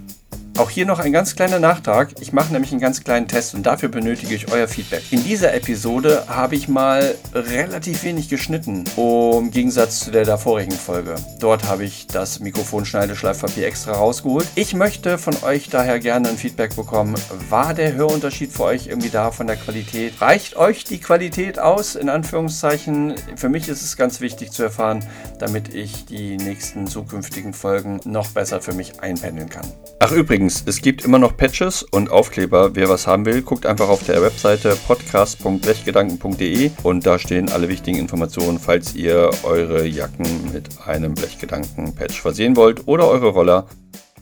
[0.61, 2.11] Auch hier noch ein ganz kleiner Nachtrag.
[2.20, 5.05] Ich mache nämlich einen ganz kleinen Test und dafür benötige ich euer Feedback.
[5.11, 11.15] In dieser Episode habe ich mal relativ wenig geschnitten, im Gegensatz zu der davorigen Folge.
[11.39, 14.47] Dort habe ich das Mikrofon-Schneideschleifpapier extra rausgeholt.
[14.55, 17.15] Ich möchte von euch daher gerne ein Feedback bekommen.
[17.49, 20.20] War der Hörunterschied für euch irgendwie da von der Qualität?
[20.20, 21.95] Reicht euch die Qualität aus?
[21.95, 23.15] In Anführungszeichen.
[23.35, 25.03] Für mich ist es ganz wichtig zu erfahren,
[25.39, 29.65] damit ich die nächsten zukünftigen Folgen noch besser für mich einpendeln kann.
[30.01, 32.74] Ach übrigens, Übrigens, es gibt immer noch Patches und Aufkleber.
[32.74, 37.98] Wer was haben will, guckt einfach auf der Webseite podcast.blechgedanken.de und da stehen alle wichtigen
[37.98, 43.68] Informationen, falls ihr eure Jacken mit einem Blechgedanken-Patch versehen wollt oder eure Roller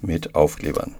[0.02, 0.96] mit Aufklebern.